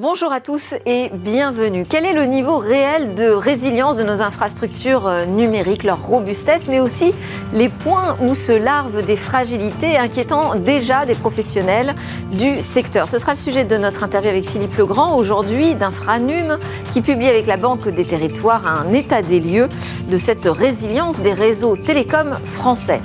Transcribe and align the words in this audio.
Bonjour 0.00 0.30
à 0.30 0.40
tous 0.40 0.76
et 0.86 1.10
bienvenue. 1.12 1.84
Quel 1.84 2.06
est 2.06 2.12
le 2.12 2.24
niveau 2.24 2.58
réel 2.58 3.16
de 3.16 3.24
résilience 3.30 3.96
de 3.96 4.04
nos 4.04 4.22
infrastructures 4.22 5.08
euh, 5.08 5.26
numériques, 5.26 5.82
leur 5.82 6.06
robustesse, 6.06 6.68
mais 6.68 6.78
aussi 6.78 7.12
les 7.52 7.68
points 7.68 8.14
où 8.22 8.36
se 8.36 8.52
larvent 8.52 9.04
des 9.04 9.16
fragilités 9.16 9.98
inquiétant 9.98 10.54
déjà 10.54 11.04
des 11.04 11.16
professionnels 11.16 11.96
du 12.30 12.60
secteur? 12.60 13.08
Ce 13.08 13.18
sera 13.18 13.32
le 13.32 13.38
sujet 13.40 13.64
de 13.64 13.76
notre 13.76 14.04
interview 14.04 14.30
avec 14.30 14.48
Philippe 14.48 14.76
Legrand, 14.76 15.16
aujourd'hui 15.16 15.74
d'Infranum, 15.74 16.58
qui 16.92 17.00
publie 17.00 17.26
avec 17.26 17.48
la 17.48 17.56
Banque 17.56 17.88
des 17.88 18.04
Territoires 18.04 18.68
un 18.68 18.92
état 18.92 19.22
des 19.22 19.40
lieux 19.40 19.68
de 20.08 20.16
cette 20.16 20.46
résilience 20.46 21.22
des 21.22 21.32
réseaux 21.32 21.76
télécoms 21.76 22.38
français. 22.44 23.00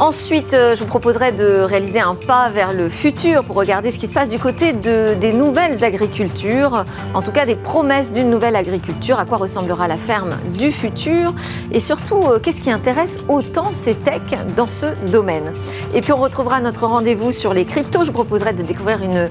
Ensuite, 0.00 0.54
euh, 0.54 0.74
je 0.74 0.80
vous 0.80 0.86
proposerai 0.86 1.32
de 1.32 1.60
réaliser 1.60 2.00
un 2.00 2.14
pas 2.14 2.48
vers 2.48 2.72
le 2.72 2.88
futur 2.88 3.44
pour 3.44 3.54
regarder 3.56 3.90
ce 3.90 3.98
qui 3.98 4.06
se 4.06 4.14
passe 4.14 4.30
du 4.30 4.38
côté 4.38 4.72
de, 4.72 5.12
des 5.12 5.34
nouvelles 5.34 5.84
agricultures, 5.84 6.86
en 7.12 7.20
tout 7.20 7.32
cas 7.32 7.44
des 7.44 7.54
promesses 7.54 8.10
d'une 8.10 8.30
nouvelle 8.30 8.56
agriculture, 8.56 9.18
à 9.18 9.26
quoi 9.26 9.36
ressemblera 9.36 9.88
la 9.88 9.98
ferme 9.98 10.38
du 10.54 10.72
futur? 10.72 11.34
Et 11.70 11.80
surtout 11.80 12.22
euh, 12.22 12.38
qu'est-ce 12.38 12.62
qui 12.62 12.70
intéresse 12.70 13.20
autant 13.28 13.74
ces 13.74 13.94
techs 13.94 14.38
dans 14.56 14.68
ce 14.68 14.86
domaine? 15.10 15.52
Et 15.92 16.00
puis 16.00 16.14
on 16.14 16.18
retrouvera 16.22 16.62
notre 16.62 16.86
rendez-vous 16.86 17.30
sur 17.30 17.52
les 17.52 17.66
cryptos. 17.66 18.04
Je 18.04 18.06
vous 18.06 18.14
proposerai 18.14 18.54
de 18.54 18.62
découvrir 18.62 19.02
une 19.02 19.28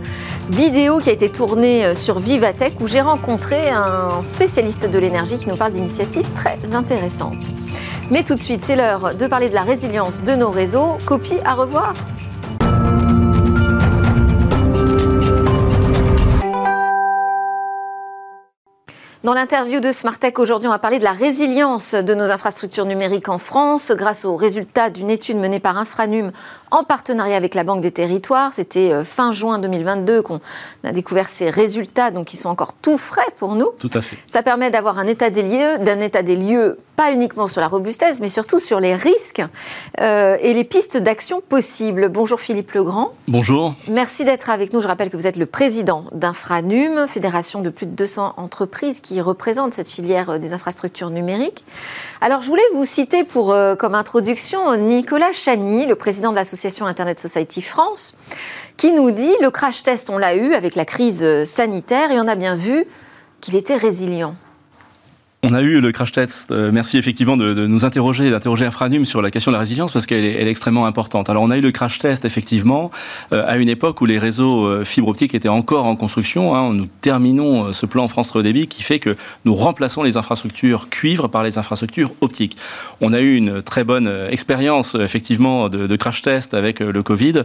vidéo 0.51 0.99
qui 0.99 1.09
a 1.09 1.13
été 1.13 1.29
tournée 1.29 1.83
euh, 1.83 1.95
sur 1.95 2.19
Vivatech 2.19 2.79
où 2.79 2.87
j'ai 2.87 3.01
rencontré 3.01 3.71
un 3.71 4.21
spécialiste 4.21 4.87
de 4.87 4.99
l'énergie 4.99 5.37
qui 5.37 5.49
nous 5.49 5.57
parle 5.57 5.71
d'initiatives 5.71 6.29
très 6.35 6.59
intéressantes. 6.75 7.55
Mais 8.11 8.23
tout 8.23 8.33
de 8.33 8.39
suite, 8.39 8.63
c'est 8.63 8.75
l'heure 8.75 9.13
de 9.13 9.27
parler 9.27 9.49
de 9.49 9.53
la 9.53 9.61
résilience 9.61 10.23
de 10.23 10.33
nos 10.33 10.49
Copie 11.05 11.39
à 11.45 11.53
revoir. 11.53 11.93
Dans 19.23 19.33
l'interview 19.33 19.79
de 19.79 19.93
Smartech 19.93 20.37
aujourd'hui, 20.37 20.67
on 20.67 20.71
va 20.71 20.79
parler 20.79 20.99
de 20.99 21.05
la 21.05 21.13
résilience 21.13 21.93
de 21.93 22.13
nos 22.13 22.29
infrastructures 22.29 22.85
numériques 22.85 23.29
en 23.29 23.37
France 23.37 23.93
grâce 23.95 24.25
aux 24.25 24.35
résultats 24.35 24.89
d'une 24.89 25.09
étude 25.09 25.37
menée 25.37 25.61
par 25.61 25.77
Infranum 25.77 26.33
en 26.71 26.83
partenariat 26.83 27.35
avec 27.35 27.55
la 27.55 27.63
Banque 27.63 27.81
des 27.81 27.91
Territoires. 27.91 28.53
C'était 28.53 28.91
euh, 28.91 29.03
fin 29.03 29.31
juin 29.31 29.59
2022 29.59 30.21
qu'on 30.21 30.39
a 30.83 30.91
découvert 30.91 31.29
ces 31.29 31.49
résultats, 31.49 32.11
donc 32.11 32.33
ils 32.33 32.37
sont 32.37 32.49
encore 32.49 32.73
tout 32.73 32.97
frais 32.97 33.21
pour 33.37 33.55
nous. 33.55 33.69
Tout 33.79 33.91
à 33.93 34.01
fait. 34.01 34.17
Ça 34.27 34.43
permet 34.43 34.69
d'avoir 34.69 34.99
un 34.99 35.07
état 35.07 35.29
des 35.29 35.43
lieux, 35.43 35.77
d'un 35.79 35.99
état 35.99 36.23
des 36.23 36.35
lieux 36.35 36.77
pas 36.99 37.13
uniquement 37.13 37.47
sur 37.47 37.61
la 37.61 37.69
robustesse, 37.69 38.19
mais 38.19 38.27
surtout 38.27 38.59
sur 38.59 38.81
les 38.81 38.93
risques 38.93 39.41
euh, 40.01 40.35
et 40.41 40.53
les 40.53 40.65
pistes 40.65 40.97
d'action 40.97 41.39
possibles. 41.39 42.09
Bonjour 42.09 42.41
Philippe 42.41 42.73
Legrand. 42.73 43.11
Bonjour. 43.29 43.73
Merci 43.87 44.25
d'être 44.25 44.49
avec 44.49 44.73
nous. 44.73 44.81
Je 44.81 44.87
rappelle 44.89 45.09
que 45.09 45.15
vous 45.15 45.25
êtes 45.25 45.37
le 45.37 45.45
président 45.45 46.03
d'Infranum, 46.11 47.07
fédération 47.07 47.61
de 47.61 47.69
plus 47.69 47.85
de 47.85 47.93
200 47.93 48.33
entreprises 48.35 48.99
qui 48.99 49.21
représente 49.21 49.73
cette 49.73 49.87
filière 49.87 50.31
euh, 50.31 50.37
des 50.39 50.51
infrastructures 50.51 51.09
numériques. 51.09 51.63
Alors 52.19 52.41
je 52.41 52.47
voulais 52.47 52.61
vous 52.73 52.83
citer 52.83 53.23
pour, 53.23 53.53
euh, 53.53 53.75
comme 53.75 53.95
introduction 53.95 54.75
Nicolas 54.75 55.31
Chani, 55.31 55.87
le 55.87 55.95
président 55.95 56.31
de 56.31 56.35
l'association 56.35 56.58
Internet 56.85 57.19
Society 57.19 57.61
France, 57.61 58.13
qui 58.77 58.91
nous 58.91 59.11
dit 59.11 59.33
le 59.41 59.51
crash 59.51 59.83
test, 59.83 60.09
on 60.09 60.17
l'a 60.17 60.35
eu 60.35 60.53
avec 60.53 60.75
la 60.75 60.85
crise 60.85 61.43
sanitaire 61.43 62.11
et 62.11 62.19
on 62.19 62.27
a 62.27 62.35
bien 62.35 62.55
vu 62.55 62.85
qu'il 63.41 63.55
était 63.55 63.75
résilient. 63.75 64.35
On 65.41 65.53
a 65.53 65.61
eu 65.61 65.79
le 65.79 65.93
crash 65.93 66.11
test. 66.11 66.51
Euh, 66.51 66.69
merci 66.73 66.97
effectivement 66.97 67.37
de, 67.37 67.65
nous 67.65 67.85
interroger, 67.85 68.29
d'interroger 68.29 68.65
Infranum 68.65 69.05
sur 69.05 69.21
la 69.21 69.31
question 69.31 69.51
de 69.51 69.55
la 69.55 69.61
résilience 69.61 69.93
parce 69.93 70.05
qu'elle 70.05 70.25
est, 70.25 70.45
extrêmement 70.49 70.85
importante. 70.85 71.29
Alors 71.29 71.43
on 71.43 71.49
a 71.49 71.57
eu 71.57 71.61
le 71.61 71.71
crash 71.71 71.97
test 71.97 72.25
effectivement 72.25 72.91
euh, 73.31 73.45
à 73.47 73.55
une 73.55 73.69
époque 73.69 74.01
où 74.01 74.05
les 74.05 74.19
réseaux 74.19 74.65
euh, 74.65 74.83
fibre 74.83 75.07
optique 75.07 75.33
étaient 75.33 75.47
encore 75.47 75.85
en 75.85 75.95
construction. 75.95 76.53
Hein. 76.55 76.73
nous 76.73 76.87
terminons 76.99 77.71
ce 77.71 77.85
plan 77.85 78.09
France 78.09 78.31
Très 78.31 78.43
débit 78.43 78.67
qui 78.67 78.83
fait 78.83 78.99
que 78.99 79.15
nous 79.45 79.55
remplaçons 79.55 80.03
les 80.03 80.17
infrastructures 80.17 80.89
cuivre 80.89 81.29
par 81.29 81.43
les 81.43 81.57
infrastructures 81.57 82.11
optiques. 82.19 82.57
On 82.99 83.13
a 83.13 83.21
eu 83.21 83.35
une 83.35 83.61
très 83.61 83.85
bonne 83.85 84.11
expérience 84.29 84.95
effectivement 84.95 85.69
de, 85.69 85.87
de, 85.87 85.95
crash 85.95 86.21
test 86.21 86.53
avec 86.53 86.79
le 86.81 87.01
Covid. 87.01 87.43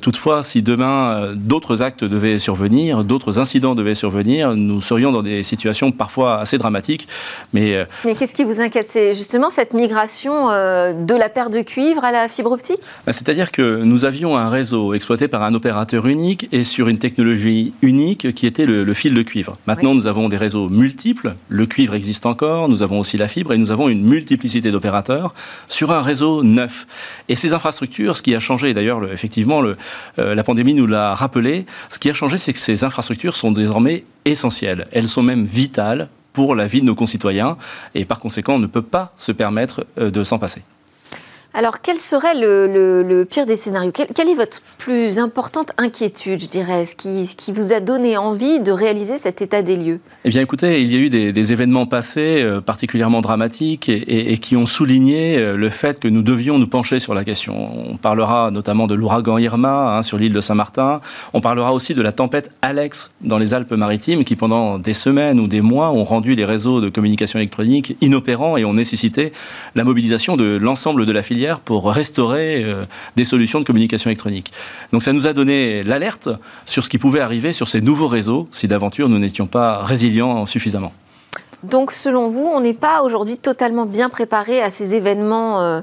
toutefois, 0.00 0.42
si 0.44 0.62
demain 0.62 1.32
d'autres 1.34 1.82
actes 1.82 2.04
devaient 2.04 2.38
survenir, 2.38 3.02
d'autres 3.02 3.38
incidents 3.38 3.74
devaient 3.74 3.94
survenir, 3.94 4.54
nous 4.54 4.80
serions 4.80 5.10
dans 5.10 5.22
des 5.22 5.42
situations 5.42 5.90
parfois 5.90 6.38
assez 6.38 6.58
dramatiques 6.58 7.08
mais, 7.52 7.74
euh, 7.74 7.84
Mais 8.04 8.14
qu'est-ce 8.14 8.34
qui 8.34 8.44
vous 8.44 8.60
inquiète? 8.60 8.86
C'est 8.88 9.14
justement 9.14 9.50
cette 9.50 9.74
migration 9.74 10.50
euh, 10.50 10.92
de 10.92 11.14
la 11.14 11.28
paire 11.28 11.50
de 11.50 11.60
cuivre 11.60 12.04
à 12.04 12.12
la 12.12 12.28
fibre 12.28 12.52
optique? 12.52 12.80
Bah, 13.06 13.12
C'est-à-dire 13.12 13.52
que 13.52 13.82
nous 13.82 14.04
avions 14.04 14.36
un 14.36 14.50
réseau 14.50 14.94
exploité 14.94 15.28
par 15.28 15.42
un 15.42 15.54
opérateur 15.54 16.06
unique 16.06 16.48
et 16.52 16.64
sur 16.64 16.88
une 16.88 16.98
technologie 16.98 17.72
unique 17.82 18.34
qui 18.34 18.46
était 18.46 18.66
le, 18.66 18.94
fil 18.94 19.14
de 19.14 19.22
cuivre. 19.22 19.56
Maintenant, 19.66 19.94
nous 19.94 20.06
avons 20.06 20.28
des 20.28 20.36
réseaux 20.36 20.68
multiples. 20.68 21.34
Le 21.48 21.66
cuivre 21.66 21.94
existe 21.94 22.26
encore, 22.26 22.68
nous 22.68 22.82
avons 22.82 23.00
aussi 23.00 23.16
la 23.16 23.28
fibre 23.28 23.52
et 23.52 23.58
nous 23.58 23.70
avons 23.70 23.88
une 23.88 24.04
multiplicité 24.04 24.70
d'opérateurs 24.70 25.34
sur 25.68 25.92
un 25.92 26.02
réseau 26.02 26.42
neuf. 26.42 26.86
Et 27.28 27.34
ces 27.34 27.52
infrastructures, 27.52 28.16
ce 28.16 28.22
qui 28.22 28.34
a 28.34 28.40
changé, 28.40 28.74
d'ailleurs, 28.74 29.04
effectivement, 29.12 29.60
le, 29.60 29.76
euh, 30.18 30.34
la 30.34 30.44
pandémie 30.44 30.74
nous 30.74 30.86
l'a 30.86 31.14
rappelé, 31.14 31.66
ce 31.90 31.98
qui 31.98 32.10
a 32.10 32.12
changé, 32.12 32.38
c'est 32.38 32.52
que 32.52 32.58
ces 32.58 32.84
infrastructures 32.84 33.36
sont 33.36 33.52
désormais 33.52 34.04
essentielles. 34.24 34.86
Elles 34.92 35.08
sont 35.08 35.22
même 35.22 35.44
vitales 35.44 36.08
pour 36.34 36.54
la 36.54 36.66
vie 36.66 36.82
de 36.82 36.86
nos 36.86 36.94
concitoyens 36.94 37.56
et 37.94 38.04
par 38.04 38.20
conséquent 38.20 38.56
on 38.56 38.58
ne 38.58 38.66
peut 38.66 38.82
pas 38.82 39.14
se 39.16 39.32
permettre 39.32 39.86
euh, 39.98 40.10
de 40.10 40.22
s'en 40.22 40.38
passer. 40.38 40.62
Alors, 41.56 41.80
quel 41.80 41.98
serait 41.98 42.34
le, 42.34 43.24
pire 43.30 43.46
des 43.46 43.54
scénarios 43.54 43.92
quelle, 43.92 44.28
est 44.28 44.34
votre 44.34 44.60
plus 44.76 45.20
importante 45.20 45.70
inquiétude, 45.78 46.40
je 46.40 46.48
dirais, 46.48 46.84
ce 46.84 46.96
qui, 46.96 47.52
vous 47.52 47.72
a 47.72 47.78
donné 47.78 48.16
envie 48.16 48.58
de 48.58 48.72
réaliser 48.72 49.18
cet 49.18 49.40
état 49.40 49.62
des 49.62 49.76
lieux? 49.76 50.00
Eh 50.24 50.30
bien, 50.30 50.42
écoutez, 50.42 50.82
il 50.82 50.92
y 50.92 50.96
a 50.96 50.98
eu 50.98 51.10
des, 51.10 51.52
événements 51.52 51.86
passés 51.86 52.42
euh, 52.42 52.60
particulièrement 52.60 53.20
dramatiques 53.20 53.88
et, 53.88 54.36
qui 54.38 54.56
ont 54.56 54.66
souligné 54.66 55.38
euh, 55.38 55.56
le 55.56 55.70
fait 55.70 56.00
que 56.00 56.08
nous 56.08 56.22
devions 56.22 56.58
nous 56.58 56.66
pencher 56.66 56.98
sur 56.98 57.14
la 57.14 57.22
question. 57.22 57.54
On 57.92 57.98
parlera 57.98 58.50
notamment 58.50 58.88
de 58.88 58.96
l'ouragan 58.96 59.38
Irma 59.38 59.98
hein, 59.98 60.02
sur 60.02 60.18
l'île 60.18 60.32
de 60.32 60.40
Saint-Martin. 60.40 61.00
On 61.34 61.40
parlera 61.40 61.72
aussi 61.72 61.94
de 61.94 62.02
la 62.02 62.10
tempête 62.10 62.50
Alex 62.62 63.12
dans 63.20 63.38
les 63.38 63.54
Alpes-Maritimes 63.54 64.24
qui, 64.24 64.34
pendant 64.34 64.80
des 64.80 64.94
semaines 64.94 65.38
ou 65.38 65.46
des 65.46 65.60
mois, 65.60 65.92
ont 65.92 66.04
rendu 66.04 66.34
les 66.34 66.44
réseaux 66.44 66.80
de 66.80 66.88
communication 66.88 67.38
électronique 67.38 67.96
inopérants 68.00 68.56
et 68.56 68.64
ont 68.64 68.74
nécessité 68.74 69.32
la 69.76 69.84
mobilisation 69.84 70.36
de 70.36 70.56
l'ensemble 70.56 71.06
de 71.06 71.12
la 71.12 71.22
filière 71.22 71.43
pour 71.64 71.92
restaurer 71.92 72.64
euh, 72.64 72.84
des 73.16 73.24
solutions 73.24 73.60
de 73.60 73.64
communication 73.64 74.10
électronique. 74.10 74.52
Donc 74.92 75.02
ça 75.02 75.12
nous 75.12 75.26
a 75.26 75.32
donné 75.32 75.82
l'alerte 75.82 76.28
sur 76.66 76.84
ce 76.84 76.90
qui 76.90 76.98
pouvait 76.98 77.20
arriver 77.20 77.52
sur 77.52 77.68
ces 77.68 77.80
nouveaux 77.80 78.08
réseaux 78.08 78.48
si 78.52 78.68
d'aventure 78.68 79.08
nous 79.08 79.18
n'étions 79.18 79.46
pas 79.46 79.84
résilients 79.84 80.46
suffisamment. 80.46 80.92
Donc, 81.64 81.92
selon 81.92 82.28
vous, 82.28 82.44
on 82.44 82.60
n'est 82.60 82.74
pas 82.74 83.02
aujourd'hui 83.02 83.36
totalement 83.36 83.86
bien 83.86 84.08
préparé 84.08 84.60
à 84.60 84.70
ces 84.70 84.96
événements 84.96 85.60
euh, 85.60 85.80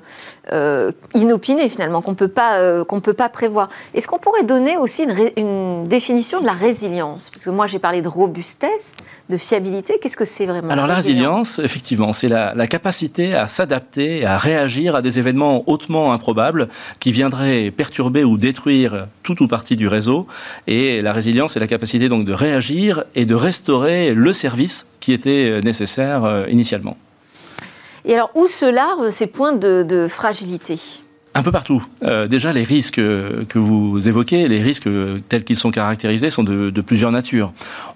euh, 0.51 0.91
inopinés, 1.15 1.69
finalement, 1.69 2.01
qu'on 2.01 2.11
euh, 2.11 2.83
ne 2.91 2.99
peut 2.99 3.13
pas 3.13 3.29
prévoir. 3.29 3.69
Est-ce 3.93 4.07
qu'on 4.07 4.19
pourrait 4.19 4.43
donner 4.43 4.77
aussi 4.77 5.05
une, 5.37 5.83
définition 5.85 6.39
de 6.39 6.45
la 6.45 6.53
résilience? 6.53 7.29
Parce 7.31 7.43
que 7.43 7.49
moi, 7.49 7.67
j'ai 7.67 7.79
parlé 7.79 8.01
de 8.01 8.07
robustesse, 8.07 8.95
de 9.29 9.37
fiabilité. 9.37 9.97
Qu'est-ce 9.99 10.17
que 10.17 10.25
c'est 10.25 10.45
vraiment 10.45 10.69
Alors, 10.69 10.87
la 10.87 10.95
résilience, 10.95 11.59
effectivement, 11.59 12.13
c'est 12.13 12.27
la, 12.27 12.53
la, 12.53 12.67
capacité 12.67 13.33
à 13.33 13.47
s'adapter, 13.47 14.25
à 14.25 14.37
réagir 14.37 14.95
à 14.95 15.01
des 15.01 15.17
événements 15.17 15.63
hautement 15.67 16.13
improbables 16.13 16.69
qui 16.99 17.11
viendraient 17.11 17.71
perturber 17.71 18.23
ou 18.23 18.37
détruire 18.37 19.07
tout 19.23 19.41
ou 19.41 19.47
partie 19.47 19.75
du 19.75 19.87
réseau. 19.87 20.27
Et 20.67 21.01
la 21.01 21.11
résilience, 21.11 21.53
c'est 21.53 21.59
la 21.59 21.67
capacité 21.67 22.07
donc 22.07 22.25
de 22.25 22.33
réagir 22.33 23.03
et 23.15 23.25
de 23.25 23.35
restaurer 23.35 24.13
le 24.13 24.33
service 24.33 24.90
qui 25.01 25.11
était 25.11 25.49
euh, 25.49 25.61
nécessaire 25.61 26.23
euh, 26.23 26.45
initialement. 26.47 26.95
Et 28.05 28.13
alors, 28.13 28.31
où 28.35 28.47
se 28.47 28.65
larvent 28.65 29.09
ces 29.09 29.27
points 29.27 29.51
de, 29.51 30.07
fragilité? 30.09 30.79
Un 31.33 31.43
peu 31.43 31.51
partout. 31.51 31.85
Euh, 32.03 32.27
déjà, 32.27 32.51
les 32.51 32.63
risques 32.63 32.95
que 32.95 33.59
vous 33.59 34.09
évoquez, 34.09 34.49
les 34.49 34.61
risques 34.61 34.89
tels 35.29 35.45
qu'ils 35.45 35.57
sont 35.57 35.71
caractérisés, 35.71 36.29
sont 36.29 36.43
de, 36.43 36.81
plusieurs 36.81 37.11
natures. 37.11 37.53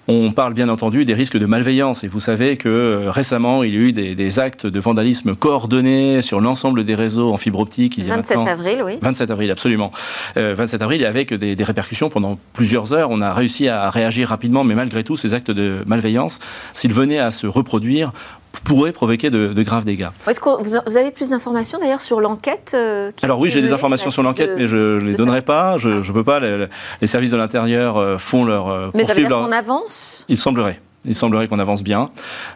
On 0.08 0.32
parle 0.32 0.54
bien 0.54 0.68
entendu 0.68 1.04
des 1.04 1.12
risques 1.12 1.36
de 1.36 1.44
malveillance. 1.44 2.02
Et 2.02 2.08
vous 2.08 2.20
savez 2.20 2.56
que 2.56 3.08
récemment, 3.08 3.62
il 3.62 3.74
y 3.74 3.76
a 3.76 3.80
eu 3.80 3.92
des, 3.92 4.38
actes 4.38 4.66
de 4.66 4.80
vandalisme 4.80 5.34
coordonnés 5.34 6.22
sur 6.22 6.40
l'ensemble 6.40 6.84
des 6.84 6.94
réseaux 6.94 7.32
en 7.32 7.36
fibre 7.36 7.60
optique. 7.60 7.98
Il 7.98 8.06
y 8.06 8.10
a 8.10 8.16
27 8.16 8.38
avril, 8.38 8.82
oui. 8.84 8.98
27 9.02 9.30
avril, 9.30 9.50
absolument. 9.50 9.92
27 10.36 10.80
avril, 10.80 11.04
avec 11.04 11.34
des, 11.34 11.56
des, 11.56 11.64
répercussions 11.64 12.08
pendant 12.08 12.38
plusieurs 12.54 12.92
heures. 12.92 13.10
On 13.10 13.20
a 13.20 13.34
réussi 13.34 13.68
à 13.68 13.90
réagir 13.90 14.28
rapidement, 14.28 14.64
mais 14.64 14.74
malgré 14.74 15.04
tout, 15.04 15.16
ces 15.16 15.34
actes 15.34 15.50
de 15.50 15.82
malveillance, 15.86 16.38
s'ils 16.72 16.92
venaient 16.92 17.18
à 17.18 17.30
se 17.30 17.46
reproduire, 17.46 18.12
pourrait 18.60 18.92
provoquer 18.92 19.30
de, 19.30 19.62
graves 19.62 19.84
dégâts. 19.84 20.08
Est-ce 20.26 20.40
que 20.40 20.62
vous 20.62 20.96
avez 20.96 21.10
plus 21.10 21.30
d'informations 21.30 21.78
d'ailleurs 21.78 22.00
sur 22.00 22.20
l'enquête 22.20 22.72
euh, 22.74 23.10
Alors 23.22 23.38
oui, 23.38 23.50
j'ai 23.50 23.62
des 23.62 23.72
informations 23.72 24.10
sur 24.10 24.22
l'enquête, 24.22 24.52
mais 24.56 24.66
je 24.66 24.76
ne 24.76 25.00
les 25.00 25.14
donnerai 25.14 25.42
pas. 25.42 25.78
Je 25.78 25.88
ne 25.88 26.12
peux 26.12 26.24
pas. 26.24 26.40
Les, 26.40 27.06
services 27.06 27.30
de 27.30 27.36
l'intérieur 27.36 27.96
euh, 27.96 28.18
font 28.18 28.44
leur... 28.44 28.68
Euh, 28.68 28.90
mais 28.94 29.04
ça 29.04 29.14
veut 29.14 29.20
dire 29.20 29.28
qu'on 29.28 29.52
avance 29.52 30.24
Il 30.28 30.38
semblerait. 30.38 30.80
Il 31.06 31.14
semblerait 31.14 31.48
qu'on 31.48 31.58
avance 31.58 31.82
bien 31.82 32.10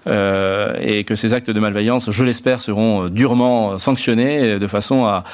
euh, 0.07 0.75
et 0.81 1.05
que 1.05 1.15
ces 1.15 1.35
actes 1.35 1.51
de 1.51 1.61
malveillance, 1.61 2.11
je 2.11 2.25
l'espère, 2.25 2.61
seront 2.61 3.09
durement 3.09 3.79
sanctionnés 3.79 4.59
de 4.59 4.67
façon 4.67 5.05
à, 5.05 5.25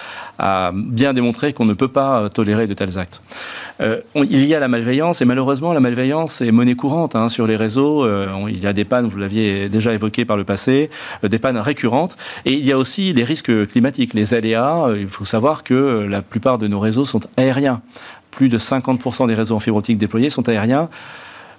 bien 0.74 1.14
démontrer 1.14 1.54
qu'on 1.54 1.64
ne 1.64 1.72
peut 1.72 1.88
pas 1.88 2.28
tolérer 2.28 2.66
de 2.66 2.74
tels 2.74 2.98
actes. 2.98 3.22
Euh, 3.80 4.00
il 4.14 4.44
y 4.44 4.54
a 4.54 4.60
la 4.60 4.68
malveillance 4.68 5.22
et 5.22 5.24
malheureusement 5.24 5.72
la 5.72 5.80
malveillance 5.80 6.40
est 6.42 6.50
monnaie 6.50 6.74
courante 6.74 7.16
hein, 7.16 7.28
sur 7.28 7.46
les 7.46 7.56
réseaux. 7.56 8.04
Euh, 8.04 8.26
il 8.48 8.62
y 8.62 8.66
a 8.66 8.72
des 8.74 8.84
pannes, 8.84 9.08
vous 9.08 9.18
l'aviez 9.18 9.68
déjà 9.68 9.94
évoqué 9.94 10.24
par 10.24 10.36
le 10.36 10.44
passé, 10.44 10.90
des 11.22 11.38
pannes 11.38 11.58
récurrentes 11.58 12.16
et 12.44 12.52
il 12.52 12.66
y 12.66 12.72
a 12.72 12.78
aussi 12.78 13.14
des 13.14 13.24
risques 13.24 13.68
climatiques, 13.68 14.12
les 14.12 14.34
aléas. 14.34 14.88
Il 14.94 15.08
faut 15.08 15.24
savoir 15.24 15.64
que 15.64 16.06
la 16.08 16.20
plupart 16.20 16.58
de 16.58 16.68
nos 16.68 16.80
réseaux 16.80 17.06
sont 17.06 17.20
aériens. 17.38 17.80
Plus 18.30 18.50
de 18.50 18.58
50% 18.58 19.26
des 19.26 19.34
réseaux 19.34 19.56
en 19.56 19.60
fibre 19.60 19.78
optique 19.78 19.96
déployés 19.96 20.28
sont 20.28 20.46
aériens. 20.48 20.90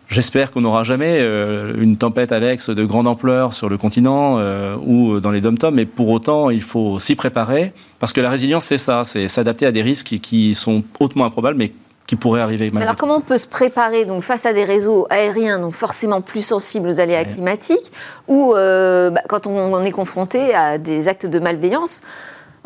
J'espère 0.09 0.51
qu'on 0.51 0.62
n'aura 0.62 0.83
jamais 0.83 1.18
euh, 1.19 1.74
une 1.77 1.98
tempête 1.98 2.31
Alex 2.31 2.69
de 2.69 2.86
grande 2.86 3.07
ampleur 3.07 3.54
sur 3.54 3.68
le 3.68 3.77
continent 3.77 4.38
euh, 4.39 4.75
ou 4.86 5.19
dans 5.19 5.31
les 5.31 5.42
dom 5.42 5.57
mais 5.74 5.86
pour 5.86 6.09
autant, 6.09 6.50
il 6.50 6.62
faut 6.62 6.98
s'y 7.00 7.15
préparer, 7.15 7.74
parce 8.00 8.13
que 8.13 8.21
la 8.21 8.30
résilience, 8.30 8.65
c'est 8.65 8.77
ça, 8.77 9.04
c'est 9.06 9.27
s'adapter 9.27 9.65
à 9.65 9.71
des 9.71 9.81
risques 9.81 10.19
qui 10.21 10.56
sont 10.56 10.83
hautement 11.00 11.25
improbables, 11.25 11.57
mais 11.57 11.74
qui 12.07 12.15
pourraient 12.15 12.42
arriver. 12.42 12.71
Alors 12.80 12.95
comment 12.95 13.18
on 13.18 13.21
peut 13.21 13.38
se 13.38 13.45
préparer 13.48 14.06
donc 14.06 14.24
face 14.24 14.45
à 14.45 14.54
des 14.54 14.63
réseaux 14.63 15.06
aériens 15.09 15.59
donc 15.59 15.74
forcément 15.74 16.21
plus 16.21 16.42
sensibles 16.42 16.88
aux 16.88 17.00
aléas 17.01 17.25
climatiques 17.25 17.92
ou 18.30 18.53
euh, 18.56 19.10
bah, 19.10 19.21
quand 19.27 19.45
on, 19.45 19.83
est 19.83 19.92
confronté 19.92 20.56
à 20.56 20.77
des 20.77 21.10
actes 21.10 21.25
de 21.25 21.39
malveillance 21.39 22.01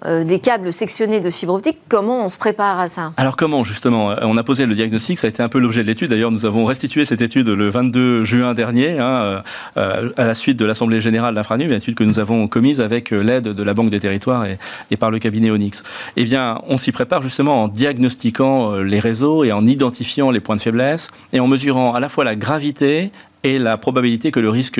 euh, 0.05 0.23
des 0.23 0.39
câbles 0.39 0.73
sectionnés 0.73 1.19
de 1.19 1.29
fibre 1.29 1.53
optique, 1.53 1.77
comment 1.87 2.25
on 2.25 2.29
se 2.29 2.37
prépare 2.37 2.79
à 2.79 2.87
ça 2.87 3.13
Alors 3.17 3.37
comment 3.37 3.63
justement 3.63 4.15
On 4.21 4.35
a 4.37 4.43
posé 4.43 4.65
le 4.65 4.73
diagnostic, 4.73 5.17
ça 5.17 5.27
a 5.27 5.29
été 5.29 5.43
un 5.43 5.49
peu 5.49 5.59
l'objet 5.59 5.83
de 5.83 5.87
l'étude. 5.87 6.09
D'ailleurs, 6.09 6.31
nous 6.31 6.45
avons 6.45 6.65
restitué 6.65 7.05
cette 7.05 7.21
étude 7.21 7.47
le 7.47 7.69
22 7.69 8.23
juin 8.23 8.53
dernier, 8.53 8.99
hein, 8.99 9.43
euh, 9.77 10.09
à 10.17 10.25
la 10.25 10.33
suite 10.33 10.57
de 10.57 10.65
l'Assemblée 10.65 11.01
générale 11.01 11.35
d'Infranum, 11.35 11.67
une 11.67 11.73
étude 11.73 11.95
que 11.95 12.03
nous 12.03 12.19
avons 12.19 12.47
commise 12.47 12.81
avec 12.81 13.13
euh, 13.13 13.21
l'aide 13.21 13.49
de 13.49 13.63
la 13.63 13.73
Banque 13.73 13.89
des 13.89 13.99
territoires 13.99 14.45
et, 14.45 14.97
par 14.97 15.11
le 15.11 15.19
cabinet 15.19 15.51
Onyx. 15.51 15.83
Eh 16.15 16.23
bien, 16.23 16.61
on 16.67 16.77
s'y 16.77 16.91
prépare 16.91 17.21
justement 17.21 17.63
en 17.63 17.67
diagnostiquant 17.67 18.75
les 18.75 18.99
réseaux 18.99 19.43
et 19.43 19.51
en 19.51 19.65
identifiant 19.65 20.31
les 20.31 20.39
points 20.39 20.55
de 20.55 20.61
faiblesse 20.61 21.09
et 21.33 21.39
en 21.39 21.47
mesurant 21.47 21.93
à 21.93 21.99
la 21.99 22.09
fois 22.09 22.23
la 22.23 22.35
gravité 22.35 23.11
et 23.43 23.57
la 23.57 23.77
probabilité 23.77 24.31
que 24.31 24.39
le 24.39 24.49
risque 24.49 24.79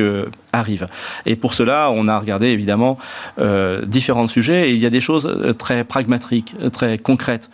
arrive. 0.54 0.88
Et 1.26 1.36
pour 1.36 1.54
cela, 1.54 1.90
on 1.92 2.08
a 2.08 2.20
regardé 2.20 2.48
évidemment 2.48 2.98
euh, 3.40 3.86
différents 3.86 4.28
sujets 4.28 4.70
et 4.70 4.74
il 4.74 4.80
y 4.80 4.86
a 4.86 4.90
des 4.90 5.02
choses 5.02 5.26
euh, 5.26 5.54
très 5.54 5.84
pragmatiques, 5.84 6.56
euh, 6.62 6.70
très 6.70 6.98
concrètes 6.98 7.50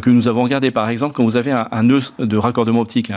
que 0.00 0.10
nous 0.10 0.28
avons 0.28 0.42
regardées. 0.42 0.70
Par 0.70 0.88
exemple, 0.88 1.14
quand 1.14 1.24
vous 1.24 1.36
avez 1.36 1.50
un, 1.50 1.82
nœud 1.82 2.00
de 2.18 2.36
raccordement 2.36 2.80
optique, 2.80 3.12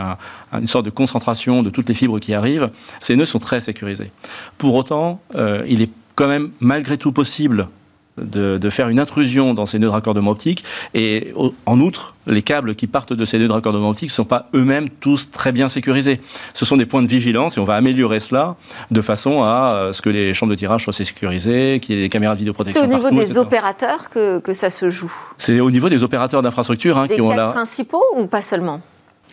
une 0.51 0.68
sorte 0.68 0.86
de 0.86 0.89
concentration 0.89 1.63
de 1.63 1.69
toutes 1.69 1.88
les 1.88 1.95
fibres 1.95 2.19
qui 2.19 2.33
arrivent, 2.33 2.69
ces 3.00 3.15
nœuds 3.15 3.25
sont 3.25 3.39
très 3.39 3.62
sécurisés. 3.62 4.12
Pour 4.57 4.75
autant, 4.75 5.21
il 5.68 5.81
est 5.81 5.89
quand 6.15 6.27
même 6.27 6.51
malgré 6.59 6.98
tout 6.98 7.13
possible 7.13 7.69
de, 8.17 8.69
faire 8.69 8.89
une 8.89 9.00
intrusion 9.00 9.53
dans 9.53 9.65
ces 9.65 9.79
nœuds 9.79 9.88
de 9.88 9.91
raccordement 9.91 10.31
optique. 10.31 10.63
Et 10.94 11.33
en 11.65 11.79
outre, 11.79 12.15
les 12.27 12.41
câbles 12.41 12.75
qui 12.75 12.88
partent 12.88 13.13
de 13.13 13.25
ces 13.25 13.38
nœuds 13.39 13.47
de 13.47 13.53
raccordement 13.53 13.89
optique 13.89 14.09
ne 14.09 14.13
sont 14.13 14.25
pas 14.25 14.45
eux-mêmes 14.53 14.89
tous 14.89 15.31
très 15.31 15.51
bien 15.51 15.69
sécurisés. 15.69 16.19
Ce 16.53 16.65
sont 16.65 16.77
des 16.77 16.85
points 16.85 17.01
de 17.01 17.07
vigilance 17.07 17.57
et 17.57 17.59
on 17.59 17.65
va 17.65 17.75
améliorer 17.75 18.19
cela 18.19 18.56
de 18.91 19.01
façon 19.01 19.44
à 19.44 19.73
euh, 19.75 19.94
ce 19.94 20.01
que 20.01 20.09
les 20.09 20.33
chambres 20.33 20.51
de 20.51 20.57
tirage 20.57 20.83
soient 20.83 20.94
sécurisées, 20.94 21.79
qu'il 21.81 21.95
y 21.95 22.00
ait 22.00 22.01
des 22.03 22.09
caméras 22.09 22.33
de 22.33 22.39
vidéoprotection. 22.39 22.81
C'est 22.81 22.88
au 22.88 22.97
niveau 22.97 23.09
des 23.12 23.38
opérateurs 23.38 24.09
que, 24.09 24.39
que, 24.39 24.53
ça 24.53 24.69
se 24.69 24.89
joue? 24.89 25.13
C'est 25.38 25.59
au 25.59 25.71
niveau 25.71 25.89
des 25.89 26.03
opérateurs 26.03 26.41
d'infrastructure 26.41 26.97
hein, 26.97 27.07
qui 27.07 27.21
ont 27.21 27.35
là. 27.35 27.50
principaux 27.50 28.03
ou 28.15 28.25
pas 28.25 28.41
seulement? 28.41 28.81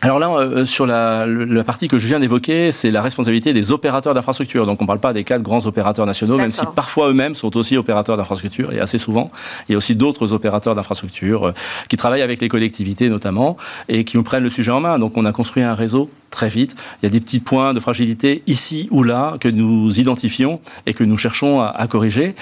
Alors 0.03 0.19
là, 0.19 0.29
euh, 0.31 0.65
sur 0.65 0.85
la, 0.85 1.25
partie 1.65 1.87
que 1.87 1.97
je 1.97 2.07
viens 2.07 2.19
d'évoquer, 2.19 2.73
c'est 2.73 2.91
la 2.91 3.01
responsabilité 3.01 3.53
des 3.53 3.71
opérateurs 3.71 4.13
d'infrastructure. 4.13 4.65
Donc 4.65 4.81
on 4.81 4.83
ne 4.83 4.87
parle 4.87 4.99
pas 4.99 5.13
des 5.13 5.23
quatre 5.23 5.41
grands 5.41 5.65
opérateurs 5.65 6.05
nationaux, 6.05 6.35
même 6.35 6.51
si 6.51 6.65
parfois 6.75 7.09
eux-mêmes 7.09 7.35
sont 7.35 7.55
aussi 7.55 7.77
opérateurs 7.77 8.17
d'infrastructure, 8.17 8.73
et 8.73 8.81
assez 8.81 8.97
souvent. 8.97 9.31
Il 9.69 9.71
y 9.71 9.75
a 9.75 9.77
aussi 9.77 9.95
d'autres 9.95 10.33
opérateurs 10.33 10.75
d'infrastructure 10.75 11.47
euh, 11.47 11.53
qui 11.87 11.95
travaillent 11.95 12.21
avec 12.21 12.41
les 12.41 12.49
collectivités 12.49 13.07
notamment, 13.07 13.55
et 13.87 14.03
qui 14.03 14.17
nous 14.17 14.23
prennent 14.23 14.43
le 14.43 14.49
sujet 14.49 14.71
en 14.71 14.81
main. 14.81 14.99
Donc 14.99 15.15
on 15.15 15.23
a 15.23 15.31
construit 15.31 15.63
un 15.63 15.73
réseau 15.73 16.09
très 16.31 16.49
vite. 16.49 16.75
Il 17.01 17.05
y 17.05 17.07
a 17.07 17.09
des 17.09 17.21
petits 17.21 17.39
points 17.39 17.73
de 17.73 17.79
fragilité 17.79 18.43
ici 18.45 18.89
ou 18.91 19.03
là 19.03 19.37
que 19.39 19.47
nous 19.47 20.01
identifions 20.01 20.59
et 20.85 20.93
que 20.93 21.05
nous 21.05 21.15
cherchons 21.15 21.61
à, 21.61 21.87
corriger. 21.87 22.35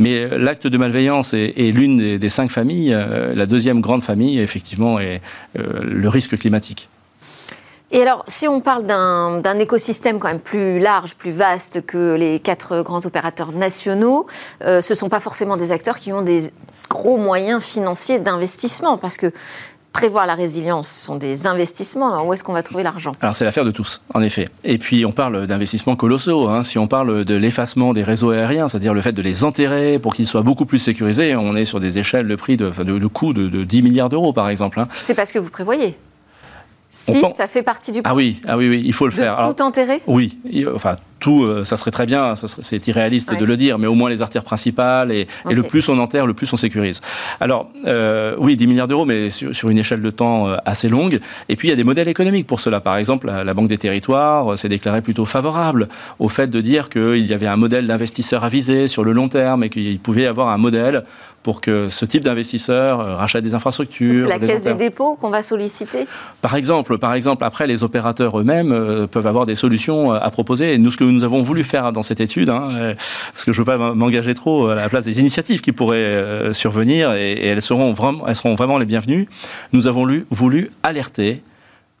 Mais 0.00 0.16
euh, 0.16 0.36
l'acte 0.36 0.66
de 0.66 0.78
malveillance 0.78 1.32
est, 1.32 1.72
l'une 1.72 2.18
des, 2.18 2.28
cinq 2.28 2.50
familles. 2.50 2.90
la 2.90 3.46
deuxième 3.46 3.80
grande 3.80 4.02
famille, 4.02 4.40
effectivement, 4.40 4.98
est 4.98 5.20
le 5.54 6.08
risque 6.08 6.36
climatique. 6.36 6.88
Et 7.94 8.02
alors, 8.02 8.24
si 8.26 8.48
on 8.48 8.60
parle 8.60 8.86
d'un 8.86 9.58
écosystème 9.60 10.18
quand 10.18 10.26
même 10.26 10.40
plus 10.40 10.80
large, 10.80 11.14
plus 11.14 11.30
vaste 11.30 11.86
que 11.86 12.16
les 12.16 12.40
quatre 12.40 12.82
grands 12.82 13.06
opérateurs 13.06 13.52
nationaux, 13.52 14.26
euh, 14.64 14.82
ce 14.82 14.94
ne 14.94 14.96
sont 14.96 15.08
pas 15.08 15.20
forcément 15.20 15.56
des 15.56 15.70
acteurs 15.70 16.00
qui 16.00 16.12
ont 16.12 16.20
des 16.20 16.50
gros 16.90 17.16
moyens 17.18 17.62
financiers 17.62 18.18
d'investissement, 18.18 18.98
parce 18.98 19.16
que 19.16 19.30
prévoir 19.92 20.26
la 20.26 20.34
résilience 20.34 20.90
sont 20.90 21.14
des 21.14 21.46
investissements. 21.46 22.12
Alors 22.12 22.26
où 22.26 22.32
est-ce 22.32 22.42
qu'on 22.42 22.52
va 22.52 22.64
trouver 22.64 22.82
l'argent? 22.82 23.12
Alors 23.20 23.36
c'est 23.36 23.44
l'affaire 23.44 23.64
de 23.64 23.70
tous, 23.70 24.00
en 24.12 24.22
effet. 24.22 24.48
Et 24.64 24.78
puis 24.78 25.06
on 25.06 25.12
parle 25.12 25.46
d'investissements 25.46 25.94
colossaux. 25.94 26.48
Hein. 26.48 26.64
Si 26.64 26.80
on 26.80 26.88
parle 26.88 27.24
de 27.24 27.34
l'effacement 27.36 27.92
des 27.92 28.02
réseaux 28.02 28.30
aériens, 28.30 28.66
c'est-à-dire 28.66 28.92
le 28.92 29.02
fait 29.02 29.12
de 29.12 29.22
les 29.22 29.44
enterrer 29.44 30.00
pour 30.00 30.16
qu'ils 30.16 30.26
soient 30.26 30.42
beaucoup 30.42 30.66
plus 30.66 30.80
sécurisés, 30.80 31.36
on 31.36 31.54
est 31.54 31.64
sur 31.64 31.78
des 31.78 32.00
échelles 32.00 32.26
de 32.26 32.34
prix 32.34 32.56
de, 32.56 32.70
de, 32.70 33.06
coût 33.06 33.32
de, 33.32 33.62
10 33.62 33.82
milliards 33.82 34.08
d'euros 34.08 34.32
par 34.32 34.48
exemple. 34.48 34.80
Hein. 34.80 34.88
C'est 34.98 35.14
parce 35.14 35.30
que 35.30 35.38
vous 35.38 35.50
prévoyez 35.50 35.96
si 36.94 37.20
ça 37.36 37.48
fait 37.48 37.62
partie 37.62 37.90
du 37.90 38.00
Ah 38.04 38.14
oui, 38.14 38.40
ah 38.46 38.56
oui, 38.56 38.68
oui, 38.68 38.82
il 38.84 38.92
faut 38.92 39.06
le 39.06 39.12
de 39.12 39.16
faire. 39.16 39.52
Tout 39.54 39.62
enterrer 39.62 40.00
Oui, 40.06 40.38
enfin 40.74 40.96
tout, 41.24 41.44
euh, 41.44 41.64
ça 41.64 41.78
serait 41.78 41.90
très 41.90 42.04
bien, 42.04 42.34
c'est 42.36 42.86
irréaliste 42.86 43.32
de 43.32 43.46
le 43.46 43.56
dire, 43.56 43.78
mais 43.78 43.86
au 43.86 43.94
moins 43.94 44.10
les 44.10 44.20
artères 44.20 44.44
principales, 44.44 45.10
et, 45.10 45.26
le 45.50 45.62
plus 45.62 45.88
on 45.88 45.98
enterre, 45.98 46.26
le 46.26 46.34
plus 46.34 46.52
on 46.52 46.56
sécurise. 46.56 47.00
Alors, 47.40 47.70
euh, 47.86 48.34
oui, 48.38 48.56
10 48.56 48.66
milliards 48.66 48.88
d'euros, 48.88 49.06
mais 49.06 49.30
sur, 49.30 49.70
une 49.70 49.78
échelle 49.78 50.02
de 50.02 50.10
temps 50.10 50.48
euh, 50.48 50.56
assez 50.66 50.90
longue. 50.90 51.20
Et 51.48 51.56
puis, 51.56 51.68
il 51.68 51.70
y 51.70 51.72
a 51.72 51.76
des 51.76 51.84
modèles 51.84 52.08
économiques 52.08 52.46
pour 52.46 52.60
cela. 52.60 52.80
Par 52.80 52.98
exemple, 52.98 53.28
la, 53.28 53.54
Banque 53.54 53.68
des 53.68 53.78
Territoires 53.78 54.58
s'est 54.58 54.68
déclarée 54.68 55.00
plutôt 55.00 55.24
favorable 55.24 55.88
au 56.18 56.28
fait 56.28 56.48
de 56.48 56.60
dire 56.60 56.90
qu'il 56.90 57.24
y 57.24 57.32
avait 57.32 57.46
un 57.46 57.56
modèle 57.56 57.86
d'investisseur 57.86 58.44
avisé 58.44 58.86
sur 58.86 59.02
le 59.02 59.12
long 59.12 59.28
terme 59.28 59.64
et 59.64 59.70
qu'il 59.70 59.98
pouvait 60.00 60.22
y 60.22 60.26
avoir 60.26 60.48
un 60.48 60.58
modèle 60.58 61.04
pour 61.42 61.60
que 61.60 61.88
ce 61.90 62.04
type 62.06 62.24
d'investisseur 62.24 63.18
rachète 63.18 63.44
des 63.44 63.54
infrastructures. 63.54 64.22
C'est 64.22 64.38
la 64.38 64.38
caisse 64.38 64.62
des 64.62 64.74
dépôts 64.74 65.14
qu'on 65.14 65.28
va 65.28 65.42
solliciter? 65.42 66.06
Par 66.40 66.56
exemple, 66.56 66.96
par 66.96 67.12
exemple, 67.12 67.44
après, 67.44 67.66
les 67.66 67.82
opérateurs 67.82 68.40
eux-mêmes 68.40 69.06
peuvent 69.10 69.26
avoir 69.26 69.44
des 69.44 69.54
solutions 69.54 70.12
à 70.12 70.30
proposer. 70.30 70.72
Et 70.72 70.78
nous, 70.78 70.90
ce 70.90 70.96
que 70.96 71.04
nous 71.04 71.13
avons 71.22 71.42
voulu 71.42 71.62
faire 71.62 71.92
dans 71.92 72.02
cette 72.02 72.20
étude, 72.20 72.48
hein, 72.48 72.70
euh, 72.72 72.94
parce 73.32 73.44
que 73.44 73.52
je 73.52 73.60
ne 73.60 73.64
veux 73.64 73.78
pas 73.78 73.94
m'engager 73.94 74.34
trop 74.34 74.68
à 74.68 74.74
la 74.74 74.88
place 74.88 75.04
des 75.04 75.20
initiatives 75.20 75.60
qui 75.60 75.70
pourraient 75.70 75.98
euh, 75.98 76.52
survenir, 76.52 77.12
et, 77.12 77.46
elles, 77.46 77.62
seront 77.62 77.92
vraiment, 77.92 78.26
elles 78.26 78.34
seront 78.34 78.56
vraiment 78.56 78.78
les 78.78 78.86
bienvenues. 78.86 79.28
Nous 79.72 79.86
avons 79.86 80.06
voulu 80.30 80.68
alerter 80.82 81.42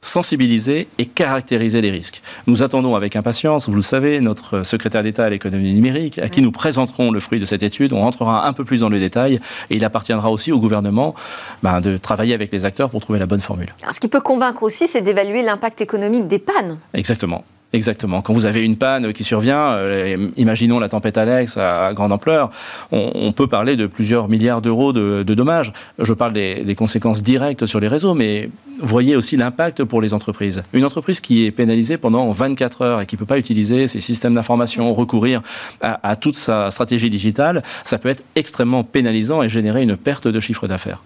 sensibiliser 0.04 0.86
et 0.98 1.06
caractériser 1.06 1.80
les 1.80 1.90
risques. 1.90 2.22
Nous 2.46 2.62
attendons 2.62 2.94
avec 2.94 3.16
impatience, 3.16 3.68
vous 3.68 3.74
le 3.74 3.80
savez, 3.80 4.20
notre 4.20 4.62
secrétaire 4.62 5.02
d'État 5.02 5.24
à 5.24 5.30
l'économie 5.30 5.72
numérique, 5.72 6.18
à 6.18 6.28
qui 6.28 6.42
nous 6.42 6.52
présenterons 6.52 7.10
le 7.10 7.20
fruit 7.20 7.40
de 7.40 7.44
cette 7.46 7.62
étude. 7.62 7.92
On 7.92 8.02
rentrera 8.02 8.46
un 8.46 8.52
peu 8.52 8.64
plus 8.64 8.80
dans 8.80 8.90
le 8.90 8.98
détail 8.98 9.40
et 9.70 9.76
il 9.76 9.84
appartiendra 9.84 10.30
aussi 10.30 10.52
au 10.52 10.60
gouvernement 10.60 11.14
ben, 11.62 11.80
de 11.80 11.96
travailler 11.96 12.34
avec 12.34 12.52
les 12.52 12.64
acteurs 12.66 12.90
pour 12.90 13.00
trouver 13.00 13.18
la 13.18 13.26
bonne 13.26 13.40
formule. 13.40 13.74
ce 13.90 13.98
qui 13.98 14.08
peut 14.08 14.20
convaincre 14.20 14.62
aussi, 14.62 14.86
c'est 14.86 15.00
d'évaluer 15.00 15.42
l'impact 15.42 15.80
économique 15.80 16.28
des 16.28 16.38
pannes. 16.38 16.78
Exactement. 16.92 17.44
Exactement. 17.74 18.22
Quand 18.22 18.32
vous 18.32 18.46
avez 18.46 18.64
une 18.64 18.76
panne 18.76 19.12
qui 19.12 19.24
survient, 19.24 19.72
euh, 19.72 20.28
imaginons 20.36 20.78
la 20.78 20.88
tempête 20.88 21.18
Alex 21.18 21.56
à, 21.56 21.92
grande 21.92 22.12
ampleur, 22.12 22.52
on, 22.92 23.32
peut 23.32 23.48
parler 23.48 23.74
de 23.74 23.88
plusieurs 23.88 24.28
milliards 24.28 24.62
d'euros 24.62 24.92
de, 24.92 25.24
dommages. 25.24 25.72
Je 25.98 26.12
parle 26.12 26.32
des, 26.32 26.74
conséquences 26.76 27.20
directes 27.20 27.66
sur 27.66 27.80
les 27.80 27.88
réseaux, 27.88 28.14
mais 28.14 28.48
voyez 28.80 29.16
aussi 29.16 29.36
l'impact 29.36 29.82
pour 29.82 30.00
les 30.00 30.14
entreprises. 30.14 30.62
Une 30.72 30.84
entreprise 30.84 31.20
qui 31.20 31.46
est 31.46 31.50
pénalisée 31.50 31.96
pendant 31.96 32.30
24 32.30 32.82
heures 32.82 33.00
et 33.00 33.06
qui 33.06 33.16
ne 33.16 33.18
peut 33.18 33.26
pas 33.26 33.38
utiliser 33.38 33.88
ses 33.88 33.98
systèmes 33.98 34.34
d'information, 34.34 34.94
recourir 34.94 35.42
à, 35.80 35.98
à 36.08 36.14
toute 36.14 36.36
sa 36.36 36.70
stratégie 36.70 37.10
digitale, 37.10 37.64
ça 37.82 37.98
peut 37.98 38.08
être 38.08 38.22
extrêmement 38.36 38.84
pénalisant 38.84 39.42
et 39.42 39.48
générer 39.48 39.82
une 39.82 39.96
perte 39.96 40.28
de 40.28 40.38
chiffre 40.38 40.68
d'affaires. 40.68 41.02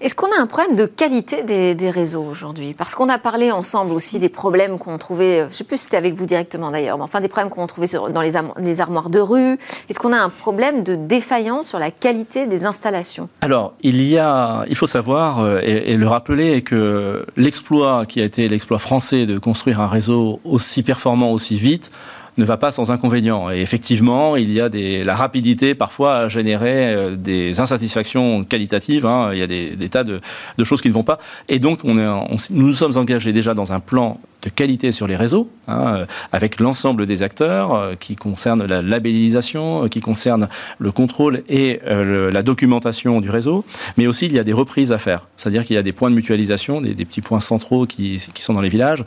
Est-ce 0.00 0.14
qu'on 0.14 0.30
a 0.32 0.40
un 0.40 0.46
problème 0.46 0.76
de 0.76 0.86
qualité 0.86 1.42
des, 1.42 1.90
réseaux 1.90 2.22
aujourd'hui? 2.22 2.74
Parce 2.74 2.94
qu'on 2.94 3.08
a 3.08 3.18
parlé 3.18 3.50
ensemble 3.50 3.92
aussi 3.92 4.18
des 4.18 4.28
problèmes 4.28 4.78
qu'on 4.78 4.96
trouvait, 4.98 5.40
je 5.40 5.44
ne 5.46 5.52
sais 5.52 5.64
plus 5.64 5.78
si 5.78 5.84
c'était 5.84 5.96
avec 5.96 6.14
vous 6.14 6.26
directement 6.26 6.70
d'ailleurs, 6.70 6.96
mais 6.96 7.04
enfin 7.04 7.20
des 7.20 7.28
problèmes 7.28 7.50
qu'on 7.50 7.66
trouvait 7.66 7.88
dans 7.88 8.22
les, 8.22 8.80
armoires 8.80 9.10
de 9.10 9.20
rue. 9.20 9.58
Est-ce 9.88 9.98
qu'on 9.98 10.12
a 10.12 10.18
un 10.18 10.28
problème 10.28 10.82
de 10.82 10.94
défaillance 10.94 11.68
sur 11.68 11.78
la 11.78 11.90
qualité 11.90 12.46
des 12.46 12.64
installations? 12.64 13.26
Alors, 13.40 13.74
il 13.82 14.02
y 14.02 14.18
a, 14.18 14.64
il 14.68 14.76
faut 14.76 14.86
savoir 14.86 15.40
euh, 15.40 15.60
et, 15.62 15.96
le 15.96 16.08
rappeler 16.08 16.62
que 16.62 17.26
l'exploit 17.36 18.06
qui 18.06 18.20
a 18.20 18.24
été 18.24 18.48
l'exploit 18.48 18.78
français 18.78 19.26
de 19.26 19.38
construire 19.38 19.80
un 19.80 19.88
réseau 19.88 20.40
aussi 20.44 20.82
performant, 20.82 21.32
aussi 21.32 21.56
vite, 21.56 21.90
ne 22.38 22.44
va 22.44 22.56
pas 22.56 22.72
sans 22.72 22.90
inconvénients. 22.90 23.50
Et 23.50 23.60
effectivement, 23.60 24.36
il 24.36 24.52
y 24.52 24.60
a 24.60 24.68
des, 24.68 25.04
la 25.04 25.14
rapidité 25.14 25.74
parfois 25.74 26.16
à 26.16 26.28
générer 26.28 26.94
euh, 26.94 27.16
des 27.16 27.60
insatisfactions 27.60 28.44
qualitatives. 28.44 29.06
Hein. 29.06 29.30
Il 29.32 29.38
y 29.38 29.42
a 29.42 29.46
des, 29.46 29.88
tas 29.88 30.04
de, 30.04 30.20
choses 30.62 30.80
qui 30.80 30.88
ne 30.88 30.94
vont 30.94 31.04
pas. 31.04 31.18
Et 31.48 31.58
donc, 31.58 31.80
on 31.84 31.98
est, 31.98 32.06
nous 32.50 32.66
nous 32.68 32.74
sommes 32.74 32.96
engagés 32.96 33.32
déjà 33.32 33.54
dans 33.54 33.72
un 33.72 33.80
plan 33.80 34.20
de 34.42 34.48
qualité 34.48 34.92
sur 34.92 35.06
les 35.06 35.16
réseaux, 35.16 35.50
hein, 35.68 36.06
avec 36.32 36.60
l'ensemble 36.60 37.06
des 37.06 37.22
acteurs 37.22 37.98
qui 37.98 38.16
concernent 38.16 38.64
la 38.64 38.82
labellisation, 38.82 39.88
qui 39.88 40.00
concernent 40.00 40.48
le 40.78 40.92
contrôle 40.92 41.42
et 41.48 41.80
la 41.86 42.42
documentation 42.42 43.20
du 43.20 43.30
réseau, 43.30 43.64
mais 43.96 44.06
aussi 44.06 44.26
il 44.26 44.34
y 44.34 44.38
a 44.38 44.44
des 44.44 44.52
reprises 44.52 44.92
à 44.92 44.98
faire, 44.98 45.28
c'est-à-dire 45.36 45.64
qu'il 45.64 45.76
y 45.76 45.78
a 45.78 45.82
des 45.82 45.92
points 45.92 46.10
de 46.10 46.14
mutualisation, 46.14 46.80
des, 46.80 46.94
petits 46.94 47.20
points 47.20 47.40
centraux 47.40 47.86
qui 47.86 48.18
sont 48.38 48.54
dans 48.54 48.60
les 48.60 48.68
villages, 48.68 49.04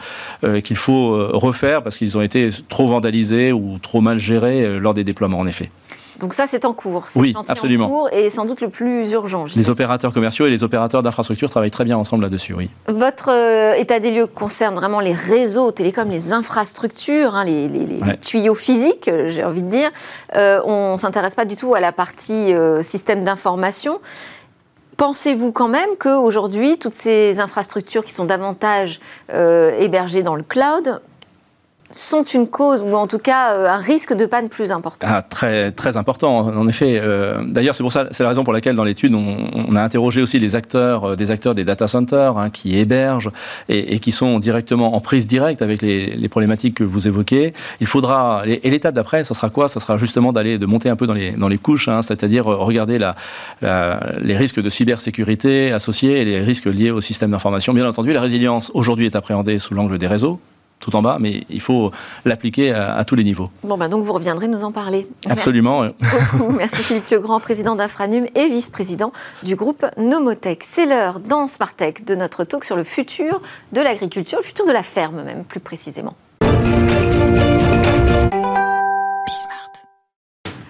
qu'il 0.63 0.75
faut 0.75 1.29
refaire 1.37 1.83
parce 1.83 1.97
qu'ils 1.97 2.17
ont 2.17 2.21
été 2.21 2.49
trop 2.69 2.87
vandalisés 2.87 3.51
ou 3.51 3.77
trop 3.79 4.01
mal 4.01 4.17
gérés 4.17 4.79
lors 4.79 4.93
des 4.93 5.03
déploiements 5.03 5.39
en 5.39 5.47
effet. 5.47 5.69
Donc 6.23 6.33
ça, 6.33 6.47
c'est 6.47 6.63
en 6.63 6.71
cours. 6.71 7.07
Oui, 7.17 7.35
absolument. 7.49 7.87
En 7.87 7.89
cours 7.89 8.09
et 8.13 8.29
sans 8.29 8.45
doute 8.45 8.61
le 8.61 8.69
plus 8.69 9.11
urgent. 9.11 9.43
Les 9.57 9.69
opérateurs 9.69 10.13
commerciaux 10.13 10.45
et 10.45 10.49
les 10.49 10.63
opérateurs 10.63 11.03
d'infrastructures 11.03 11.49
travaillent 11.49 11.69
très 11.69 11.83
bien 11.83 11.97
ensemble 11.97 12.23
là-dessus, 12.23 12.53
oui. 12.53 12.69
Votre 12.87 13.29
euh, 13.29 13.73
état 13.73 13.99
des 13.99 14.09
lieux 14.09 14.27
concerne 14.27 14.73
vraiment 14.73 15.01
les 15.01 15.11
réseaux 15.11 15.71
télécoms, 15.71 16.09
les 16.09 16.31
infrastructures, 16.31 17.35
hein, 17.35 17.43
les, 17.43 17.99
tuyaux 18.21 18.55
physiques, 18.55 19.09
euh, 19.09 19.27
j'ai 19.27 19.43
envie 19.43 19.63
de 19.63 19.67
dire. 19.67 19.89
Euh, 20.37 20.61
on 20.63 20.93
ne 20.93 20.97
s'intéresse 20.97 21.35
pas 21.35 21.43
du 21.43 21.57
tout 21.57 21.75
à 21.75 21.81
la 21.81 21.91
partie 21.91 22.53
système 22.79 23.25
d'information. 23.25 23.99
Pensez-vous 24.95 25.51
quand 25.51 25.67
même 25.67 25.89
qu'aujourd'hui, 25.99 26.77
toutes 26.77 26.93
ces 26.93 27.41
infrastructures 27.41 28.05
qui 28.05 28.13
sont 28.13 28.23
davantage 28.23 29.01
hébergées 29.29 30.23
dans 30.23 30.35
le 30.35 30.43
cloud 30.43 31.01
sont 31.95 32.23
une 32.23 32.47
cause, 32.47 32.81
ou 32.81 32.95
en 32.95 33.07
tout 33.07 33.19
cas 33.19 33.53
euh, 33.53 33.67
un 33.67 33.77
risque 33.77 34.13
de 34.13 34.25
panne 34.25 34.50
plus 34.50 34.71
important 34.71 35.07
ah, 35.09 35.21
Très, 35.21 35.71
très 35.71 35.97
important, 35.97 36.38
en 36.38 36.67
effet. 36.67 37.00
Euh, 37.01 37.43
d'ailleurs, 37.45 37.75
c'est 37.75 37.83
pour 37.83 37.91
ça, 37.91 38.07
c'est 38.12 38.23
la 38.23 38.29
raison 38.29 38.43
pour 38.43 38.53
laquelle 38.53 38.75
dans 38.75 38.83
l'étude, 38.83 39.13
on, 39.13 39.75
a 39.75 39.81
interrogé 39.81 40.21
aussi 40.21 40.39
les 40.39 40.55
acteurs, 40.55 41.12
euh, 41.12 41.15
des 41.15 41.31
acteurs 41.31 41.55
des 41.55 41.63
data 41.63 41.88
centers 41.88 42.38
hein, 42.38 42.50
qui 42.50 42.77
hébergent 42.77 43.31
et, 43.69 44.00
qui 44.00 44.12
sont 44.12 44.39
directement 44.39 44.95
en 44.95 45.00
prise 45.00 45.27
directe 45.27 45.62
avec 45.62 45.81
les, 45.81 46.27
problématiques 46.29 46.75
que 46.75 46.83
vous 46.83 47.07
évoquez. 47.07 47.53
Il 47.79 47.88
faudra, 47.88 48.43
et 48.47 48.69
l'étape 48.69 48.95
d'après, 48.95 49.23
ça 49.23 49.33
sera 49.33 49.50
quoi? 49.50 49.67
Ça 49.67 49.79
sera 49.79 49.97
justement 49.97 50.31
d'aller, 50.31 50.57
de 50.57 50.65
monter 50.65 50.89
un 50.89 50.95
peu 50.95 51.05
dans 51.05 51.13
les, 51.13 51.57
couches, 51.57 51.88
hein, 51.88 52.01
c'est-à-dire 52.01 52.45
regarder 52.45 52.97
les 53.62 54.38
risques 54.38 54.62
de 54.62 54.69
cybersécurité 54.69 55.71
associés 55.71 56.21
et 56.21 56.25
les 56.25 56.41
risques 56.41 56.65
liés 56.65 56.91
au 56.91 57.01
système 57.01 57.31
d'information. 57.31 57.73
Bien 57.73 57.88
entendu, 57.88 58.13
la 58.13 58.21
résilience 58.21 58.71
aujourd'hui 58.73 59.05
est 59.05 59.15
appréhendée 59.15 59.59
sous 59.59 59.75
l'angle 59.75 59.97
des 60.00 60.07
réseaux, 60.07 60.39
tout 60.83 60.95
en 60.95 61.01
bas, 61.01 61.17
mais 61.19 61.45
il 61.49 61.61
faut 61.61 61.91
l'appliquer 62.25 62.71
à, 62.73 63.03
tous 63.05 63.15
les 63.15 63.23
niveaux. 63.23 63.49
Bon, 63.63 63.77
bah 63.77 63.87
donc 63.87 64.03
vous 64.03 64.13
reviendrez 64.13 64.47
nous 64.47 64.63
en 64.63 64.71
parler. 64.71 65.07
Absolument. 65.29 65.81
Merci, 65.81 66.37
Merci 66.57 66.83
Philippe 66.83 67.09
Legrand, 67.09 67.39
président 67.39 67.75
d'Infranum 67.75 68.25
et 68.35 68.49
vice-président 68.49 69.13
du 69.43 69.55
groupe 69.55 69.85
Nomotech. 69.97 70.63
C'est 70.63 70.85
l'heure 70.85 71.21
dans 71.21 71.47
Smartech 71.47 72.05
de 72.05 72.15
notre 72.15 72.43
talk 72.43 72.65
sur 72.65 72.75
le 72.75 72.83
futur 72.83 73.41
de 73.71 73.81
l'agriculture, 73.81 74.39
le 74.39 74.43
futur 74.43 74.67
de 74.67 74.71
la 74.71 74.83
ferme 74.83 75.23
même 75.23 75.45
plus 75.45 75.61
précisément. 75.61 76.15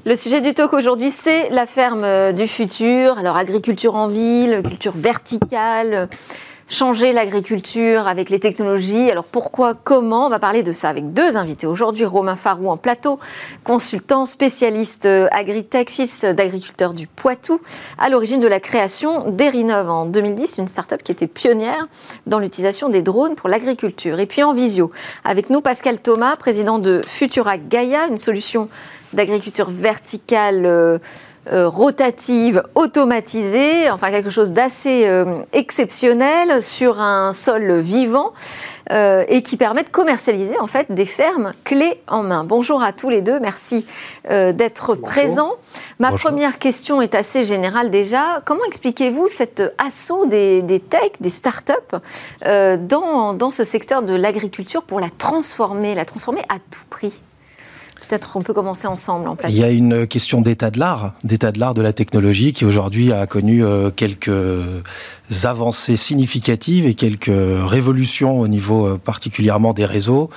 Le 0.06 0.16
sujet 0.16 0.42
du 0.42 0.54
talk 0.54 0.74
aujourd'hui, 0.74 1.10
c'est 1.10 1.50
la 1.50 1.66
ferme 1.66 2.34
du 2.34 2.46
futur. 2.46 3.18
Alors, 3.18 3.38
agriculture 3.38 3.96
en 3.96 4.08
ville, 4.08 4.62
culture 4.62 4.92
verticale, 4.94 6.10
changer 6.74 7.14
l'agriculture 7.14 8.08
avec 8.08 8.30
les 8.30 8.40
technologies. 8.40 9.12
Alors 9.12 9.26
pourquoi, 9.26 9.76
comment 9.76 10.26
On 10.26 10.30
va 10.30 10.40
parler 10.40 10.64
de 10.64 10.74
ça 10.74 10.90
avec 10.90 11.14
deux 11.14 11.38
invités. 11.38 11.68
Aujourd'hui, 11.68 12.04
Romain 12.04 12.36
Farou 12.36 12.70
en 12.70 12.78
plateau, 12.78 13.20
consultant 13.64 14.26
spécialiste 14.26 15.06
euh, 15.06 15.28
agritech, 15.32 15.92
fils 15.92 16.22
d'agriculteur 16.26 16.96
du 16.96 17.06
Poitou, 17.06 17.62
à 18.00 18.10
l'origine 18.10 18.40
de 18.40 18.48
la 18.48 18.60
création 18.60 19.30
d'Erinov 19.30 19.90
en 19.90 20.06
2010, 20.08 20.58
une 20.58 20.68
start-up 20.68 21.04
qui 21.04 21.12
était 21.12 21.28
pionnière 21.28 21.88
dans 22.26 22.40
l'utilisation 22.40 22.90
des 22.90 23.04
drones 23.04 23.36
pour 23.36 23.50
l'agriculture. 23.50 24.20
Et 24.20 24.26
puis 24.26 24.42
en 24.42 24.54
visio, 24.54 24.92
avec 25.24 25.52
nous 25.52 25.62
Pascal 25.62 26.00
Thomas, 26.00 26.36
président 26.38 26.80
de 26.80 27.04
Futura 27.06 27.58
Gaia, 27.58 28.08
une 28.08 28.18
solution 28.18 28.68
d'agriculture 29.14 29.70
verticale. 29.70 30.66
Euh, 30.66 30.98
euh, 31.52 31.68
rotative, 31.68 32.64
automatisée, 32.74 33.90
enfin 33.90 34.12
quelque 34.12 34.30
chose 34.30 34.54
d'assez 34.54 35.04
euh, 35.08 35.42
exceptionnel 35.52 36.62
sur 36.62 37.02
un 37.02 37.34
sol 37.34 37.82
vivant 37.82 38.32
euh, 38.92 39.26
et 39.28 39.42
qui 39.42 39.58
permet 39.58 39.84
de 39.84 39.90
commercialiser 39.90 40.58
en 40.60 40.68
fait 40.68 40.86
des 40.90 41.06
fermes 41.06 41.52
clés 41.66 42.02
en 42.08 42.24
main. 42.24 42.46
Bonjour 42.46 42.82
à 42.82 42.94
tous 42.94 43.10
les 43.10 43.22
deux, 43.22 43.42
merci 43.42 43.86
d'être 44.30 44.96
présents. 44.96 45.56
Ma 46.00 46.12
première 46.12 46.60
question 46.60 47.02
est 47.02 47.14
assez 47.14 47.44
générale 47.44 47.90
déjà. 47.90 48.42
Comment 48.46 48.64
expliquez-vous 48.66 49.28
cet 49.28 49.62
assaut 49.78 50.26
des, 50.26 50.62
des 50.62 50.80
techs, 50.80 51.22
des 51.22 51.30
startups 51.30 51.74
dans, 52.46 53.34
dans 53.34 53.52
ce 53.52 53.66
secteur 53.66 54.02
de 54.02 54.16
l'agriculture 54.16 54.84
pour 54.84 55.02
la 55.02 55.10
transformer, 55.10 55.94
la 55.94 56.06
transformer 56.06 56.42
à 56.48 56.56
tout 56.72 56.86
prix? 56.90 57.22
Peut-être 58.08 58.36
on 58.36 58.42
peut 58.42 58.54
commencer 58.54 58.88
ensemble 58.88 59.28
en 59.28 59.38
Il 59.48 59.56
y 59.56 59.64
a 59.64 59.70
une 59.70 60.08
question 60.08 60.42
d'état 60.42 60.72
de 60.72 60.80
l'art, 60.80 61.14
d'état 61.24 61.52
de 61.52 61.60
l'art 61.60 61.74
de 61.74 61.82
la 61.82 61.94
technologie 61.94 62.52
qui 62.54 62.66
aujourd'hui 62.66 63.14
a 63.14 63.26
connu 63.28 63.64
euh, 63.64 63.92
quelques 63.92 64.30
avancées 65.44 65.98
significatives 65.98 66.86
et 66.86 66.96
quelques 66.96 67.30
révolutions 67.30 68.40
au 68.40 68.48
niveau 68.48 68.88
euh, 68.88 68.98
particulièrement 68.98 69.74
des 69.74 69.86
réseaux, 69.86 70.30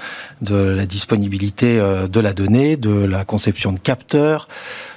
de 0.42 0.54
la 0.54 0.86
disponibilité 0.86 1.78
euh, 1.78 2.06
de 2.06 2.20
la 2.20 2.32
donnée, 2.32 2.76
de 2.76 2.90
la 2.90 3.24
conception 3.24 3.72
de 3.72 3.78
capteurs. 3.78 4.46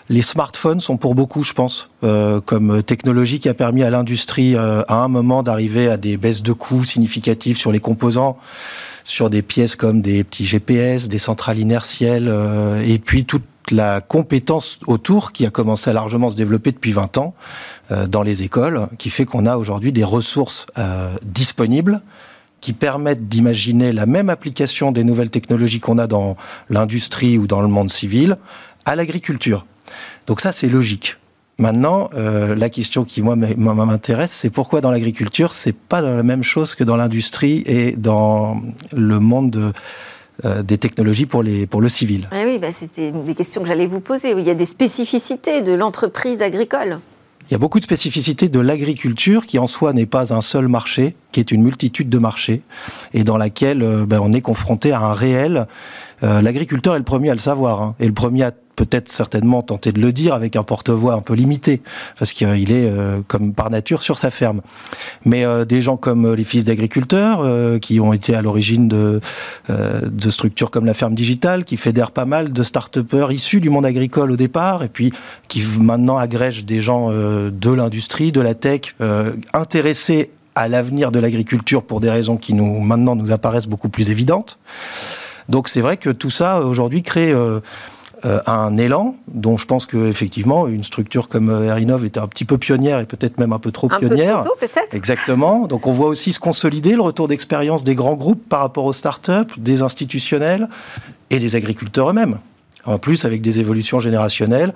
Les 0.09 0.21
smartphones 0.21 0.79
sont 0.79 0.97
pour 0.97 1.13
beaucoup, 1.13 1.43
je 1.43 1.53
pense, 1.53 1.91
comme 2.01 2.81
technologie 2.81 3.39
qui 3.39 3.47
a 3.47 3.53
permis 3.53 3.83
à 3.83 3.91
l'industrie 3.91 4.55
à 4.55 4.83
un 4.89 5.07
moment 5.07 5.43
d'arriver 5.43 5.87
à 5.87 5.97
des 5.97 6.17
baisses 6.17 6.41
de 6.41 6.51
coûts 6.51 6.83
significatives 6.83 7.57
sur 7.57 7.71
les 7.71 7.79
composants 7.79 8.39
sur 9.03 9.29
des 9.29 9.41
pièces 9.41 9.75
comme 9.75 10.01
des 10.01 10.23
petits 10.23 10.45
GPS, 10.45 11.07
des 11.07 11.19
centrales 11.19 11.59
inertielles, 11.59 12.27
euh, 12.29 12.81
et 12.81 12.99
puis 12.99 13.25
toute 13.25 13.43
la 13.71 14.01
compétence 14.01 14.79
autour 14.87 15.31
qui 15.31 15.45
a 15.45 15.49
commencé 15.49 15.89
à 15.89 15.93
largement 15.93 16.29
se 16.29 16.35
développer 16.35 16.71
depuis 16.71 16.91
20 16.91 17.17
ans 17.17 17.33
euh, 17.91 18.07
dans 18.07 18.23
les 18.23 18.43
écoles, 18.43 18.87
qui 18.97 19.09
fait 19.09 19.25
qu'on 19.25 19.45
a 19.45 19.57
aujourd'hui 19.57 19.91
des 19.91 20.03
ressources 20.03 20.65
euh, 20.77 21.15
disponibles 21.23 22.01
qui 22.61 22.73
permettent 22.73 23.29
d'imaginer 23.29 23.93
la 23.93 24.05
même 24.05 24.29
application 24.29 24.91
des 24.91 25.03
nouvelles 25.03 25.29
technologies 25.29 25.79
qu'on 25.79 25.97
a 25.97 26.07
dans 26.07 26.35
l'industrie 26.69 27.37
ou 27.37 27.47
dans 27.47 27.61
le 27.61 27.69
monde 27.69 27.89
civil 27.89 28.37
à 28.85 28.95
l'agriculture. 28.95 29.65
Donc 30.27 30.41
ça, 30.41 30.51
c'est 30.51 30.67
logique. 30.67 31.15
Maintenant, 31.59 32.09
euh, 32.13 32.55
la 32.55 32.69
question 32.69 33.03
qui 33.03 33.21
moi 33.21 33.35
m'intéresse, 33.35 34.31
c'est 34.31 34.49
pourquoi 34.49 34.79
dans 34.79 34.91
l'agriculture, 34.91 35.53
c'est 35.53 35.75
pas 35.75 35.99
la 35.99 36.23
même 36.23 36.41
chose 36.41 36.73
que 36.73 36.85
dans 36.85 36.95
l'industrie 36.95 37.63
et 37.65 37.91
dans 37.91 38.61
le 38.93 39.19
monde 39.19 39.73
euh, 40.45 40.63
des 40.63 40.77
technologies 40.77 41.25
pour, 41.25 41.43
les, 41.43 41.67
pour 41.67 41.81
le 41.81 41.89
civil. 41.89 42.29
Ah 42.31 42.43
oui, 42.45 42.59
bah 42.59 42.71
c'était 42.71 43.11
des 43.11 43.35
questions 43.35 43.61
que 43.61 43.67
j'allais 43.67 43.87
vous 43.87 43.99
poser. 43.99 44.31
Il 44.31 44.47
y 44.47 44.49
a 44.49 44.55
des 44.55 44.63
spécificités 44.63 45.61
de 45.61 45.73
l'entreprise 45.73 46.41
agricole. 46.41 46.99
Il 47.49 47.53
y 47.53 47.55
a 47.55 47.57
beaucoup 47.57 47.79
de 47.79 47.83
spécificités 47.83 48.47
de 48.47 48.59
l'agriculture 48.61 49.45
qui 49.45 49.59
en 49.59 49.67
soi 49.67 49.91
n'est 49.91 50.05
pas 50.05 50.33
un 50.33 50.39
seul 50.39 50.69
marché, 50.69 51.15
qui 51.33 51.41
est 51.41 51.51
une 51.51 51.63
multitude 51.63 52.07
de 52.07 52.19
marchés 52.19 52.61
et 53.13 53.25
dans 53.25 53.37
laquelle 53.37 53.83
euh, 53.83 54.05
ben, 54.05 54.21
on 54.23 54.31
est 54.31 54.41
confronté 54.41 54.93
à 54.93 55.01
un 55.01 55.13
réel. 55.13 55.67
L'agriculteur 56.21 56.95
est 56.95 56.99
le 56.99 57.05
premier 57.05 57.29
à 57.29 57.33
le 57.33 57.39
savoir 57.39 57.81
hein, 57.81 57.95
et 57.97 58.05
le 58.05 58.11
premier 58.11 58.43
à 58.43 58.51
peut-être 58.79 59.09
certainement 59.11 59.61
tenter 59.61 59.91
de 59.91 59.99
le 59.99 60.13
dire 60.13 60.33
avec 60.33 60.55
un 60.55 60.63
porte-voix 60.63 61.13
un 61.13 61.19
peu 61.19 61.33
limité, 61.33 61.81
parce 62.17 62.31
qu'il 62.31 62.71
est 62.71 62.89
euh, 62.89 63.19
comme 63.27 63.51
par 63.51 63.69
nature 63.69 64.01
sur 64.01 64.17
sa 64.17 64.31
ferme. 64.31 64.61
Mais 65.25 65.43
euh, 65.43 65.65
des 65.65 65.81
gens 65.81 65.97
comme 65.97 66.25
euh, 66.25 66.33
les 66.33 66.45
fils 66.45 66.63
d'agriculteurs, 66.63 67.39
qui 67.81 67.99
ont 67.99 68.13
été 68.13 68.35
à 68.35 68.41
l'origine 68.41 68.87
de, 68.87 69.19
de 69.69 70.29
structures 70.29 70.71
comme 70.71 70.85
la 70.85 70.93
ferme 70.93 71.13
digitale, 71.13 71.65
qui 71.65 71.75
fédèrent 71.75 72.11
pas 72.11 72.25
mal 72.25 72.53
de 72.53 72.63
start-upers 72.63 73.31
issus 73.31 73.59
du 73.59 73.69
monde 73.69 73.85
agricole 73.85 74.31
au 74.31 74.37
départ, 74.37 74.83
et 74.83 74.87
puis 74.87 75.11
qui 75.47 75.61
maintenant 75.81 76.17
agrègent 76.17 76.65
des 76.65 76.81
gens 76.81 77.09
de 77.09 77.71
l'industrie, 77.71 78.31
de 78.31 78.41
la 78.41 78.53
tech, 78.53 78.95
intéressés 79.53 80.29
à 80.55 80.67
l'avenir 80.67 81.11
de 81.11 81.19
l'agriculture 81.19 81.83
pour 81.83 81.99
des 81.99 82.09
raisons 82.09 82.37
qui 82.37 82.53
nous 82.53 82.79
maintenant 82.79 83.15
nous 83.15 83.31
apparaissent 83.31 83.67
beaucoup 83.67 83.89
plus 83.89 84.09
évidentes. 84.09 84.57
Donc 85.49 85.67
c'est 85.67 85.81
vrai 85.81 85.97
que 85.97 86.09
tout 86.09 86.29
ça 86.29 86.61
aujourd'hui 86.61 87.01
crée 87.03 87.33
euh, 88.25 88.41
un 88.47 88.75
élan 88.77 89.15
dont 89.27 89.57
je 89.57 89.65
pense 89.65 89.85
qu'effectivement, 89.85 90.67
une 90.67 90.83
structure 90.83 91.29
comme 91.29 91.49
euh, 91.49 91.69
Erinov 91.69 92.05
était 92.05 92.19
un 92.19 92.27
petit 92.27 92.45
peu 92.45 92.57
pionnière 92.57 92.99
et 92.99 93.05
peut-être 93.05 93.37
même 93.37 93.53
un 93.53 93.59
peu 93.59 93.71
trop 93.71 93.87
pionnière. 93.87 94.39
Un 94.39 94.41
peu 94.41 94.49
trop 94.49 94.55
tôt, 94.55 94.59
peut-être. 94.59 94.93
Exactement. 94.93 95.67
Donc 95.67 95.87
on 95.87 95.91
voit 95.91 96.07
aussi 96.07 96.33
se 96.33 96.39
consolider 96.39 96.95
le 96.95 97.01
retour 97.01 97.27
d'expérience 97.27 97.83
des 97.83 97.95
grands 97.95 98.15
groupes 98.15 98.47
par 98.49 98.59
rapport 98.59 98.85
aux 98.85 98.93
startups, 98.93 99.53
des 99.57 99.81
institutionnels 99.81 100.67
et 101.29 101.39
des 101.39 101.55
agriculteurs 101.55 102.09
eux-mêmes. 102.09 102.39
En 102.85 102.97
plus, 102.97 103.25
avec 103.25 103.41
des 103.41 103.59
évolutions 103.59 103.99
générationnelles. 103.99 104.73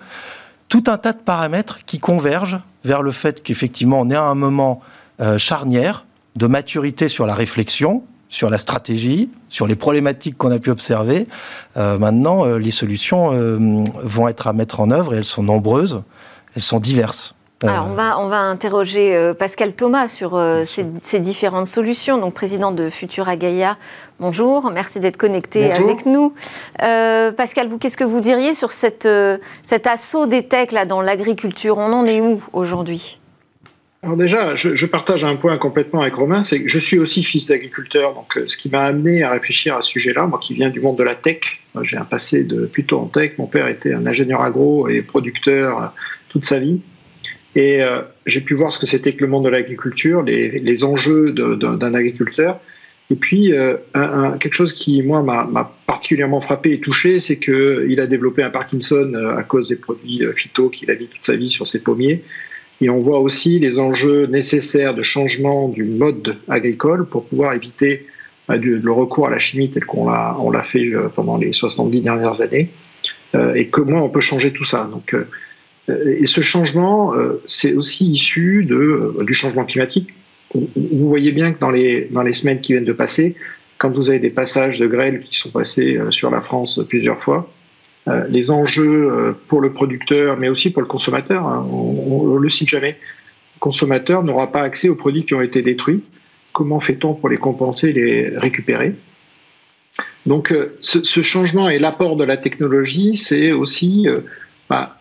Tout 0.70 0.84
un 0.88 0.98
tas 0.98 1.14
de 1.14 1.20
paramètres 1.20 1.80
qui 1.86 2.00
convergent 2.00 2.60
vers 2.84 3.02
le 3.02 3.12
fait 3.12 3.44
qu'effectivement, 3.44 4.02
on 4.02 4.10
est 4.10 4.16
à 4.16 4.24
un 4.24 4.36
moment 4.36 4.82
euh, 5.22 5.38
charnière 5.38 6.06
de 6.36 6.48
maturité 6.48 7.10
sur 7.10 7.26
la 7.26 7.36
réflexion, 7.36 8.04
sur 8.34 8.50
la 8.50 8.58
stratégie, 8.58 9.30
sur 9.50 9.68
les 9.68 9.76
problématiques 9.76 10.38
qu'on 10.38 10.52
a 10.52 10.60
pu 10.60 10.72
observer. 10.72 11.28
Euh, 11.78 12.00
maintenant, 12.00 12.46
euh, 12.46 12.58
les 12.58 12.72
solutions 12.72 13.32
euh, 13.32 13.84
vont 14.02 14.28
être 14.28 14.48
à 14.48 14.54
mettre 14.54 14.80
en 14.80 14.90
œuvre 14.90 15.14
et 15.14 15.18
elles 15.18 15.26
sont 15.26 15.44
nombreuses, 15.44 16.02
elles 16.56 16.64
sont 16.64 16.80
diverses. 16.80 17.36
Alors 17.62 17.88
on 17.90 17.94
va, 17.94 18.20
on 18.20 18.28
va 18.28 18.40
interroger 18.40 19.32
Pascal 19.40 19.72
Thomas 19.72 20.10
sur 20.10 20.38
ces, 20.66 21.20
différentes 21.22 21.66
solutions. 21.66 22.18
Donc 22.18 22.34
président 22.34 22.72
de 22.72 22.90
Futura 22.90 23.38
Gaia, 23.38 23.78
bonjour, 24.20 24.70
merci 24.70 25.00
d'être 25.00 25.16
connecté 25.16 25.72
avec 25.72 26.06
nous. 26.06 26.34
Pascal, 26.78 27.70
vous, 27.70 27.78
qu'est-ce 27.78 27.96
que 27.96 28.04
vous 28.04 28.20
diriez 28.20 28.54
sur 28.54 28.74
cette, 28.74 29.08
cet 29.64 29.88
assaut 29.88 30.26
des 30.26 30.46
techs 30.46 30.74
là, 30.74 30.84
dans 30.84 31.00
l'agriculture? 31.00 31.78
On 31.78 31.94
en 31.94 32.06
est 32.06 32.20
où 32.20 32.44
aujourd'hui? 32.52 33.22
Alors 34.04 34.18
déjà, 34.18 34.58
je, 34.58 34.86
partage 34.86 35.24
un 35.24 35.38
point 35.38 35.58
complètement 35.58 36.02
avec 36.02 36.16
Romain, 36.16 36.44
c'est 36.44 36.62
que 36.62 36.68
je 36.68 36.78
suis 36.78 37.00
aussi 37.00 37.24
fils 37.24 37.48
d'agriculteur, 37.48 38.14
donc 38.14 38.36
euh, 38.36 38.44
ce 38.50 38.58
qui 38.58 38.68
m'a 38.70 38.84
amené 38.84 39.24
à 39.24 39.32
réfléchir 39.32 39.78
à 39.78 39.82
ce 39.82 39.92
sujet-là, 39.92 40.28
moi 40.28 40.42
qui 40.44 40.54
viens 40.54 40.70
du 40.70 40.82
monde 40.82 40.98
de 40.98 41.04
la 41.04 41.16
tech, 41.16 41.62
j'ai 41.84 41.96
un 41.96 42.04
passé 42.04 42.44
de 42.44 42.66
plutôt 42.66 43.00
en 43.00 43.06
tech, 43.06 43.38
mon 43.38 43.48
père 43.48 43.70
était 43.70 43.94
un 43.94 44.06
ingénieur 44.06 44.42
agro 44.42 44.90
et 44.90 45.02
producteur 45.04 45.82
euh, 45.82 45.86
toute 46.28 46.44
sa 46.44 46.60
vie, 46.60 46.82
et 47.56 47.82
euh, 47.82 48.02
j'ai 48.26 48.42
pu 48.42 48.56
voir 48.56 48.74
ce 48.74 48.80
que 48.80 48.86
c'était 48.86 49.14
que 49.14 49.22
le 49.24 49.30
monde 49.30 49.46
de 49.46 49.50
l'agriculture, 49.50 50.22
les, 50.22 50.84
enjeux 50.84 51.32
d'un 51.32 51.94
agriculteur, 51.94 52.60
et 53.10 53.16
puis 53.16 53.54
quelque 53.94 54.54
chose 54.54 54.74
qui 54.74 55.02
moi 55.04 55.22
m'a 55.22 55.72
particulièrement 55.88 56.42
frappé 56.42 56.74
et 56.74 56.80
touché, 56.80 57.20
c'est 57.20 57.38
qu'il 57.38 58.00
a 58.02 58.08
développé 58.08 58.44
un 58.44 58.50
Parkinson 58.50 59.14
à 59.38 59.44
cause 59.44 59.70
des 59.70 59.76
produits 59.76 60.24
phyto 60.36 60.70
qu'il 60.70 60.90
a 60.90 60.96
vu 60.96 61.06
toute 61.06 61.24
sa 61.24 61.36
vie 61.36 61.52
sur 61.52 61.68
ses 61.68 61.80
pommiers. 61.80 62.24
Et 62.82 62.90
on 62.90 63.00
voit 63.00 63.20
aussi 63.20 63.60
les 63.60 63.80
enjeux 63.80 64.26
nécessaires 64.26 64.94
de 64.94 65.04
changement 65.04 65.70
du 65.70 65.84
mode 65.84 66.38
agricole 66.48 67.06
pour 67.06 67.26
pouvoir 67.26 67.54
éviter 67.54 68.06
euh, 68.50 68.58
le 68.58 68.92
recours 68.92 69.28
à 69.28 69.30
la 69.30 69.40
chimie 69.40 69.70
tel 69.72 69.86
qu'on 69.86 70.10
l'a, 70.10 70.64
fait 70.64 70.94
euh, 70.94 71.08
pendant 71.16 71.38
les 71.38 71.54
70 71.54 72.02
dernières 72.02 72.42
années, 72.42 72.70
euh, 73.36 73.54
et 73.54 73.68
comment 73.68 74.04
on 74.04 74.10
peut 74.10 74.20
changer 74.20 74.52
tout 74.52 74.66
ça. 74.66 74.90
Donc, 74.92 75.16
et 75.90 76.26
ce 76.28 76.40
changement, 76.40 77.14
c'est 77.46 77.74
aussi 77.74 78.14
issu 78.14 78.64
de, 78.64 79.18
du 79.24 79.34
changement 79.34 79.66
climatique. 79.66 80.14
Vous 80.54 81.10
voyez 81.10 81.34
bien 81.34 81.52
que 81.52 81.60
dans 81.60 81.72
les, 81.72 82.08
dans 82.12 82.22
les 82.22 82.32
semaines 82.32 82.62
qui 82.62 82.72
viennent 82.72 82.86
de 82.86 82.94
passer, 82.94 83.36
quand 83.78 83.90
vous 83.90 84.08
avez 84.08 84.20
des 84.20 84.30
passages 84.30 84.80
de 84.80 84.88
grêle 84.88 85.20
qui 85.20 85.38
sont 85.38 85.50
passés 85.50 86.00
sur 86.12 86.32
la 86.32 86.40
France 86.40 86.80
plusieurs 86.88 87.20
fois, 87.22 87.52
les 88.30 88.52
enjeux 88.52 89.12
euh, 89.12 89.32
pour 89.48 89.62
le 89.62 89.72
producteur, 89.72 90.38
mais 90.38 90.50
aussi 90.50 90.70
pour 90.70 90.82
le 90.82 90.88
consommateur. 90.88 91.48
Hein, 91.48 91.66
on 91.72 92.34
ne 92.36 92.40
le 92.40 92.50
cite 92.50 92.70
jamais. 92.70 92.98
Le 93.56 93.60
consommateur 93.60 94.24
n'aura 94.24 94.52
pas 94.52 94.62
accès 94.62 94.90
aux 94.90 94.96
produits 94.96 95.26
qui 95.26 95.34
ont 95.34 95.42
été 95.42 95.62
détruits. 95.62 96.04
Comment 96.52 96.80
fait-on 96.80 97.14
pour 97.14 97.30
les 97.30 97.38
compenser 97.38 97.94
les 97.94 98.38
récupérer? 98.38 98.94
Donc 100.26 100.52
euh, 100.52 100.78
ce, 100.82 101.22
changement 101.22 101.70
et 101.70 101.80
l'apport 101.80 102.16
de 102.16 102.24
la 102.24 102.38
technologie, 102.38 103.18
c'est 103.18 103.52
aussi 103.52 104.08
bah, 104.70 104.98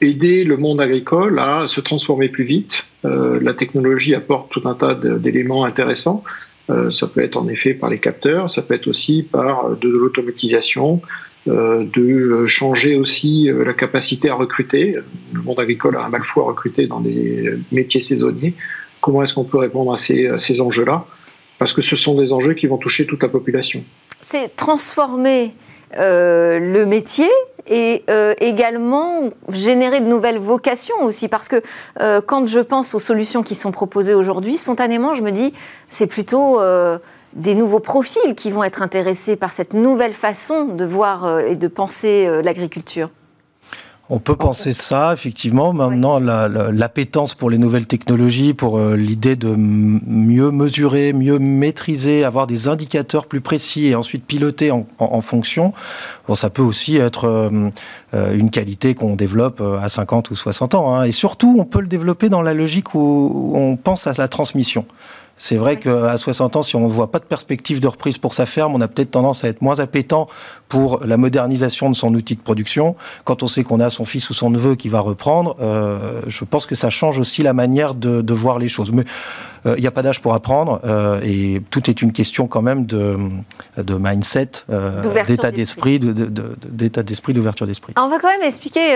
aider 0.00 0.44
le 0.44 0.56
monde 0.56 0.80
agricole 0.80 1.38
à 1.38 1.66
se 1.68 1.80
transformer 1.80 2.28
plus 2.28 2.44
vite. 2.44 2.84
la 3.04 3.52
technologie 3.52 4.14
apporte 4.14 4.50
tout 4.50 4.66
un 4.66 4.74
tas 4.74 4.94
d'éléments 4.94 5.64
intéressants. 5.64 6.24
ça 6.68 7.06
peut 7.06 7.22
être 7.22 7.36
en 7.36 7.46
effet 7.48 7.74
par 7.74 7.90
les 7.90 7.98
capteurs, 7.98 8.50
ça 8.52 8.62
peut 8.62 8.74
être 8.74 8.88
aussi 8.88 9.22
par 9.22 9.76
de 9.76 9.88
l'automatisation, 9.88 11.02
euh, 11.02 11.06
de 11.50 12.46
changer 12.46 12.96
aussi 12.96 13.50
euh, 13.50 13.64
la 13.64 13.72
capacité 13.72 14.28
à 14.30 14.34
recruter. 14.34 14.96
Le 15.32 15.42
monde 15.42 15.58
agricole 15.58 15.96
a 15.96 16.04
un 16.04 16.08
mal 16.08 16.22
fou 16.24 16.40
à 16.40 16.44
recruter 16.44 16.86
dans 16.86 17.00
des 17.00 17.52
métiers 17.72 18.02
saisonniers. 18.02 18.54
Comment 19.00 19.22
est-ce 19.22 19.34
qu'on 19.34 19.44
peut 19.44 19.58
répondre 19.58 19.92
à 19.92 19.98
ces, 19.98 20.30
ces 20.38 20.60
enjeux-là? 20.60 21.04
Parce 21.58 21.72
que 21.72 21.82
ce 21.82 21.96
sont 21.96 22.14
des 22.14 22.32
enjeux 22.32 22.54
qui 22.54 22.66
vont 22.66 22.78
toucher 22.78 23.06
toute 23.06 23.22
la 23.22 23.28
population. 23.28 23.82
C'est 24.20 24.56
transformer 24.56 25.52
euh, 25.98 26.58
le 26.58 26.86
métier 26.86 27.28
et 27.66 28.02
également 28.40 29.30
générer 29.52 30.00
de 30.00 30.06
nouvelles 30.06 30.38
vocations 30.38 31.04
aussi. 31.04 31.28
Parce 31.28 31.46
que 31.48 31.62
quand 32.20 32.48
je 32.48 32.58
pense 32.58 32.94
aux 32.94 32.98
solutions 32.98 33.42
qui 33.44 33.54
sont 33.54 33.70
proposées 33.70 34.14
aujourd'hui, 34.14 34.56
spontanément, 34.56 35.14
je 35.14 35.22
me 35.22 35.30
dis, 35.30 35.52
c'est 35.88 36.08
plutôt 36.08 36.58
des 37.34 37.54
nouveaux 37.54 37.80
profils 37.80 38.34
qui 38.34 38.50
vont 38.50 38.64
être 38.64 38.82
intéressés 38.82 39.36
par 39.36 39.52
cette 39.52 39.74
nouvelle 39.74 40.12
façon 40.12 40.64
de 40.64 40.84
voir 40.84 41.24
euh, 41.24 41.40
et 41.40 41.56
de 41.56 41.68
penser 41.68 42.26
euh, 42.26 42.42
l'agriculture 42.42 43.10
on 44.12 44.18
peut 44.18 44.34
penser 44.34 44.72
ça, 44.72 45.12
effectivement. 45.12 45.72
Maintenant, 45.72 46.18
l'appétence 46.18 47.34
pour 47.34 47.48
les 47.48 47.58
nouvelles 47.58 47.86
technologies, 47.86 48.54
pour 48.54 48.76
euh, 48.76 48.96
l'idée 48.96 49.36
de 49.36 49.54
mieux 49.54 50.50
mesurer, 50.50 51.12
mieux 51.12 51.38
maîtriser, 51.38 52.24
avoir 52.24 52.48
des 52.48 52.66
indicateurs 52.66 53.26
plus 53.26 53.40
précis 53.40 53.86
et 53.86 53.94
ensuite 53.94 54.24
piloter 54.24 54.72
en, 54.72 55.20
fonction, 55.20 55.72
bon, 56.26 56.34
ça 56.34 56.50
peut 56.50 56.60
aussi 56.60 56.96
être 56.96 57.52
une 58.12 58.50
qualité 58.50 58.96
qu'on 58.96 59.14
développe 59.14 59.62
à 59.80 59.88
50 59.88 60.32
ou 60.32 60.34
60 60.34 60.74
ans. 60.74 60.92
Hein. 60.92 61.04
Et 61.04 61.12
surtout, 61.12 61.58
on 61.60 61.64
peut 61.64 61.80
le 61.80 61.86
développer 61.86 62.28
dans 62.28 62.42
la 62.42 62.52
logique 62.52 62.96
où 62.96 63.52
on 63.54 63.76
pense 63.76 64.08
à 64.08 64.14
la 64.18 64.26
transmission. 64.26 64.86
C'est 65.42 65.56
vrai 65.56 65.78
qu'à 65.78 66.18
60 66.18 66.56
ans, 66.56 66.62
si 66.62 66.76
on 66.76 66.80
ne 66.80 66.86
voit 66.86 67.10
pas 67.10 67.18
de 67.18 67.24
perspective 67.24 67.80
de 67.80 67.88
reprise 67.88 68.18
pour 68.18 68.34
sa 68.34 68.44
ferme, 68.44 68.74
on 68.74 68.80
a 68.82 68.88
peut-être 68.88 69.12
tendance 69.12 69.42
à 69.42 69.48
être 69.48 69.62
moins 69.62 69.80
appétant 69.80 70.28
pour 70.68 71.00
la 71.04 71.16
modernisation 71.16 71.88
de 71.88 71.96
son 71.96 72.14
outil 72.14 72.36
de 72.36 72.42
production. 72.42 72.94
Quand 73.24 73.42
on 73.42 73.46
sait 73.46 73.64
qu'on 73.64 73.80
a 73.80 73.88
son 73.88 74.04
fils 74.04 74.28
ou 74.28 74.34
son 74.34 74.50
neveu 74.50 74.74
qui 74.74 74.90
va 74.90 75.00
reprendre, 75.00 75.56
euh, 75.62 76.20
je 76.26 76.44
pense 76.44 76.66
que 76.66 76.74
ça 76.74 76.90
change 76.90 77.18
aussi 77.18 77.42
la 77.42 77.54
manière 77.54 77.94
de, 77.94 78.20
de 78.20 78.34
voir 78.34 78.58
les 78.58 78.68
choses. 78.68 78.92
Mais 78.92 79.04
il 79.64 79.70
euh, 79.70 79.76
n'y 79.76 79.86
a 79.86 79.90
pas 79.90 80.02
d'âge 80.02 80.20
pour 80.20 80.34
apprendre 80.34 80.80
euh, 80.84 81.20
et 81.22 81.60
tout 81.70 81.90
est 81.90 82.02
une 82.02 82.12
question 82.12 82.46
quand 82.46 82.62
même 82.62 82.86
de, 82.86 83.16
de 83.76 83.94
mindset, 83.94 84.50
euh, 84.70 85.02
d'état 85.26 85.50
d'esprit, 85.50 85.98
d'état 85.98 87.02
d'esprit, 87.02 87.34
d'ouverture 87.34 87.66
d'esprit. 87.66 87.92
On 87.96 88.08
va 88.08 88.18
quand 88.18 88.28
même 88.28 88.42
expliquer 88.42 88.94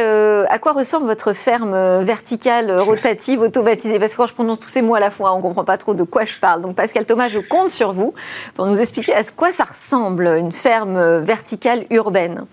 à 0.49 0.59
quoi 0.59 0.73
ressemble 0.73 1.07
votre 1.07 1.33
ferme 1.33 2.03
verticale, 2.03 2.71
rotative, 2.81 3.41
automatisée. 3.41 3.99
Parce 3.99 4.13
que 4.13 4.17
quand 4.17 4.27
je 4.27 4.35
prononce 4.35 4.59
tous 4.59 4.69
ces 4.69 4.83
mots 4.83 4.95
à 4.95 5.01
la 5.01 5.11
fois, 5.11 5.35
on 5.35 5.39
ne 5.39 5.43
comprend 5.43 5.65
pas 5.65 5.79
trop 5.79 5.95
de 5.95 6.05
quoi 6.05 6.25
je 6.25 6.39
parle. 6.39 6.63
Donc 6.63 6.77
Pascal 6.77 7.05
Thomas, 7.05 7.29
je 7.29 7.39
compte 7.39 7.69
sur 7.69 7.93
vous 7.93 8.15
pour 8.55 8.67
nous 8.67 8.81
expliquer 8.81 9.15
à 9.15 9.23
quoi 9.25 9.51
ça 9.51 9.65
ressemble 9.65 10.27
une 10.27 10.53
ferme 10.53 11.19
verticale 11.19 11.85
urbaine. 11.91 12.47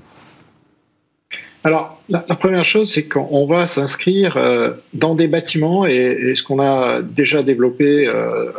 Alors, 1.64 2.02
la, 2.10 2.20
première 2.22 2.66
chose, 2.66 2.92
c'est 2.92 3.04
qu'on 3.04 3.46
va 3.46 3.68
s'inscrire 3.68 4.36
euh, 4.36 4.72
dans 4.94 5.14
des 5.14 5.28
bâtiments 5.28 5.86
et, 5.86 6.34
ce 6.36 6.42
qu'on 6.42 6.60
a 6.60 7.02
déjà 7.04 7.44
développé 7.44 8.08
euh, 8.08 8.52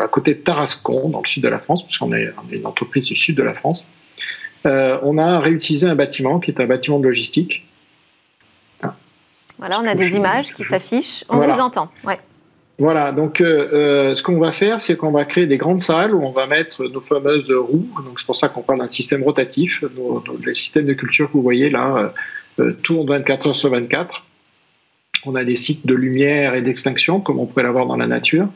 à 0.00 0.06
côté 0.06 0.34
de 0.34 0.40
Tarascon, 0.40 1.08
dans 1.08 1.22
le 1.22 1.26
sud 1.26 1.42
de 1.42 1.48
la 1.48 1.58
France, 1.58 1.84
puisqu'on 1.84 2.12
est, 2.12 2.32
est, 2.50 2.56
une 2.56 2.66
entreprise 2.66 3.04
du 3.04 3.16
sud 3.16 3.36
de 3.36 3.42
la 3.42 3.54
France. 3.54 3.86
Euh, 4.66 4.98
on 5.02 5.18
a 5.18 5.40
réutilisé 5.40 5.88
un 5.88 5.96
bâtiment 5.96 6.38
qui 6.38 6.52
est 6.52 6.60
un 6.60 6.66
bâtiment 6.66 7.00
de 7.00 7.08
logistique. 7.08 7.66
Voilà, 9.58 9.78
on 9.80 9.86
a 9.86 9.94
des 9.94 10.16
images 10.16 10.54
qui 10.54 10.64
s'affichent. 10.64 11.24
On 11.28 11.38
vous 11.38 11.60
entend. 11.60 11.90
Ouais. 12.04 12.18
Voilà, 12.80 13.12
donc 13.12 13.36
ce 13.40 14.22
qu'on 14.22 14.38
va 14.38 14.52
faire, 14.52 14.80
c'est 14.80 14.96
qu'on 14.96 15.10
va 15.10 15.26
créer 15.26 15.44
des 15.44 15.58
grandes 15.58 15.82
salles 15.82 16.14
où 16.14 16.22
on 16.22 16.30
va 16.30 16.46
mettre 16.46 16.82
nos 16.88 17.02
fameuses 17.02 17.52
roues. 17.52 17.86
Donc 18.06 18.18
c'est 18.18 18.24
pour 18.24 18.36
ça 18.36 18.48
qu'on 18.48 18.62
parle 18.62 18.78
d'un 18.78 18.88
système 18.88 19.22
rotatif. 19.22 19.84
Nos, 19.94 20.24
les 20.46 20.54
systèmes 20.54 20.86
de 20.86 20.94
culture 20.94 21.28
que 21.28 21.34
vous 21.34 21.42
voyez 21.42 21.68
là 21.68 22.10
euh, 22.58 22.72
tournent 22.82 23.06
24 23.06 23.48
heures 23.48 23.56
sur 23.56 23.68
24. 23.68 24.24
On 25.26 25.34
a 25.34 25.44
des 25.44 25.56
cycles 25.56 25.86
de 25.86 25.94
lumière 25.94 26.54
et 26.54 26.62
d'extinction 26.62 27.20
comme 27.20 27.38
on 27.38 27.44
pourrait 27.44 27.64
l'avoir 27.64 27.84
dans 27.84 27.98
la 27.98 28.06
nature. 28.06 28.48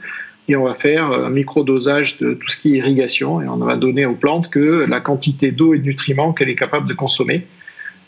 Et 0.48 0.56
on 0.56 0.64
va 0.64 0.74
faire 0.74 1.04
un 1.04 1.30
micro-dosage 1.30 2.18
de 2.18 2.34
tout 2.34 2.50
ce 2.50 2.56
qui 2.56 2.74
est 2.74 2.78
irrigation 2.78 3.40
et 3.40 3.48
on 3.48 3.56
va 3.56 3.76
donner 3.76 4.06
aux 4.06 4.14
plantes 4.14 4.50
que 4.50 4.86
la 4.88 5.00
quantité 5.00 5.52
d'eau 5.52 5.74
et 5.74 5.78
de 5.78 5.84
nutriments 5.84 6.32
qu'elle 6.32 6.48
est 6.48 6.54
capable 6.54 6.86
de 6.86 6.94
consommer. 6.94 7.46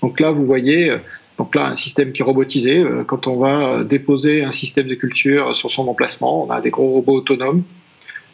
Donc 0.02 0.20
là, 0.20 0.30
vous 0.30 0.44
voyez, 0.44 0.90
euh, 0.90 0.98
donc 1.38 1.54
là, 1.54 1.66
un 1.66 1.76
système 1.76 2.12
qui 2.12 2.22
est 2.22 2.24
robotisé. 2.24 2.78
Euh, 2.78 3.04
quand 3.04 3.26
on 3.26 3.36
va 3.36 3.84
déposer 3.84 4.44
un 4.44 4.52
système 4.52 4.86
de 4.86 4.94
culture 4.94 5.56
sur 5.56 5.70
son 5.70 5.86
emplacement, 5.88 6.44
on 6.44 6.50
a 6.50 6.60
des 6.60 6.70
gros 6.70 6.88
robots 6.88 7.16
autonomes. 7.16 7.62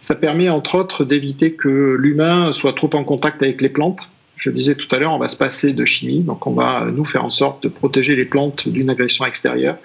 Ça 0.02 0.14
permet 0.14 0.48
entre 0.48 0.76
autres 0.76 1.04
d'éviter 1.04 1.52
que 1.52 1.96
l'humain 1.98 2.52
soit 2.52 2.72
trop 2.72 2.90
en 2.94 3.04
contact 3.04 3.42
avec 3.42 3.60
les 3.60 3.68
plantes. 3.68 4.08
Je 4.36 4.50
disais 4.50 4.74
tout 4.74 4.92
à 4.94 4.98
l'heure, 4.98 5.12
on 5.12 5.18
va 5.18 5.28
se 5.28 5.36
passer 5.36 5.72
de 5.72 5.84
chimie, 5.84 6.20
donc 6.20 6.46
on 6.46 6.52
va 6.52 6.86
nous 6.92 7.04
faire 7.04 7.24
en 7.24 7.30
sorte 7.30 7.62
de 7.62 7.68
protéger 7.68 8.16
les 8.16 8.24
plantes 8.24 8.68
d'une 8.68 8.90
agression 8.90 9.24
extérieure, 9.24 9.76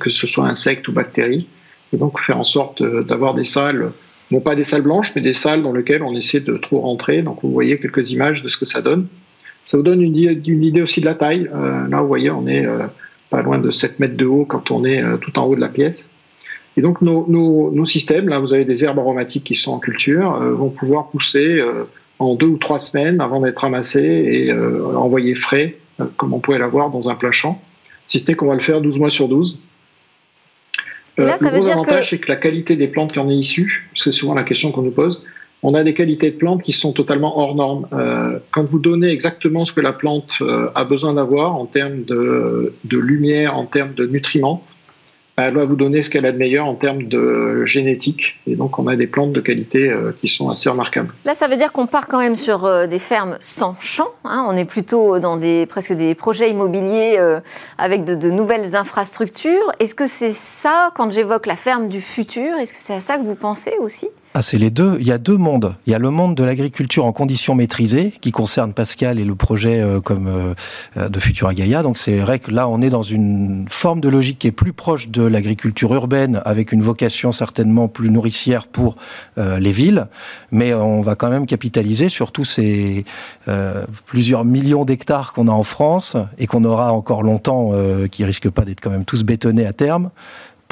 que 0.00 0.10
ce 0.10 0.26
soit 0.26 0.48
insectes 0.48 0.88
ou 0.88 0.92
bactéries, 0.92 1.46
et 1.92 1.96
donc 1.96 2.18
faire 2.18 2.40
en 2.40 2.44
sorte 2.44 2.82
d'avoir 2.82 3.34
des 3.34 3.44
salles, 3.44 3.92
non 4.32 4.40
pas 4.40 4.56
des 4.56 4.64
salles 4.64 4.82
blanches, 4.82 5.12
mais 5.14 5.22
des 5.22 5.34
salles 5.34 5.62
dans 5.62 5.72
lesquelles 5.72 6.02
on 6.02 6.16
essaie 6.16 6.40
de 6.40 6.56
trop 6.56 6.80
rentrer. 6.80 7.22
Donc 7.22 7.38
vous 7.42 7.52
voyez 7.52 7.78
quelques 7.78 8.10
images 8.10 8.42
de 8.42 8.48
ce 8.48 8.56
que 8.56 8.66
ça 8.66 8.82
donne. 8.82 9.06
Ça 9.66 9.76
vous 9.76 9.82
donne 9.82 10.02
une, 10.02 10.16
idée 10.16 10.82
aussi 10.82 11.00
de 11.00 11.06
la 11.06 11.14
taille. 11.14 11.48
Euh, 11.54 11.88
là, 11.88 12.00
vous 12.00 12.08
voyez, 12.08 12.30
on 12.30 12.46
est 12.46 12.66
euh, 12.66 12.86
pas 13.30 13.42
loin 13.42 13.58
de 13.58 13.70
7 13.70 13.98
mètres 13.98 14.16
de 14.16 14.26
haut 14.26 14.44
quand 14.44 14.70
on 14.70 14.84
est 14.84 15.02
euh, 15.02 15.16
tout 15.16 15.38
en 15.38 15.44
haut 15.44 15.56
de 15.56 15.60
la 15.60 15.68
pièce. 15.68 16.04
Et 16.76 16.80
donc 16.80 17.02
nos, 17.02 17.86
systèmes, 17.86 18.28
là 18.28 18.40
vous 18.40 18.52
avez 18.52 18.64
des 18.64 18.82
herbes 18.82 18.98
aromatiques 18.98 19.44
qui 19.44 19.54
sont 19.54 19.70
en 19.70 19.78
culture, 19.78 20.32
vont 20.40 20.70
pouvoir 20.70 21.06
pousser 21.06 21.62
en 22.18 22.34
deux 22.34 22.48
ou 22.48 22.58
trois 22.58 22.80
semaines 22.80 23.20
avant 23.20 23.40
d'être 23.40 23.58
ramassés 23.58 24.00
et 24.00 24.52
envoyés 24.52 25.36
frais, 25.36 25.76
comme 26.16 26.34
on 26.34 26.40
pourrait 26.40 26.58
l'avoir 26.58 26.90
dans 26.90 27.08
un 27.08 27.14
plein 27.14 27.30
champ. 27.30 27.62
Si 28.08 28.18
ce 28.18 28.26
n'est 28.26 28.34
qu'on 28.34 28.46
va 28.46 28.56
le 28.56 28.60
faire 28.60 28.80
12 28.80 28.98
mois 28.98 29.10
sur 29.10 29.28
12. 29.28 29.60
là, 31.16 31.38
ça 31.38 31.52
le 31.52 31.60
gros 31.60 31.68
avantage, 31.68 32.00
que... 32.00 32.16
c'est 32.16 32.18
que 32.18 32.28
la 32.28 32.34
qualité 32.34 32.74
des 32.74 32.88
plantes 32.88 33.12
qui 33.12 33.20
en 33.20 33.30
est 33.30 33.36
issue, 33.36 33.88
c'est 33.94 34.10
souvent 34.10 34.34
la 34.34 34.42
question 34.42 34.72
qu'on 34.72 34.82
nous 34.82 34.90
pose, 34.90 35.22
on 35.64 35.74
a 35.74 35.82
des 35.82 35.94
qualités 35.94 36.30
de 36.30 36.36
plantes 36.36 36.62
qui 36.62 36.72
sont 36.72 36.92
totalement 36.92 37.38
hors 37.38 37.54
normes. 37.54 37.88
Euh, 37.92 38.38
quand 38.52 38.64
vous 38.64 38.78
donnez 38.78 39.08
exactement 39.08 39.64
ce 39.64 39.72
que 39.72 39.80
la 39.80 39.92
plante 39.92 40.30
euh, 40.42 40.68
a 40.74 40.84
besoin 40.84 41.14
d'avoir 41.14 41.56
en 41.56 41.64
termes 41.64 42.02
de, 42.04 42.72
lumière, 42.92 43.56
en 43.56 43.64
termes 43.64 43.94
de 43.94 44.06
nutriments, 44.06 44.62
elle 45.36 45.54
va 45.54 45.64
vous 45.64 45.74
donner 45.74 46.02
ce 46.04 46.10
qu'elle 46.10 46.26
a 46.26 46.32
de 46.32 46.36
meilleur 46.36 46.66
en 46.66 46.74
termes 46.74 47.04
de 47.04 47.64
génétique. 47.64 48.36
Et 48.46 48.54
donc, 48.54 48.78
on 48.78 48.86
a 48.86 48.94
des 48.94 49.08
plantes 49.08 49.32
de 49.32 49.40
qualité 49.40 49.90
euh, 49.90 50.12
qui 50.20 50.28
sont 50.28 50.50
assez 50.50 50.68
remarquables. 50.68 51.08
Là, 51.24 51.34
ça 51.34 51.48
veut 51.48 51.56
dire 51.56 51.72
qu'on 51.72 51.86
part 51.86 52.08
quand 52.08 52.20
même 52.20 52.36
sur 52.36 52.86
des 52.86 52.98
fermes 52.98 53.36
sans 53.40 53.74
champs. 53.80 54.12
Hein. 54.24 54.46
On 54.48 54.56
est 54.56 54.66
plutôt 54.66 55.18
dans 55.18 55.38
des, 55.38 55.64
presque 55.66 55.94
des 55.94 56.14
projets 56.14 56.50
immobiliers 56.50 57.18
avec 57.78 58.04
de, 58.04 58.14
de, 58.14 58.30
nouvelles 58.30 58.76
infrastructures. 58.76 59.72
Est-ce 59.80 59.94
que 59.94 60.06
c'est 60.06 60.34
ça, 60.34 60.92
quand 60.94 61.10
j'évoque 61.10 61.46
la 61.46 61.56
ferme 61.56 61.88
du 61.88 62.02
futur, 62.02 62.58
est-ce 62.58 62.74
que 62.74 62.80
c'est 62.80 62.94
à 62.94 63.00
ça 63.00 63.16
que 63.16 63.24
vous 63.24 63.34
pensez 63.34 63.72
aussi? 63.80 64.08
Ah, 64.36 64.42
c'est 64.42 64.58
les 64.58 64.70
deux. 64.70 64.96
Il 64.98 65.06
y 65.06 65.12
a 65.12 65.18
deux 65.18 65.36
mondes. 65.36 65.76
Il 65.86 65.92
y 65.92 65.94
a 65.94 66.00
le 66.00 66.10
monde 66.10 66.34
de 66.34 66.42
l'agriculture 66.42 67.04
en 67.04 67.12
conditions 67.12 67.54
maîtrisées, 67.54 68.12
qui 68.20 68.32
concerne 68.32 68.72
Pascal 68.72 69.20
et 69.20 69.24
le 69.24 69.36
projet 69.36 69.80
euh, 69.80 70.00
comme 70.00 70.26
euh, 70.96 71.08
de 71.08 71.20
Futura 71.20 71.54
Gaia. 71.54 71.84
Donc 71.84 71.98
c'est 71.98 72.16
vrai 72.16 72.40
que 72.40 72.50
là, 72.50 72.66
on 72.66 72.82
est 72.82 72.90
dans 72.90 73.02
une 73.02 73.66
forme 73.68 74.00
de 74.00 74.08
logique 74.08 74.40
qui 74.40 74.48
est 74.48 74.52
plus 74.52 74.72
proche 74.72 75.08
de 75.08 75.22
l'agriculture 75.22 75.94
urbaine, 75.94 76.42
avec 76.44 76.72
une 76.72 76.82
vocation 76.82 77.30
certainement 77.30 77.86
plus 77.86 78.10
nourricière 78.10 78.66
pour 78.66 78.96
euh, 79.38 79.60
les 79.60 79.70
villes. 79.70 80.08
Mais 80.50 80.74
on 80.74 81.00
va 81.00 81.14
quand 81.14 81.30
même 81.30 81.46
capitaliser 81.46 82.08
sur 82.08 82.32
tous 82.32 82.44
ces 82.44 83.04
plusieurs 84.06 84.44
millions 84.44 84.84
d'hectares 84.84 85.32
qu'on 85.32 85.46
a 85.46 85.52
en 85.52 85.62
France 85.62 86.16
et 86.38 86.46
qu'on 86.46 86.64
aura 86.64 86.92
encore 86.92 87.22
longtemps, 87.22 87.72
qui 88.10 88.24
risquent 88.24 88.50
pas 88.50 88.62
d'être 88.62 88.80
quand 88.80 88.90
même 88.90 89.04
tous 89.04 89.22
bétonnés 89.22 89.66
à 89.66 89.72
terme 89.72 90.10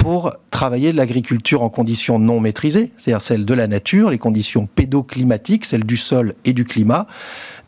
pour 0.03 0.33
travailler 0.51 0.91
de 0.91 0.97
l'agriculture 0.97 1.61
en 1.61 1.69
conditions 1.69 2.19
non 2.19 2.41
maîtrisées, 2.41 2.91
c'est-à-dire 2.97 3.21
celles 3.21 3.45
de 3.45 3.53
la 3.53 3.67
nature, 3.67 4.09
les 4.09 4.17
conditions 4.17 4.67
pédoclimatiques, 4.67 5.63
celles 5.63 5.85
du 5.85 5.95
sol 5.95 6.33
et 6.43 6.51
du 6.51 6.65
climat, 6.65 7.07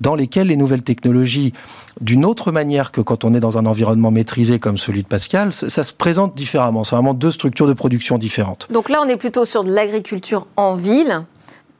dans 0.01 0.15
lesquelles 0.15 0.47
les 0.47 0.57
nouvelles 0.57 0.81
technologies, 0.81 1.53
d'une 2.01 2.25
autre 2.25 2.51
manière 2.51 2.91
que 2.91 2.99
quand 2.99 3.23
on 3.23 3.33
est 3.33 3.39
dans 3.39 3.57
un 3.57 3.65
environnement 3.65 4.11
maîtrisé 4.11 4.59
comme 4.59 4.77
celui 4.77 5.01
de 5.01 5.07
Pascal, 5.07 5.53
ça, 5.53 5.83
se 5.85 5.93
présente 5.93 6.35
différemment. 6.35 6.83
C'est 6.83 6.95
vraiment 6.95 7.13
deux 7.13 7.31
structures 7.31 7.67
de 7.67 7.73
production 7.73 8.17
différentes. 8.17 8.67
Donc 8.69 8.89
là, 8.89 9.01
on 9.01 9.07
est 9.07 9.15
plutôt 9.15 9.45
sur 9.45 9.63
de 9.63 9.71
l'agriculture 9.71 10.45
en 10.57 10.75
ville, 10.75 11.23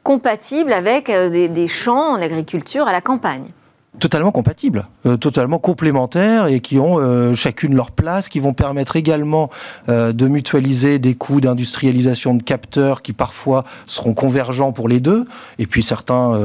compatible 0.04 0.72
avec 0.72 1.10
euh, 1.10 1.30
des, 1.30 1.50
des 1.50 1.68
champs, 1.68 2.16
l'agriculture 2.16 2.88
à 2.88 2.94
la 2.94 3.02
campagne 3.02 3.52
totalement 4.00 4.32
compatibles, 4.32 4.86
euh, 5.06 5.18
totalement 5.18 5.60
complémentaires 5.60 6.48
et 6.48 6.60
qui 6.60 6.80
ont 6.80 7.00
euh, 7.00 7.34
chacune 7.36 7.76
leur 7.76 7.92
place, 7.92 8.30
qui 8.30 8.40
vont 8.40 8.54
permettre 8.54 8.96
également 8.96 9.50
euh, 9.90 10.12
de 10.12 10.28
mutualiser 10.28 11.00
des 11.00 11.16
coûts 11.16 11.42
d'industrialisation 11.42 12.36
de 12.36 12.44
capteurs 12.44 13.02
qui 13.02 13.14
parfois 13.14 13.64
seront 13.88 14.14
convergents 14.14 14.72
pour 14.72 14.88
les 14.88 15.00
deux. 15.00 15.26
Et 15.60 15.68
puis 15.68 15.84
certains 15.84 16.36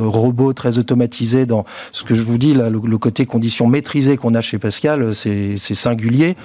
robots 0.00 0.52
très 0.52 0.78
automatisés 0.78 1.46
dans 1.46 1.64
ce 1.92 2.04
que 2.04 2.14
je 2.14 2.22
vous 2.22 2.38
dis, 2.38 2.54
là, 2.54 2.68
le, 2.68 2.98
côté 2.98 3.26
conditions 3.26 3.66
maîtrisées 3.66 4.16
qu'on 4.16 4.34
a 4.34 4.40
chez 4.40 4.58
Pascal, 4.58 5.14
c'est 5.14 5.56
singulier. 5.58 6.36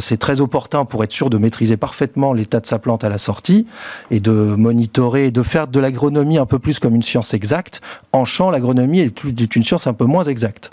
c'est 0.00 0.18
très 0.18 0.40
opportun 0.40 0.84
pour 0.84 1.04
être 1.04 1.12
sûr 1.12 1.30
de 1.30 1.38
maîtriser 1.38 1.76
parfaitement 1.76 2.32
l'état 2.32 2.60
de 2.60 2.66
sa 2.66 2.78
plante 2.78 3.04
à 3.04 3.08
la 3.08 3.18
sortie 3.18 3.66
et 4.10 4.20
de 4.20 4.32
monitorer, 4.32 5.30
de 5.30 5.42
faire 5.42 5.66
de 5.68 5.80
l'agronomie 5.80 6.38
un 6.38 6.46
peu 6.46 6.58
plus 6.58 6.78
comme 6.78 6.94
une 6.94 7.02
science 7.02 7.34
exacte. 7.34 7.80
En 8.12 8.24
champ, 8.24 8.50
l'agronomie 8.50 9.00
est, 9.00 9.24
est 9.24 9.56
une 9.56 9.62
science 9.62 9.86
un 9.86 9.93
un 9.94 9.96
peu 9.96 10.04
moins 10.06 10.24
exact. 10.24 10.70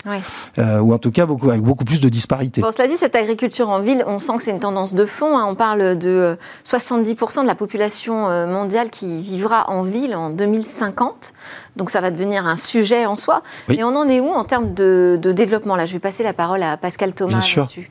Euh, 0.58 0.80
ou 0.80 0.92
en 0.92 0.98
tout 0.98 1.12
cas 1.12 1.26
beaucoup, 1.26 1.48
avec 1.48 1.62
beaucoup 1.62 1.84
plus 1.84 2.00
de 2.00 2.08
disparités. 2.08 2.60
Bon, 2.60 2.72
cela 2.72 2.88
dit, 2.88 2.96
cette 2.96 3.14
agriculture 3.14 3.68
en 3.68 3.80
ville, 3.80 4.02
on 4.06 4.18
sent 4.18 4.36
que 4.36 4.42
c'est 4.42 4.50
une 4.50 4.58
tendance 4.58 4.94
de 4.94 5.06
fond. 5.06 5.38
Hein. 5.38 5.46
On 5.48 5.54
parle 5.54 5.96
de 5.96 6.36
70% 6.64 7.38
euh, 7.38 7.42
de 7.42 7.46
la 7.46 7.54
population 7.54 8.28
euh, 8.28 8.46
mondiale 8.46 8.90
qui 8.90 9.20
vivra 9.20 9.70
en 9.70 9.82
ville 9.82 10.16
en 10.16 10.30
2050. 10.30 11.32
Donc 11.76 11.90
ça 11.90 12.00
va 12.00 12.10
devenir 12.10 12.46
un 12.46 12.56
sujet 12.56 13.06
en 13.06 13.16
soi. 13.16 13.42
Et 13.68 13.84
on 13.84 13.94
en 13.94 14.08
est 14.08 14.20
où 14.20 14.28
en 14.28 14.44
termes 14.44 14.74
de, 14.74 15.18
développement? 15.22 15.76
Là, 15.76 15.86
je 15.86 15.92
vais 15.92 16.00
passer 16.00 16.24
la 16.24 16.32
parole 16.32 16.62
à 16.62 16.76
Pascal 16.76 17.14
Thomas 17.14 17.44
là-dessus. 17.56 17.90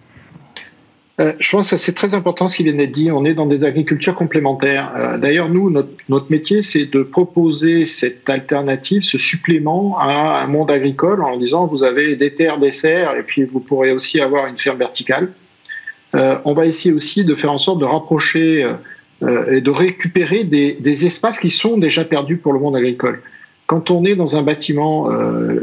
Euh, 1.19 1.33
je 1.39 1.51
pense 1.51 1.69
que 1.69 1.77
c'est 1.77 1.93
très 1.93 2.13
important 2.13 2.47
ce 2.47 2.55
qu'il 2.55 2.65
vient 2.65 2.75
d'être 2.75 2.91
dit. 2.91 3.11
On 3.11 3.25
est 3.25 3.33
dans 3.33 3.45
des 3.45 3.63
agricultures 3.63 4.15
complémentaires. 4.15 4.91
Euh, 4.95 5.17
d'ailleurs, 5.17 5.49
nous, 5.49 5.69
notre, 5.69 6.31
métier, 6.31 6.63
c'est 6.63 6.85
de 6.85 7.03
proposer 7.03 7.85
cette 7.85 8.29
alternative, 8.29 9.03
ce 9.03 9.17
supplément 9.17 9.99
à 9.99 10.41
un 10.41 10.47
monde 10.47 10.71
agricole 10.71 11.21
en 11.21 11.37
disant 11.37 11.65
vous 11.65 11.83
avez 11.83 12.15
des 12.15 12.33
terres, 12.33 12.59
des 12.59 12.71
serres, 12.71 13.15
et 13.17 13.23
puis 13.23 13.43
vous 13.43 13.59
pourrez 13.59 13.91
aussi 13.91 14.21
avoir 14.21 14.47
une 14.47 14.57
ferme 14.57 14.77
verticale. 14.77 15.29
Euh, 16.15 16.37
on 16.45 16.53
va 16.53 16.65
essayer 16.65 16.93
aussi 16.93 17.25
de 17.25 17.35
faire 17.35 17.51
en 17.51 17.59
sorte 17.59 17.79
de 17.79 17.85
rapprocher 17.85 18.69
et 19.51 19.61
de 19.61 19.69
récupérer 19.69 20.45
des, 20.45 21.05
espaces 21.05 21.37
qui 21.37 21.51
sont 21.51 21.77
déjà 21.77 22.03
perdus 22.03 22.37
pour 22.37 22.53
le 22.53 22.59
monde 22.59 22.75
agricole. 22.75 23.21
Quand 23.67 23.91
on 23.91 24.03
est 24.03 24.15
dans 24.15 24.35
un 24.35 24.41
bâtiment 24.41 25.07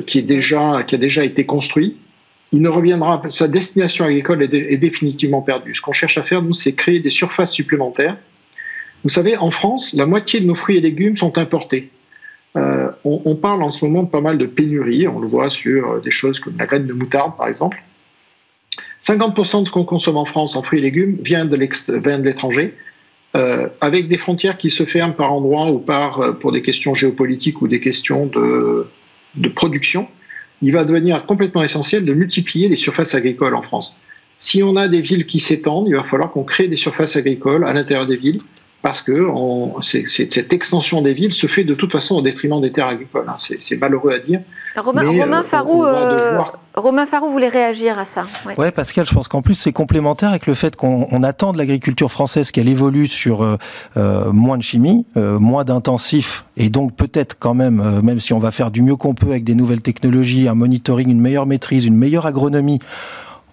qui, 0.07 0.21
est 0.21 0.23
déjà, 0.23 0.85
qui 0.87 0.95
a 0.95 0.99
déjà 0.99 1.25
été 1.25 1.45
construit, 1.45 1.97
il 2.53 2.63
ne 2.63 2.69
reviendra, 2.69 3.23
sa 3.31 3.47
destination 3.47 4.07
agricole 4.07 4.43
est, 4.43 4.77
définitivement 4.77 5.43
perdue. 5.43 5.75
Ce 5.75 5.81
qu'on 5.81 5.93
cherche 5.93 6.17
à 6.17 6.23
faire, 6.23 6.43
nous, 6.43 6.55
c'est 6.55 6.73
créer 6.73 7.01
des 7.01 7.11
surfaces 7.11 7.53
supplémentaires. 7.53 8.17
Vous 9.05 9.11
savez, 9.11 9.37
en 9.37 9.51
France, 9.51 9.93
la 9.93 10.07
moitié 10.07 10.41
de 10.41 10.47
nos 10.47 10.55
fruits 10.55 10.79
et 10.79 10.81
légumes 10.81 11.17
sont 11.17 11.37
importés. 11.37 11.91
Euh, 12.57 12.89
on, 13.05 13.35
parle 13.37 13.63
en 13.63 13.71
ce 13.71 13.85
moment 13.85 14.03
de 14.03 14.11
pas 14.11 14.23
mal 14.23 14.39
de 14.39 14.47
pénuries, 14.47 15.07
on 15.07 15.21
le 15.21 15.29
voit 15.29 15.51
sur 15.51 15.91
euh, 15.91 16.01
des 16.01 16.11
choses 16.11 16.41
comme 16.41 16.55
la 16.59 16.67
graine 16.67 16.87
de 16.87 16.95
moutarde, 16.95 17.37
par 17.37 17.49
exemple. 17.49 17.83
50% 19.05 19.63
de 19.63 19.69
ce 19.69 19.73
qu'on 19.73 19.85
consomme 19.85 20.17
en 20.17 20.25
France 20.25 20.57
en 20.57 20.63
fruits 20.63 20.79
et 20.79 20.83
légumes 20.83 21.17
vient 21.23 21.45
de 21.45 21.55
l'étranger, 21.55 22.75
euh, 23.37 23.69
avec 23.83 24.09
des 24.09 24.17
frontières 24.17 24.57
qui 24.57 24.71
se 24.71 24.87
ferment 24.87 25.13
par 25.13 25.33
endroits 25.33 25.71
ou 25.71 25.79
par, 25.79 26.39
pour 26.39 26.51
des 26.51 26.63
questions 26.63 26.95
géopolitiques 26.95 27.61
ou 27.61 27.69
des 27.69 27.81
questions 27.81 28.27
de, 28.27 28.89
de 29.37 29.49
production 29.49 30.09
il 30.63 30.73
va 30.73 30.85
devenir 30.85 31.25
complètement 31.27 31.63
essentiel 31.63 32.05
de 32.05 32.15
multiplier 32.15 32.69
les 32.69 32.77
surfaces 32.77 33.15
agricoles 33.15 33.55
en 33.55 33.63
France. 33.63 33.95
Si 34.39 34.63
on 34.63 34.77
a 34.77 34.89
des 34.89 35.01
villes 35.01 35.27
qui 35.27 35.41
s'étendent, 35.41 35.89
il 35.89 35.97
va 35.97 36.05
falloir 36.05 36.31
qu'on 36.31 36.45
crée 36.45 36.69
des 36.69 36.77
surfaces 36.77 37.17
agricoles 37.17 37.65
à 37.65 37.73
l'intérieur 37.73 38.07
des 38.07 38.17
villes 38.17 38.41
parce 38.83 39.03
que 39.03 39.29
cette 39.83 40.53
extension 40.53 41.03
des 41.03 41.13
villes 41.13 41.35
se 41.35 41.49
fait 41.49 41.65
de 41.65 41.75
toute 41.75 41.91
façon 41.91 42.17
au 42.17 42.23
détriment 42.23 42.61
des 42.61 42.71
terres 42.71 42.87
agricoles. 42.87 43.27
Hein. 43.29 43.37
C'est 43.39 43.77
malheureux 43.77 44.13
à 44.13 44.19
dire. 44.21 44.41
Romain, 44.77 45.03
Romain, 45.09 45.41
euh, 45.41 45.43
Farou, 45.43 45.85
euh, 45.85 46.39
Romain, 46.79 47.07
Farou, 47.07 47.29
voulait 47.31 47.49
réagir 47.49 47.99
à 47.99 48.05
ça. 48.05 48.27
Oui, 48.47 48.55
ouais, 48.57 48.71
Pascal, 48.71 49.07
je 49.07 49.15
pense 49.15 49.29
qu'en 49.29 49.43
plus 49.43 49.55
c'est 49.55 49.73
complémentaire 49.73 50.31
avec 50.31 50.47
le 50.47 50.55
fait 50.55 50.77
qu'on 50.77 51.23
attend 51.23 51.53
de 51.53 51.59
l'agriculture 51.59 52.11
française 52.11 52.51
qu'elle 52.51 52.69
évolue 52.69 53.07
sur 53.07 53.43
euh, 53.43 54.33
moins 54.33 54.57
de 54.57 54.63
chimie, 54.63 55.07
moins 55.17 55.65
d'intensif, 55.65 56.45
et 56.57 56.69
donc 56.69 56.95
peut-être 56.95 57.37
quand 57.39 57.55
même, 57.55 58.01
même 58.03 58.21
si 58.21 58.33
on 58.33 58.39
va 58.39 58.51
faire 58.51 58.71
du 58.71 58.83
mieux 58.83 58.97
qu'on 58.97 59.15
peut 59.15 59.31
avec 59.31 59.45
des 59.45 59.55
nouvelles 59.55 59.83
technologies, 59.83 60.49
un 60.49 60.55
monitoring, 60.55 61.11
une 61.11 61.21
meilleure 61.21 61.47
maîtrise, 61.47 61.85
une 61.87 61.97
meilleure 61.97 62.27
agronomie, 62.27 62.81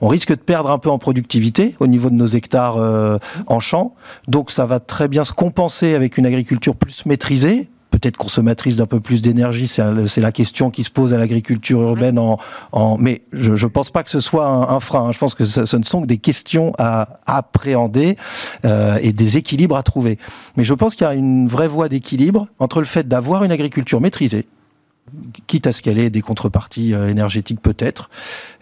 on 0.01 0.07
risque 0.07 0.29
de 0.29 0.35
perdre 0.35 0.71
un 0.71 0.77
peu 0.77 0.89
en 0.89 0.97
productivité 0.97 1.75
au 1.79 1.87
niveau 1.87 2.09
de 2.09 2.15
nos 2.15 2.27
hectares 2.27 2.77
euh, 2.77 3.17
en 3.47 3.59
champ. 3.59 3.95
Donc 4.27 4.51
ça 4.51 4.65
va 4.65 4.79
très 4.79 5.07
bien 5.07 5.23
se 5.23 5.33
compenser 5.33 5.95
avec 5.95 6.17
une 6.17 6.25
agriculture 6.25 6.75
plus 6.75 7.05
maîtrisée, 7.05 7.69
peut-être 7.91 8.17
consommatrice 8.17 8.75
d'un 8.75 8.85
peu 8.85 8.99
plus 8.99 9.21
d'énergie, 9.21 9.67
c'est 9.67 10.21
la 10.21 10.31
question 10.31 10.69
qui 10.69 10.83
se 10.83 10.91
pose 10.91 11.13
à 11.13 11.17
l'agriculture 11.17 11.81
urbaine. 11.81 12.19
En, 12.19 12.97
mais 12.97 13.21
je 13.31 13.51
ne 13.51 13.69
pense 13.69 13.89
pas 13.89 14.03
que 14.03 14.09
ce 14.09 14.19
soit 14.19 14.47
un, 14.47 14.79
frein. 14.79 15.05
Hein. 15.05 15.11
Je 15.11 15.17
pense 15.17 15.33
que 15.33 15.45
ce, 15.45 15.77
ne 15.77 15.83
sont 15.83 16.01
que 16.01 16.07
des 16.07 16.17
questions 16.17 16.73
à 16.77 17.15
appréhender 17.25 18.17
euh, 18.65 18.97
et 19.01 19.13
des 19.13 19.37
équilibres 19.37 19.77
à 19.77 19.83
trouver. 19.83 20.17
Mais 20.57 20.63
je 20.63 20.73
pense 20.73 20.95
qu'il 20.95 21.05
y 21.05 21.09
a 21.09 21.13
une 21.13 21.47
vraie 21.47 21.67
voie 21.67 21.87
d'équilibre 21.87 22.47
entre 22.59 22.79
le 22.79 22.85
fait 22.85 23.07
d'avoir 23.07 23.43
une 23.43 23.51
agriculture 23.51 24.01
maîtrisée, 24.01 24.45
quitte 25.47 25.67
à 25.67 25.71
ce 25.71 25.81
qu'elle 25.81 25.99
ait 25.99 26.09
des 26.09 26.21
contreparties 26.21 26.93
euh, 26.93 27.07
énergétiques 27.07 27.61
peut-être, 27.61 28.09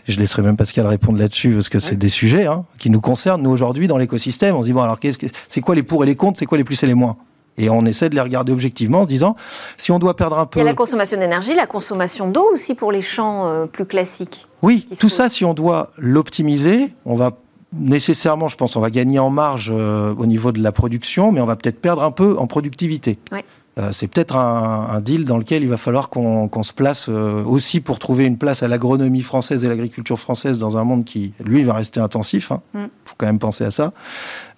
je 0.08 0.20
laisserai 0.20 0.42
même 0.42 0.58
Pascal 0.58 0.86
répondre 0.86 1.18
là-dessus 1.18 1.52
parce 1.52 1.70
que 1.70 1.80
c'est 1.80 1.96
des 1.96 2.10
sujets 2.10 2.46
hein, 2.46 2.66
qui 2.78 2.90
nous 2.90 3.00
concernent 3.00 3.42
nous 3.42 3.52
aujourd'hui 3.52 3.88
dans 3.88 3.98
l'écosystème. 3.98 4.56
On 4.56 4.62
se 4.62 4.68
dit 4.68 4.74
bon 4.74 4.82
alors 4.82 5.00
que 5.00 5.08
c'est 5.50 5.62
quoi 5.62 5.76
les 5.76 5.84
pour 5.84 6.04
et 6.04 6.08
les 6.08 6.16
contre, 6.16 6.40
c'est 6.40 6.46
quoi 6.46 6.58
les 6.58 6.64
plus 6.64 6.82
et 6.84 6.88
les 6.88 6.94
moins? 6.94 7.16
Et 7.58 7.70
on 7.70 7.86
essaie 7.86 8.10
de 8.10 8.16
les 8.16 8.22
regarder 8.22 8.52
objectivement 8.52 9.02
en 9.02 9.04
se 9.04 9.10
disant 9.10 9.36
si 9.78 9.92
on 9.92 10.00
doit 10.00 10.16
perdre 10.16 10.38
un 10.40 10.46
peu. 10.46 10.60
Il 10.60 10.64
y 10.64 10.66
a 10.66 10.70
la 10.70 10.76
consommation 10.76 11.20
d'énergie, 11.20 11.56
la 11.56 11.68
consommation 11.68 12.28
d'eau 12.28 12.50
aussi 12.52 12.76
pour 12.76 12.92
les 12.92 13.02
champs 13.02 13.48
euh, 13.48 13.66
plus 13.66 13.86
classiques. 13.86 14.48
Oui, 14.62 14.88
tout 15.00 15.10
ça, 15.10 15.30
si 15.30 15.44
on 15.44 15.54
doit 15.54 15.92
l'optimiser, 15.98 16.94
on 17.06 17.16
va 17.16 17.32
nécessairement, 17.74 18.48
je 18.48 18.56
pense, 18.56 18.76
on 18.76 18.80
va 18.80 18.90
gagner 18.90 19.20
en 19.20 19.30
marge 19.30 19.72
euh, 19.74 20.14
au 20.18 20.26
niveau 20.26 20.52
de 20.52 20.62
la 20.62 20.72
production, 20.72 21.32
mais 21.32 21.42
on 21.42 21.46
va 21.46 21.56
peut-être 21.56 21.82
perdre 21.82 22.04
un 22.04 22.12
peu 22.12 22.38
en 22.38 22.48
productivité. 22.48 23.18
Oui. 23.32 23.40
Euh, 23.80 23.90
c'est 23.92 24.08
peut-être 24.08 24.36
un, 24.36 25.02
deal 25.02 25.26
dans 25.26 25.38
lequel 25.38 25.64
il 25.64 25.70
va 25.70 25.78
falloir 25.78 26.10
qu'on 26.10 26.64
se 26.64 26.74
place 26.74 27.08
euh, 27.10 27.44
aussi 27.44 27.82
pour 27.82 27.98
trouver 27.98 28.26
une 28.26 28.38
place 28.38 28.62
à 28.62 28.68
l'agronomie 28.68 29.22
française 29.22 29.66
et 29.66 29.68
l'agriculture 29.68 30.20
française 30.20 30.60
dans 30.60 30.78
un 30.78 30.84
monde 30.84 31.06
qui, 31.06 31.34
lui, 31.44 31.64
va 31.64 31.74
rester 31.74 32.00
intensif. 32.00 32.52
Il 32.52 32.54
hein. 32.54 32.84
mm. 32.86 32.90
faut 33.06 33.16
quand 33.18 33.26
même 33.26 33.40
penser 33.40 33.64
à 33.64 33.72
ça. 33.72 33.92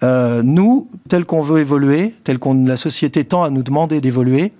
Euh, 0.03 0.43
nous, 0.43 0.89
tel 1.07 1.23
qu'on 1.25 1.41
veut 1.41 1.61
évoluer, 1.61 2.13
tel 2.23 2.39
qu'on 2.39 2.65
la 2.65 2.77
société 2.77 3.23
tend 3.23 3.43
à 3.43 3.49
nous 3.49 3.63
demander 3.63 4.01
d'évoluer, 4.01 4.51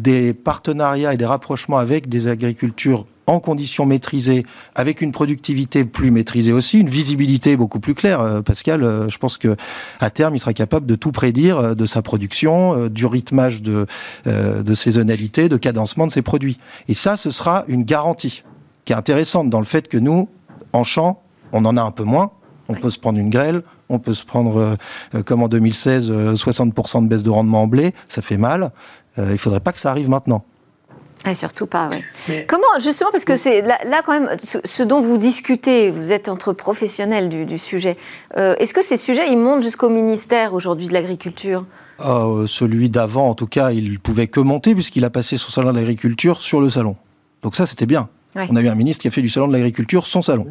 des 0.00 0.32
partenariats 0.32 1.12
et 1.14 1.16
des 1.16 1.26
rapprochements 1.26 1.78
avec 1.78 2.08
des 2.08 2.26
agricultures 2.26 3.06
en 3.26 3.38
conditions 3.38 3.86
maîtrisées, 3.86 4.44
avec 4.74 5.00
une 5.00 5.12
productivité 5.12 5.84
plus 5.84 6.10
maîtrisée 6.10 6.52
aussi, 6.52 6.80
une 6.80 6.88
visibilité 6.88 7.56
beaucoup 7.56 7.78
plus 7.78 7.94
claire. 7.94 8.20
Euh, 8.20 8.42
Pascal, 8.42 8.82
euh, 8.82 9.08
je 9.08 9.18
pense 9.18 9.38
que 9.38 9.56
à 10.00 10.10
terme, 10.10 10.34
il 10.34 10.40
sera 10.40 10.52
capable 10.52 10.86
de 10.86 10.96
tout 10.96 11.12
prédire 11.12 11.58
euh, 11.58 11.74
de 11.74 11.86
sa 11.86 12.02
production, 12.02 12.88
du 12.88 13.06
rythmage 13.06 13.62
de, 13.62 13.86
de 14.26 14.74
saisonnalité, 14.74 15.48
de 15.48 15.56
cadencement 15.56 16.06
de 16.06 16.12
ses 16.12 16.22
produits. 16.22 16.58
Et 16.88 16.94
ça, 16.94 17.16
ce 17.16 17.30
sera 17.30 17.64
une 17.68 17.84
garantie 17.84 18.42
qui 18.84 18.92
est 18.92 18.96
intéressante 18.96 19.50
dans 19.50 19.58
le 19.58 19.64
fait 19.64 19.88
que 19.88 19.98
nous, 19.98 20.28
en 20.72 20.84
champ, 20.84 21.22
on 21.52 21.64
en 21.64 21.76
a 21.76 21.82
un 21.82 21.90
peu 21.90 22.04
moins. 22.04 22.32
On 22.68 22.74
peut 22.74 22.90
se 22.90 22.98
prendre 22.98 23.18
une 23.18 23.30
grêle, 23.30 23.62
On 23.88 23.98
peut 23.98 24.14
se 24.14 24.24
prendre, 24.24 24.76
comme 25.24 25.42
en 25.42 25.48
2016, 25.48 26.12
60% 26.12 27.02
de 27.02 27.08
baisse 27.08 27.24
de 27.24 27.30
rendement 27.30 27.62
en 27.62 27.66
blé. 27.66 27.92
Ça 28.08 28.22
fait 28.22 28.36
mal. 28.36 28.70
Il 29.18 29.38
faudrait 29.38 29.60
pas 29.60 29.72
que 29.72 29.80
ça 29.80 29.90
arrive 29.90 30.08
maintenant. 30.08 30.44
Et 31.28 31.34
surtout 31.34 31.66
pas, 31.66 31.90
oui. 31.90 32.44
Comment, 32.48 32.78
justement, 32.78 33.10
parce 33.10 33.26
que 33.26 33.36
c'est 33.36 33.60
là, 33.60 34.02
quand 34.06 34.18
même, 34.18 34.36
ce, 34.42 34.82
dont 34.82 35.00
vous 35.02 35.18
discutez, 35.18 35.90
vous 35.90 36.12
êtes 36.14 36.30
entre 36.30 36.54
professionnels 36.54 37.28
du, 37.28 37.58
sujet, 37.58 37.98
est-ce 38.36 38.72
que 38.72 38.82
ces 38.82 38.96
sujets, 38.96 39.30
ils 39.30 39.36
montent 39.36 39.62
jusqu'au 39.62 39.90
ministère 39.90 40.54
aujourd'hui 40.54 40.88
de 40.88 40.94
l'Agriculture? 40.94 41.66
Euh, 42.04 42.46
celui 42.46 42.88
d'avant, 42.88 43.28
en 43.28 43.34
tout 43.34 43.46
cas, 43.46 43.70
il 43.70 44.00
pouvait 44.00 44.26
que 44.26 44.40
monter 44.40 44.74
puisqu'il 44.74 45.04
a 45.04 45.10
passé 45.10 45.36
son 45.36 45.50
salon 45.50 45.72
de 45.72 45.76
l'agriculture 45.76 46.40
sur 46.40 46.60
le 46.60 46.70
salon. 46.70 46.96
Donc 47.42 47.56
ça, 47.56 47.66
c'était 47.66 47.86
bien. 47.86 48.08
On 48.36 48.56
a 48.56 48.60
eu 48.60 48.68
un 48.68 48.74
ministre 48.74 49.02
qui 49.02 49.08
a 49.08 49.10
fait 49.10 49.22
du 49.22 49.28
salon 49.28 49.48
de 49.48 49.52
l'agriculture 49.52 50.06
son 50.06 50.22
salon. 50.22 50.46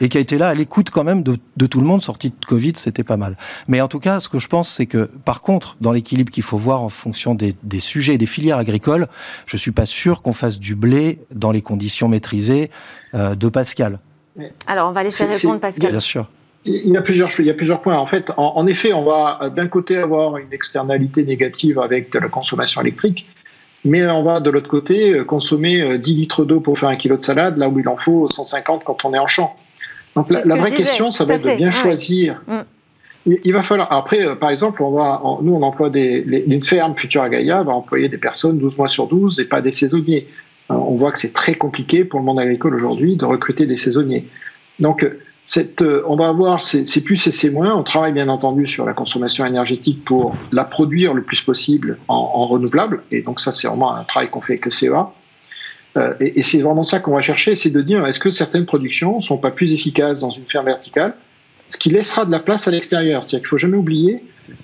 Et 0.00 0.08
qui 0.08 0.18
a 0.18 0.20
été 0.20 0.38
là 0.38 0.48
à 0.48 0.54
l'écoute 0.54 0.90
quand 0.90 1.04
même 1.04 1.22
de, 1.22 1.66
tout 1.66 1.80
le 1.80 1.86
monde, 1.86 2.02
sorti 2.02 2.30
de 2.30 2.46
Covid, 2.46 2.72
c'était 2.76 3.04
pas 3.04 3.16
mal. 3.16 3.36
Mais 3.68 3.80
en 3.80 3.88
tout 3.88 4.00
cas, 4.00 4.20
ce 4.20 4.28
que 4.28 4.38
je 4.38 4.48
pense, 4.48 4.68
c'est 4.68 4.86
que 4.86 5.10
par 5.24 5.42
contre, 5.42 5.76
dans 5.80 5.92
l'équilibre 5.92 6.32
qu'il 6.32 6.42
faut 6.42 6.58
voir 6.58 6.82
en 6.82 6.88
fonction 6.88 7.34
des, 7.34 7.54
sujets 7.80 8.14
et 8.14 8.18
des 8.18 8.26
filières 8.26 8.58
agricoles, 8.58 9.06
je 9.46 9.56
suis 9.56 9.72
pas 9.72 9.86
sûr 9.86 10.22
qu'on 10.22 10.32
fasse 10.32 10.58
du 10.58 10.74
blé 10.74 11.20
dans 11.32 11.52
les 11.52 11.62
conditions 11.62 12.08
maîtrisées 12.08 12.70
euh, 13.14 13.34
de 13.34 13.48
Pascal. 13.48 13.98
Alors, 14.66 14.88
on 14.88 14.92
va 14.92 15.02
laisser 15.02 15.24
répondre 15.24 15.60
Pascal. 15.60 15.90
Bien 15.90 16.00
sûr. 16.00 16.26
Il 16.64 16.92
y 16.92 16.96
a 16.96 17.02
plusieurs 17.02 17.28
il 17.40 17.46
y 17.46 17.50
a 17.50 17.54
plusieurs 17.54 17.82
points. 17.82 17.96
En 17.96 18.06
fait, 18.06 18.30
en, 18.36 18.66
effet, 18.68 18.92
on 18.92 19.04
va 19.04 19.38
euh, 19.42 19.50
d'un 19.50 19.66
côté 19.66 19.96
avoir 19.96 20.36
une 20.36 20.52
externalité 20.52 21.24
négative 21.24 21.80
avec 21.80 22.12
de 22.12 22.20
la 22.20 22.28
consommation 22.28 22.80
électrique, 22.80 23.26
mais 23.84 24.06
on 24.06 24.22
va 24.22 24.40
de 24.40 24.50
l'autre 24.50 24.68
côté 24.68 25.10
euh, 25.10 25.24
consommer 25.24 25.98
10 25.98 26.10
euh, 26.10 26.14
litres 26.14 26.44
d'eau 26.44 26.60
pour 26.60 26.78
faire 26.78 26.88
un 26.88 26.96
kilo 26.96 27.16
de 27.16 27.24
salade, 27.24 27.56
là 27.56 27.68
où 27.68 27.78
il 27.78 27.88
en 27.88 27.96
faut 27.96 28.28
150 28.30 28.84
quand 28.84 29.04
on 29.04 29.14
est 29.14 29.18
en 29.18 29.26
champ. 29.26 29.54
Donc 30.14 30.30
la, 30.30 30.56
vraie 30.56 30.70
question, 30.70 31.10
ça 31.10 31.24
va 31.24 31.34
être 31.34 31.44
de 31.44 31.56
bien 31.56 31.70
choisir. 31.70 32.42
Mm. 32.46 32.60
Il, 33.44 33.52
va 33.52 33.62
falloir. 33.62 33.90
Après, 33.92 34.36
par 34.36 34.50
exemple, 34.50 34.82
on 34.82 34.90
va, 34.90 35.22
nous, 35.42 35.54
on 35.54 35.62
emploie 35.62 35.90
des, 35.90 36.44
une 36.46 36.64
ferme 36.64 36.96
future 36.96 37.22
à 37.22 37.28
Gaïa 37.28 37.62
va 37.62 37.72
employer 37.72 38.08
des 38.08 38.18
personnes 38.18 38.58
12 38.58 38.76
mois 38.76 38.88
sur 38.88 39.06
12 39.06 39.38
et 39.38 39.44
pas 39.44 39.62
des 39.62 39.70
saisonniers. 39.70 40.26
on 40.68 40.96
voit 40.96 41.12
que 41.12 41.20
c'est 41.20 41.32
très 41.32 41.54
compliqué 41.54 42.04
pour 42.04 42.18
le 42.18 42.26
monde 42.26 42.40
agricole 42.40 42.74
aujourd'hui 42.74 43.14
de 43.14 43.24
recruter 43.24 43.64
des 43.64 43.76
saisonniers. 43.76 44.24
Donc, 44.80 45.06
euh, 45.58 46.02
on 46.06 46.16
va 46.16 46.28
avoir 46.28 46.62
ces, 46.62 46.84
plus 47.02 47.26
et 47.26 47.32
ces 47.32 47.50
moins. 47.50 47.74
On 47.74 47.82
travaille 47.82 48.12
bien 48.12 48.28
entendu 48.28 48.66
sur 48.66 48.86
la 48.86 48.94
consommation 48.94 49.44
énergétique 49.44 50.04
pour 50.04 50.36
la 50.52 50.64
produire 50.64 51.14
le 51.14 51.22
plus 51.22 51.42
possible 51.42 51.98
en, 52.08 52.46
renouvelable. 52.46 53.02
Et 53.10 53.22
donc 53.22 53.40
ça, 53.40 53.52
c'est 53.52 53.68
vraiment 53.68 53.94
un 53.94 54.04
travail 54.04 54.28
qu'on 54.28 54.40
fait 54.40 54.54
avec 54.54 54.66
le 54.66 54.70
CEA. 54.70 55.12
Euh, 55.98 56.14
et, 56.20 56.42
c'est 56.42 56.62
vraiment 56.62 56.84
ça 56.84 57.00
qu'on 57.00 57.14
va 57.14 57.20
chercher, 57.20 57.54
c'est 57.54 57.68
de 57.70 57.82
dire 57.82 58.06
est-ce 58.06 58.18
que 58.18 58.30
certaines 58.30 58.64
productions 58.64 59.18
ne 59.18 59.22
sont 59.22 59.36
pas 59.36 59.50
plus 59.50 59.72
efficaces 59.72 60.20
dans 60.20 60.30
une 60.30 60.44
ferme 60.44 60.66
verticale, 60.66 61.14
ce 61.68 61.76
qui 61.76 61.90
laissera 61.90 62.24
de 62.24 62.30
la 62.30 62.40
place 62.40 62.66
à 62.66 62.70
l'extérieur. 62.70 63.22
C'est-à-dire 63.22 63.40
qu'il 63.40 63.48
faut 63.48 63.58
jamais 63.58 63.76
oublier, 63.76 64.22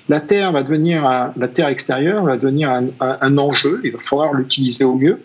la 0.09 0.21
terre 0.21 0.53
va 0.53 0.63
devenir 0.63 1.03
la 1.37 1.49
terre 1.49 1.69
extérieure 1.69 2.25
va 2.25 2.37
devenir 2.37 2.71
un, 2.71 2.87
un 3.01 3.39
enjeu. 3.39 3.81
Il 3.85 3.93
va 3.93 3.99
falloir 3.99 4.33
l'utiliser 4.33 4.85
au 4.85 4.95
mieux. 4.95 5.21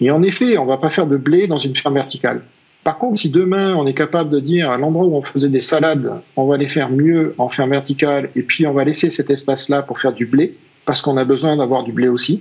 Et 0.00 0.10
en 0.10 0.22
effet, 0.22 0.58
on 0.58 0.64
ne 0.64 0.68
va 0.68 0.76
pas 0.76 0.90
faire 0.90 1.06
de 1.06 1.16
blé 1.16 1.46
dans 1.46 1.58
une 1.58 1.74
ferme 1.76 1.94
verticale. 1.94 2.42
Par 2.88 2.96
contre, 2.96 3.20
si 3.20 3.28
demain 3.28 3.74
on 3.74 3.86
est 3.86 3.92
capable 3.92 4.30
de 4.30 4.40
dire 4.40 4.70
à 4.70 4.78
l'endroit 4.78 5.04
où 5.04 5.14
on 5.14 5.20
faisait 5.20 5.50
des 5.50 5.60
salades, 5.60 6.10
on 6.36 6.46
va 6.46 6.56
les 6.56 6.68
faire 6.68 6.88
mieux 6.88 7.34
en 7.36 7.50
ferme 7.50 7.68
verticale 7.68 8.30
et 8.34 8.40
puis 8.40 8.66
on 8.66 8.72
va 8.72 8.82
laisser 8.82 9.10
cet 9.10 9.28
espace-là 9.28 9.82
pour 9.82 9.98
faire 9.98 10.14
du 10.14 10.24
blé, 10.24 10.56
parce 10.86 11.02
qu'on 11.02 11.18
a 11.18 11.24
besoin 11.26 11.58
d'avoir 11.58 11.84
du 11.84 11.92
blé 11.92 12.08
aussi, 12.08 12.40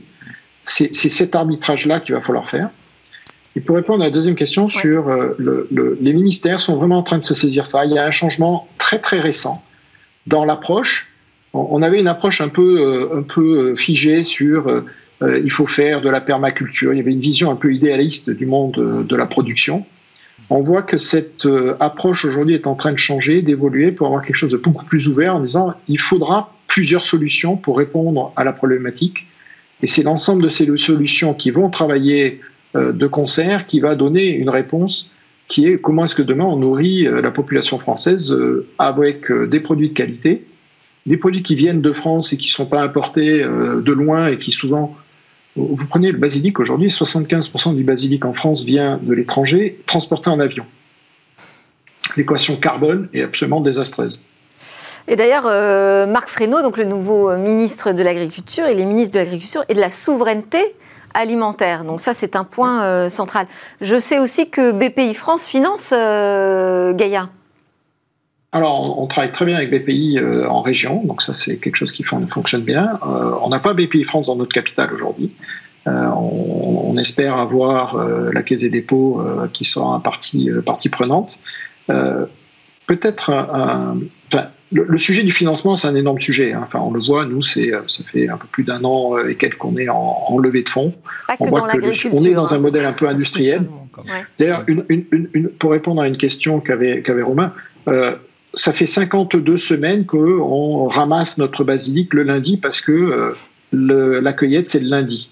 c'est 0.65 0.93
cet 0.93 1.36
arbitrage-là 1.36 1.99
qu'il 1.99 2.15
va 2.15 2.21
falloir 2.21 2.49
faire. 2.49 2.69
Et 3.57 3.60
pour 3.60 3.75
répondre 3.75 4.03
à 4.03 4.05
la 4.05 4.12
deuxième 4.12 4.36
question 4.36 4.69
sur 4.69 5.10
euh, 5.10 5.36
le, 5.38 5.67
les 5.99 6.13
ministères 6.13 6.62
sont 6.62 6.77
vraiment 6.77 6.99
en 6.99 7.03
train 7.03 7.17
de 7.17 7.25
se 7.25 7.33
saisir 7.33 7.67
ça. 7.67 7.83
Il 7.83 7.91
y 7.91 7.97
a 7.97 8.05
un 8.05 8.12
changement 8.12 8.69
très 8.77 8.99
très 8.99 9.19
récent 9.19 9.62
dans 10.27 10.45
l'approche. 10.45 11.07
On 11.51 11.81
avait 11.81 11.99
une 11.99 12.07
approche 12.07 12.39
un 12.39 12.47
peu, 12.47 12.79
euh, 12.79 13.19
un 13.19 13.23
peu 13.23 13.71
euh, 13.71 13.75
figée 13.75 14.23
sur 14.23 14.83
il 15.21 15.51
faut 15.51 15.67
faire 15.67 15.99
de 15.99 16.07
la 16.07 16.21
permaculture. 16.21 16.93
Il 16.93 16.97
y 16.97 17.01
avait 17.01 17.12
une 17.12 17.19
vision 17.19 17.51
un 17.51 17.57
peu 17.57 17.73
idéaliste 17.73 18.29
du 18.29 18.45
monde 18.45 19.05
de 19.05 19.15
la 19.17 19.25
production 19.25 19.86
on 20.49 20.62
voit 20.62 20.81
que 20.81 20.97
cette 20.97 21.45
euh, 21.45 21.75
approche 21.79 22.23
aujourd'hui 22.25 22.55
est 22.55 22.67
en 22.67 22.75
train 22.75 22.91
de 22.91 22.97
changer, 22.97 23.41
d'évoluer 23.41 23.91
pour 23.91 24.07
avoir 24.07 24.23
quelque 24.23 24.36
chose 24.36 24.51
de 24.51 24.57
beaucoup 24.57 24.86
plus 24.86 25.07
ouvert 25.07 25.36
en 25.36 25.41
disant 25.41 25.73
il 25.89 25.99
faudra 25.99 26.53
plusieurs 26.67 27.05
solutions 27.05 27.57
pour 27.57 27.77
répondre 27.77 28.31
à 28.36 28.43
la 28.43 28.53
problématique. 28.53 29.25
Et 29.83 29.88
c'est 29.88 30.03
l'ensemble 30.03 30.43
de 30.43 30.49
ces 30.49 30.65
solutions 30.77 31.33
qui 31.33 31.51
vont 31.51 31.69
travailler 31.69 32.39
euh, 32.75 32.91
de 32.93 33.07
concert 33.07 33.67
qui 33.67 33.79
va 33.79 33.95
donner 33.95 34.29
une 34.29 34.49
réponse 34.49 35.12
qui 35.49 35.65
est 35.65 35.77
comment 35.79 36.05
est-ce 36.05 36.15
que 36.15 36.21
demain 36.21 36.45
on 36.45 36.57
nourrit 36.57 37.07
euh, 37.07 37.21
la 37.21 37.31
population 37.31 37.77
française 37.77 38.36
avec 38.79 39.31
des 39.31 39.60
produits 39.60 39.89
de 39.89 39.93
qualité, 39.93 40.45
des 41.05 41.17
produits 41.17 41.43
qui 41.43 41.55
viennent 41.55 41.81
de 41.81 41.93
France 41.93 42.31
et 42.31 42.38
qui 42.38 42.47
ne 42.47 42.51
sont 42.51 42.65
pas 42.65 42.81
importés 42.81 43.39
de 43.39 43.91
loin 43.91 44.27
et 44.27 44.38
qui 44.38 44.51
souvent 44.51 44.95
vous 45.58 45.88
prenez 45.88 46.12
le 46.12 46.17
basilic 46.17 46.60
aujourd'hui, 46.60 46.89
75% 46.89 47.76
du 47.76 47.84
basilic 47.84 48.26
en 48.26 48.34
France 48.34 48.63
vient 48.63 49.00
de 49.02 49.13
l'étranger, 49.13 49.80
transporté 49.88 50.30
en 50.30 50.39
avion. 50.39 50.65
L'équation 52.15 52.56
carbone 52.56 53.10
est 53.13 53.24
absolument 53.24 53.62
désastreuse. 53.62 54.22
Et 55.08 55.15
d'ailleurs, 55.15 55.46
euh, 55.46 56.06
Marc 56.06 56.30
Fesneau, 56.30 56.62
donc 56.62 56.78
le 56.78 56.84
nouveau 56.84 57.36
ministre 57.38 57.91
de 57.93 58.04
l'Agriculture, 58.04 58.67
il 58.67 58.80
est 58.80 58.86
ministre 58.86 59.13
de 59.13 59.20
l'Agriculture 59.20 59.63
et 59.70 59.74
de 59.74 59.80
la 59.80 59.89
souveraineté 59.89 60.60
alimentaire. 61.13 61.84
Donc 61.84 62.02
ça, 62.02 62.13
c'est 62.13 62.36
un 62.36 62.43
point 62.43 62.84
euh, 62.84 63.10
central. 63.10 63.48
Je 63.82 63.98
sais 64.00 64.20
aussi 64.20 64.50
que 64.50 64.72
BPI 64.72 65.13
France 65.13 65.46
finance 65.46 65.93
euh, 65.93 66.93
Gaïa. 66.93 67.30
Alors, 68.53 69.01
on, 69.01 69.07
travaille 69.07 69.31
très 69.33 69.45
bien 69.45 69.57
avec 69.57 69.71
BPI 69.71 70.19
euh, 70.19 70.47
en 70.47 70.62
région, 70.62 71.03
donc 71.03 71.21
ça 71.21 71.33
c'est 71.36 71.57
quelque 71.57 71.75
chose 71.75 71.91
qui 71.91 72.03
fonctionne 72.03 72.62
bien. 72.62 72.97
Euh, 73.05 73.31
on 73.41 73.49
n'a 73.49 73.60
pas 73.60 73.73
BPI 73.73 74.03
France 74.05 74.27
dans 74.27 74.38
notre 74.38 74.53
capitale 74.53 74.93
aujourd'hui. 74.93 75.31
Euh, 75.88 76.07
on, 76.07 76.97
espère 76.97 77.38
avoir 77.38 77.95
la 78.33 78.41
Caisse 78.41 78.62
des 78.62 78.71
dépôts 78.71 79.21
qui 79.53 79.65
sera 79.65 79.93
un 79.93 79.99
partie, 79.99 80.49
partie 80.65 80.89
prenante. 80.89 81.38
Peut-être 81.86 83.31
le, 84.71 84.97
sujet 84.97 85.21
du 85.21 85.31
financement, 85.31 85.75
c'est 85.75 85.88
un 85.88 85.93
énorme 85.93 86.19
sujet. 86.19 86.53
Hein. 86.53 86.62
Enfin, 86.63 86.79
on 86.79 86.91
le 86.91 86.99
voit, 86.99 87.25
nous, 87.25 87.43
c'est, 87.43 87.69
ça 87.69 88.03
fait 88.12 88.27
un 88.27 88.38
peu 88.38 88.47
plus 88.47 88.63
d'un 88.63 88.83
an 88.83 89.15
et 89.19 89.36
quelques 89.36 89.60
qu'on 89.60 89.77
est 89.77 89.89
en, 89.89 90.39
levée 90.39 90.63
de 90.63 90.69
fonds. 90.69 90.91
on 91.39 91.45
voit 91.45 91.67
que 91.67 92.07
on 92.12 92.25
est 92.25 92.33
dans 92.33 92.51
un 92.51 92.57
modèle 92.57 92.86
un 92.86 92.93
peu 92.93 93.07
industriel. 93.07 93.67
D'ailleurs, 94.39 94.65
pour 95.60 95.71
répondre 95.71 96.01
à 96.01 96.07
une 96.07 96.17
question 96.17 96.60
qu'avait, 96.62 97.03
qu'avait 97.03 97.21
Romain, 97.21 97.53
ça 98.58 98.74
fait 98.74 98.86
52 98.86 99.58
semaines 99.58 100.06
qu'on 100.06 100.88
ramasse 100.88 101.38
notre 101.38 101.63
basilic 101.63 102.13
le 102.13 102.24
lundi 102.24 102.58
parce 102.58 102.82
que 102.82 103.34
euh, 103.74 104.22
la 104.22 104.34
cueillette, 104.34 104.70
c'est 104.70 104.80
le 104.80 104.89
lundi. 104.89 105.30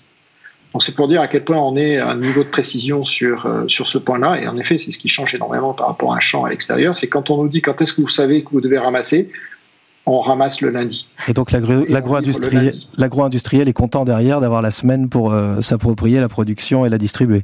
c'est 0.79 0.93
pour 0.93 1.07
dire 1.07 1.21
à 1.21 1.27
quel 1.27 1.43
point 1.43 1.57
on 1.57 1.75
est 1.75 1.97
à 1.97 2.09
un 2.09 2.17
niveau 2.17 2.43
de 2.43 2.49
précision 2.49 3.03
sur, 3.03 3.45
euh, 3.45 3.67
sur 3.67 3.87
ce 3.87 3.97
point-là. 3.97 4.41
Et 4.41 4.47
en 4.47 4.57
effet, 4.57 4.77
c'est 4.77 4.91
ce 4.91 4.99
qui 4.99 5.09
change 5.09 5.33
énormément 5.33 5.73
par 5.73 5.87
rapport 5.87 6.13
à 6.13 6.17
un 6.17 6.19
champ 6.19 6.45
à 6.45 6.49
l'extérieur. 6.49 6.95
C'est 6.95 7.07
quand 7.07 7.29
on 7.29 7.43
nous 7.43 7.49
dit 7.49 7.61
quand 7.61 7.81
est-ce 7.81 7.93
que 7.93 8.01
vous 8.01 8.09
savez 8.09 8.43
que 8.43 8.49
vous 8.51 8.61
devez 8.61 8.77
ramasser, 8.77 9.29
on 10.05 10.21
ramasse 10.21 10.61
le 10.61 10.69
lundi. 10.69 11.07
Et 11.27 11.33
donc 11.33 11.51
l'agro-industriel 11.51 13.67
est 13.67 13.73
content 13.73 14.05
derrière 14.05 14.39
d'avoir 14.39 14.61
la 14.61 14.69
semaine 14.69 15.09
pour 15.09 15.33
euh, 15.33 15.61
s'approprier 15.61 16.19
la 16.19 16.29
production 16.29 16.85
et 16.85 16.89
la 16.89 16.99
distribuer. 16.99 17.41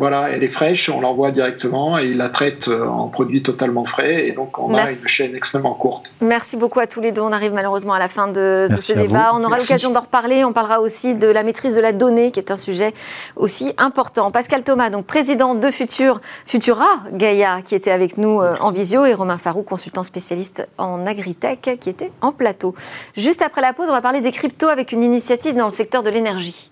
Voilà, 0.00 0.30
elle 0.30 0.42
est 0.42 0.48
fraîche, 0.48 0.88
on 0.88 1.02
l'envoie 1.02 1.30
directement 1.30 1.98
et 1.98 2.06
il 2.06 2.16
la 2.16 2.30
traite 2.30 2.68
euh, 2.68 2.86
en 2.86 3.08
produit 3.08 3.42
totalement 3.42 3.84
frais 3.84 4.26
et 4.26 4.32
donc 4.32 4.58
on 4.58 4.74
a 4.74 4.90
une 4.90 5.08
chaîne 5.08 5.34
extrêmement 5.34 5.74
courte. 5.74 6.10
Merci 6.22 6.56
beaucoup 6.56 6.80
à 6.80 6.86
tous 6.86 7.02
les 7.02 7.12
deux. 7.12 7.20
On 7.20 7.32
arrive 7.32 7.52
malheureusement 7.52 7.92
à 7.92 7.98
la 7.98 8.08
fin 8.08 8.26
de, 8.26 8.66
ce 8.80 8.94
débat. 8.94 9.32
On 9.34 9.44
aura 9.44 9.58
l'occasion 9.58 9.90
d'en 9.90 10.00
reparler. 10.00 10.42
On 10.42 10.54
parlera 10.54 10.80
aussi 10.80 11.14
de 11.14 11.28
la 11.28 11.42
maîtrise 11.42 11.74
de 11.74 11.82
la 11.82 11.92
donnée 11.92 12.30
qui 12.30 12.40
est 12.40 12.50
un 12.50 12.56
sujet 12.56 12.94
aussi 13.36 13.74
important. 13.76 14.30
Pascal 14.30 14.62
Thomas, 14.62 14.88
donc 14.88 15.04
président 15.04 15.54
de 15.54 15.70
Futur, 15.70 16.22
Futura 16.46 17.02
Gaïa, 17.12 17.60
qui 17.62 17.74
était 17.74 17.90
avec 17.90 18.16
nous 18.16 18.40
euh, 18.40 18.56
en 18.58 18.70
visio 18.70 19.04
et 19.04 19.12
Romain 19.12 19.36
Farou, 19.36 19.62
consultant 19.62 20.02
spécialiste 20.02 20.66
en 20.78 21.04
agritech, 21.04 21.76
qui 21.78 21.90
était 21.90 22.10
en 22.22 22.32
plateau. 22.32 22.74
Juste 23.18 23.42
après 23.42 23.60
la 23.60 23.74
pause, 23.74 23.90
on 23.90 23.92
va 23.92 24.00
parler 24.00 24.22
des 24.22 24.30
cryptos 24.30 24.68
avec 24.68 24.92
une 24.92 25.02
initiative 25.02 25.56
dans 25.56 25.66
le 25.66 25.70
secteur 25.70 26.02
de 26.02 26.08
l'énergie. 26.08 26.70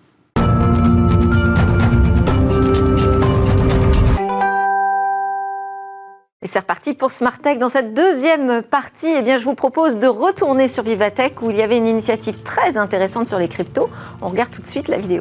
Et 6.49 6.51
c'est 6.51 6.61
reparti 6.61 6.95
pour 6.95 7.11
Tech. 7.43 7.59
Dans 7.59 7.69
cette 7.69 7.93
deuxième 7.93 8.63
partie, 8.63 9.13
eh 9.19 9.21
bien, 9.21 9.37
je 9.37 9.45
vous 9.45 9.53
propose 9.53 9.99
de 9.99 10.07
retourner 10.07 10.67
sur 10.67 10.83
Vivatech 10.83 11.43
où 11.43 11.51
il 11.51 11.57
y 11.57 11.63
avait 11.63 11.77
une 11.77 11.87
initiative 11.87 12.43
très 12.43 12.79
intéressante 12.79 13.27
sur 13.27 13.39
les 13.39 13.49
cryptos. 13.49 13.91
On 14.23 14.29
regarde 14.29 14.51
tout 14.51 14.63
de 14.63 14.67
suite 14.67 14.89
la 14.89 14.97
vidéo. 14.97 15.21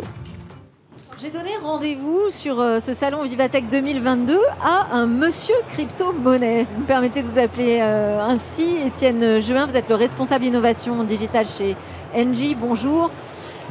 J'ai 1.21 1.29
donné 1.29 1.49
rendez-vous 1.61 2.29
sur 2.29 2.61
euh, 2.61 2.79
ce 2.79 2.93
salon 2.93 3.23
Vivatech 3.23 3.67
2022 3.67 4.39
à 4.63 4.95
un 4.95 5.05
monsieur 5.05 5.55
crypto-monnaie. 5.67 6.65
Vous 6.73 6.83
me 6.83 6.87
permettez 6.87 7.21
de 7.21 7.27
vous 7.27 7.39
appeler 7.39 7.79
euh, 7.81 8.21
ainsi, 8.21 8.77
Étienne 8.85 9.41
Juin. 9.41 9.65
Vous 9.65 9.75
êtes 9.75 9.89
le 9.89 9.95
responsable 9.95 10.45
innovation 10.45 11.03
digitale 11.03 11.45
chez 11.45 11.75
NJ. 12.15 12.55
Bonjour. 12.57 13.11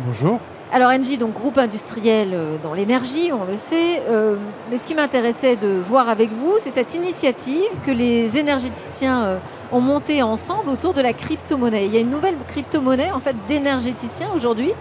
Bonjour. 0.01 0.41
Alors 0.73 0.91
Engie, 0.91 1.17
donc 1.17 1.35
groupe 1.35 1.59
industriel 1.59 2.31
euh, 2.33 2.57
dans 2.61 2.75
l'énergie, 2.75 3.31
on 3.33 3.45
le 3.45 3.57
sait. 3.57 4.03
Euh, 4.09 4.35
mais 4.69 4.79
ce 4.79 4.85
qui 4.85 4.97
m'intéressait 4.97 5.55
de 5.55 5.69
voir 5.69 6.09
avec 6.09 6.33
vous, 6.33 6.55
c'est 6.59 6.71
cette 6.71 6.95
initiative 6.95 7.71
que 7.85 7.93
les 7.93 8.37
énergéticiens 8.37 9.25
euh, 9.25 9.39
ont 9.71 9.81
montée 9.81 10.25
ensemble 10.25 10.71
autour 10.71 10.93
de 10.93 11.01
la 11.01 11.13
crypto-monnaie. 11.13 11.87
Il 11.87 11.95
y 11.95 11.97
a 11.97 12.01
une 12.01 12.11
nouvelle 12.11 12.35
crypto-monnaie 12.49 13.13
en 13.13 13.21
fait 13.21 13.37
d'énergéticiens 13.47 14.31
aujourd'hui. 14.35 14.73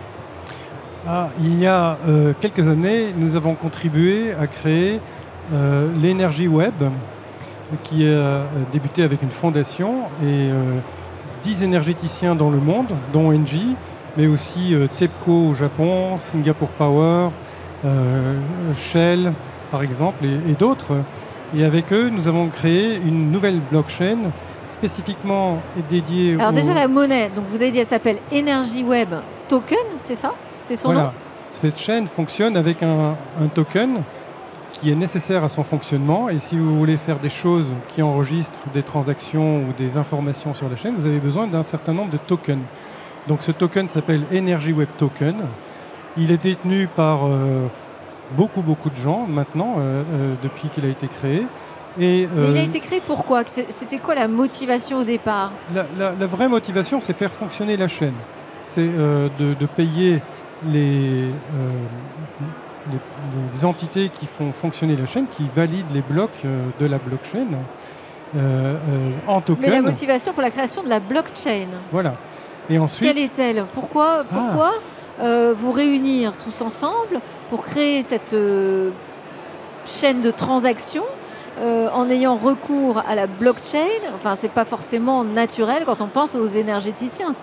Ah, 1.08 1.30
il 1.40 1.60
y 1.60 1.68
a 1.68 2.00
quelques 2.42 2.68
années, 2.68 3.14
nous 3.16 3.36
avons 3.36 3.54
contribué 3.54 4.34
à 4.34 4.48
créer 4.48 5.00
l'énergie 6.02 6.48
web, 6.48 6.74
qui 7.84 8.08
a 8.08 8.42
débuté 8.72 9.04
avec 9.04 9.22
une 9.22 9.30
fondation 9.30 10.06
et 10.24 10.50
10 11.44 11.62
énergéticiens 11.62 12.34
dans 12.34 12.50
le 12.50 12.58
monde, 12.58 12.92
dont 13.14 13.28
Engie 13.28 13.76
mais 14.18 14.28
aussi 14.28 14.74
euh, 14.74 14.88
TEPCO 14.96 15.50
au 15.50 15.54
Japon, 15.54 16.18
Singapore 16.18 16.70
Power, 16.70 17.30
euh, 17.84 18.40
Shell 18.74 19.34
par 19.72 19.84
exemple, 19.84 20.26
et, 20.26 20.54
d'autres. 20.54 20.94
Et 21.56 21.64
avec 21.66 21.92
eux, 21.92 22.10
nous 22.10 22.28
avons 22.28 22.48
créé 22.50 22.96
une 22.96 23.32
nouvelle 23.32 23.60
blockchain 23.60 24.18
spécifiquement 24.70 25.60
dédiée. 25.90 26.36
Alors 26.36 26.54
déjà 26.54 26.74
la 26.74 26.88
monnaie, 26.88 27.30
donc 27.36 27.46
vous 27.50 27.58
avez 27.58 27.72
dit, 27.72 27.80
elle 27.80 27.86
s'appelle 27.86 28.20
Energy 28.34 28.84
Web 28.84 29.10
Token, 29.48 29.78
c'est 29.98 30.16
ça? 30.16 30.34
C'est 30.64 30.76
son 30.76 30.94
nom? 30.94 31.10
Cette 31.52 31.78
chaîne 31.78 32.08
fonctionne 32.08 32.58
avec 32.58 32.84
un, 32.84 33.16
un, 33.42 33.48
token 33.48 34.02
qui 34.72 34.92
est 34.92 34.96
nécessaire 34.96 35.44
à 35.44 35.50
son 35.50 35.64
fonctionnement. 35.64 36.28
Et 36.28 36.40
si 36.40 36.58
vous 36.58 36.78
voulez 36.78 36.98
faire 36.98 37.20
des 37.20 37.30
choses 37.30 37.74
qui 37.90 38.02
enregistrent 38.02 38.60
des 38.74 38.84
transactions 38.84 39.60
ou 39.60 39.74
des 39.78 39.96
informations 39.96 40.54
sur 40.54 40.70
la 40.70 40.76
chaîne, 40.76 40.96
vous 40.96 41.06
avez 41.06 41.20
besoin 41.20 41.48
d'un 41.48 41.64
certain 41.64 41.94
nombre 41.94 42.12
de 42.12 42.18
tokens. 42.18 42.60
Donc 43.28 43.42
ce 43.42 43.52
token 43.52 43.88
s'appelle 43.88 44.24
Energy 44.32 44.72
Web 44.72 44.90
Token. 44.98 45.36
Il 46.18 46.32
est 46.32 46.42
détenu 46.42 46.88
par 46.88 47.26
euh, 47.26 47.68
beaucoup 48.32 48.62
beaucoup 48.62 48.90
de 48.90 48.98
gens 48.98 49.26
maintenant 49.28 49.76
euh, 49.78 50.04
euh, 50.04 50.34
depuis 50.44 50.70
qu'il 50.70 50.86
a 50.86 50.90
été 50.90 51.08
créé. 51.08 51.46
Et, 52.00 52.28
Mais 52.36 52.52
il 52.52 52.58
a 52.58 52.64
été 52.64 52.80
créé 52.80 53.02
pourquoi? 53.06 53.44
C'était 53.70 53.98
quoi 53.98 54.16
la 54.16 54.28
motivation 54.28 55.00
au 55.00 55.04
départ? 55.06 55.52
La, 55.74 56.12
vraie 56.26 56.50
motivation, 56.50 57.00
c'est 57.00 57.14
faire 57.14 57.32
fonctionner 57.32 57.78
la 57.78 57.88
chaîne. 57.88 58.16
C'est 58.66 58.90
de, 58.90 59.66
payer 59.78 60.22
les, 60.68 61.30
les, 63.54 63.66
entités 63.66 64.10
qui 64.10 64.26
font 64.26 64.52
fonctionner 64.52 64.98
la 64.98 65.06
chaîne, 65.06 65.28
qui 65.28 65.46
valident 65.56 65.94
les 65.94 66.02
blocs 66.02 66.44
de 66.82 66.86
la 66.86 66.98
blockchain 66.98 67.48
en 69.26 69.40
token. 69.40 69.62
Mais 69.62 69.70
la 69.70 69.82
motivation 69.82 70.34
pour 70.34 70.42
la 70.42 70.52
création 70.52 70.84
de 70.84 70.90
la 70.90 71.00
blockchain. 71.00 71.68
Voilà. 71.94 72.16
Quelle 73.00 73.20
est-elle? 73.20 73.66
Pourquoi, 73.74 74.20
ah. 74.20 74.24
pourquoi 74.30 74.72
euh, 75.22 75.54
vous 75.58 75.72
réunir 75.72 76.34
tous 76.36 76.62
ensemble 76.62 77.22
pour 77.50 77.64
créer 77.64 78.04
cette 78.04 78.34
euh, 78.34 78.90
chaîne 79.86 80.22
de 80.22 80.30
transactions 80.30 81.06
euh, 81.60 81.88
en 81.94 82.10
ayant 82.10 82.36
recours 82.36 83.02
à 83.08 83.16
la 83.16 83.28
blockchain? 83.28 83.88
Enfin, 84.16 84.36
c'est 84.36 84.52
pas 84.52 84.66
forcément 84.66 85.24
naturel 85.24 85.84
quand 85.86 86.02
on 86.02 86.08
pense 86.08 86.36
aux 86.36 86.46
énergéticiens. 86.46 87.34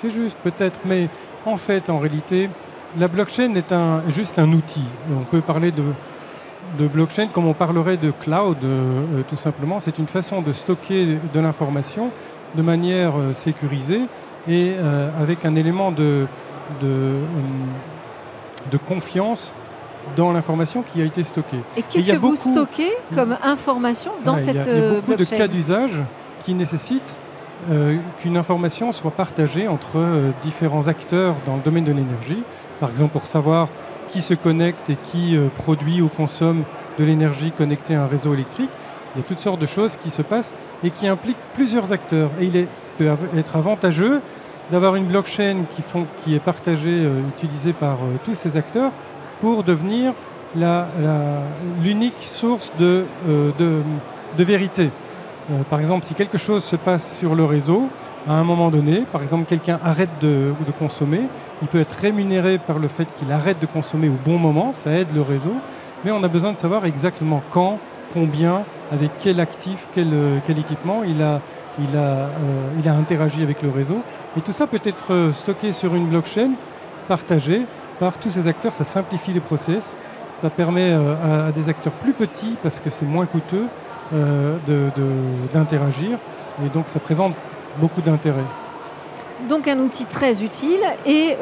C'est 0.00 0.10
juste 0.10 0.38
peut-être, 0.42 0.78
mais 0.84 1.08
en 1.44 1.56
fait, 1.56 1.90
en 1.90 1.98
réalité, 1.98 2.48
la 2.98 3.08
blockchain 3.08 3.54
est 3.54 3.72
un, 3.72 4.02
juste 4.08 4.38
un 4.38 4.50
outil. 4.52 4.84
On 5.14 5.24
peut 5.24 5.42
parler 5.42 5.70
de, 5.70 5.82
de 6.78 6.88
blockchain 6.88 7.28
comme 7.32 7.46
on 7.46 7.52
parlerait 7.52 7.98
de 7.98 8.10
cloud, 8.10 8.56
tout 9.28 9.36
simplement. 9.36 9.80
C'est 9.80 9.98
une 9.98 10.06
façon 10.06 10.40
de 10.40 10.52
stocker 10.52 11.18
de 11.34 11.40
l'information 11.40 12.10
de 12.54 12.62
manière 12.62 13.12
sécurisée 13.32 14.02
et 14.46 14.74
euh, 14.76 15.10
avec 15.20 15.44
un 15.44 15.54
élément 15.56 15.90
de, 15.90 16.26
de, 16.80 17.14
de 18.70 18.76
confiance 18.76 19.54
dans 20.16 20.32
l'information 20.32 20.82
qui 20.82 21.02
a 21.02 21.04
été 21.04 21.22
stockée. 21.22 21.60
Et 21.76 21.82
qu'est-ce 21.82 22.12
que 22.12 22.16
vous 22.16 22.36
stockez 22.36 22.90
comme 23.14 23.36
information 23.42 24.12
dans 24.24 24.38
cette 24.38 24.54
blockchain 24.54 24.72
Il 24.72 24.78
y 24.78 24.86
a, 24.86 25.00
beaucoup 25.00 25.16
de 25.16 25.24
cas 25.24 25.48
d'usage 25.48 26.02
qui 26.44 26.54
nécessitent 26.54 27.18
euh, 27.70 27.98
qu'une 28.20 28.36
information 28.36 28.92
soit 28.92 29.10
partagée 29.10 29.68
entre 29.68 29.96
euh, 29.96 30.30
différents 30.42 30.86
acteurs 30.86 31.34
dans 31.46 31.56
le 31.56 31.62
domaine 31.62 31.84
de 31.84 31.92
l'énergie. 31.92 32.42
Par 32.80 32.90
exemple, 32.90 33.12
pour 33.12 33.26
savoir 33.26 33.68
qui 34.08 34.22
se 34.22 34.32
connecte 34.32 34.88
et 34.88 34.96
qui 34.96 35.36
produit 35.56 36.00
ou 36.00 36.08
consomme 36.08 36.64
de 36.98 37.04
l'énergie 37.04 37.52
connectée 37.52 37.94
à 37.94 38.04
un 38.04 38.06
réseau 38.06 38.32
électrique. 38.32 38.70
Il 39.14 39.18
y 39.18 39.20
a 39.20 39.24
toutes 39.24 39.40
sortes 39.40 39.60
de 39.60 39.66
choses 39.66 39.98
qui 39.98 40.08
se 40.08 40.22
passent 40.22 40.54
et 40.82 40.90
qui 40.90 41.06
impliquent 41.08 41.36
plusieurs 41.52 41.92
acteurs. 41.92 42.30
Et 42.40 42.46
il 42.46 42.56
est, 42.56 42.68
peut 42.98 43.08
être 43.36 43.56
avantageux 43.56 44.20
d'avoir 44.70 44.96
une 44.96 45.04
blockchain 45.04 45.64
qui, 46.18 46.34
est 46.34 46.40
partagée, 46.40 46.90
euh, 47.04 47.22
utilisée 47.36 47.72
par 47.72 47.94
euh, 47.94 48.16
tous 48.24 48.34
ces 48.34 48.56
acteurs 48.56 48.92
pour 49.40 49.64
devenir 49.64 50.12
l'unique 51.82 52.20
source 52.20 52.72
de, 52.78 53.04
euh, 53.28 53.50
de, 53.58 54.44
vérité. 54.44 54.90
par 55.68 55.78
exemple, 55.78 56.06
si 56.06 56.14
quelque 56.14 56.38
chose 56.38 56.64
se 56.64 56.76
passe 56.76 57.18
sur 57.18 57.34
le 57.34 57.44
réseau, 57.44 57.88
à 58.26 58.32
un 58.32 58.44
moment 58.44 58.70
donné, 58.70 59.04
par 59.12 59.22
exemple, 59.22 59.44
quelqu'un 59.44 59.78
arrête 59.84 60.10
de, 60.20 60.52
de, 60.66 60.72
consommer, 60.72 61.20
il 61.62 61.68
peut 61.68 61.80
être 61.80 61.92
rémunéré 61.92 62.58
par 62.58 62.78
le 62.78 62.88
fait 62.88 63.06
qu'il 63.14 63.30
arrête 63.30 63.60
de 63.60 63.66
consommer 63.66 64.08
au 64.08 64.16
bon 64.24 64.38
moment, 64.38 64.72
ça 64.72 64.90
aide 64.90 65.14
le 65.14 65.22
réseau, 65.22 65.54
mais 66.04 66.10
on 66.10 66.22
a 66.24 66.28
besoin 66.28 66.52
de 66.52 66.58
savoir 66.58 66.86
exactement 66.86 67.42
quand, 67.50 67.78
combien, 68.14 68.64
avec 68.90 69.10
quel 69.20 69.38
actif, 69.38 69.86
quel, 69.94 70.10
quel 70.46 70.58
équipement 70.58 71.02
il 71.04 71.22
a, 71.22 71.40
il, 71.78 71.96
a, 71.96 72.28
il 72.78 72.88
a 72.88 72.94
interagi 72.94 73.42
avec 73.42 73.62
le 73.62 73.70
réseau. 73.70 74.02
Et 74.36 74.40
tout 74.40 74.52
ça 74.52 74.66
peut 74.66 74.80
être 74.84 75.12
euh, 75.12 75.32
stocké 75.32 75.72
sur 75.72 75.94
une 75.94 76.06
blockchain, 76.06 76.50
partagée 77.08 77.62
par 77.98 78.18
tous 78.18 78.30
ces 78.30 78.46
acteurs. 78.46 78.74
Ça 78.74 78.84
simplifie 78.84 79.32
les 79.32 79.40
process. 79.40 79.96
Ça 80.32 80.50
permet 80.50 80.92
euh, 80.92 81.48
à, 81.48 81.52
des 81.52 81.68
acteurs 81.68 81.94
plus 81.94 82.12
petits, 82.12 82.56
parce 82.62 82.78
que 82.78 82.90
c'est 82.90 83.06
moins 83.06 83.26
coûteux, 83.26 83.66
euh, 84.14 84.56
d'interagir. 85.52 86.18
Et 86.64 86.68
donc 86.68 86.84
ça 86.88 87.00
présente 87.00 87.34
beaucoup 87.80 88.00
d'intérêt. 88.00 88.44
Donc 89.48 89.68
un 89.68 89.78
outil 89.78 90.04
très 90.04 90.42
utile 90.42 90.80
et 91.06 91.36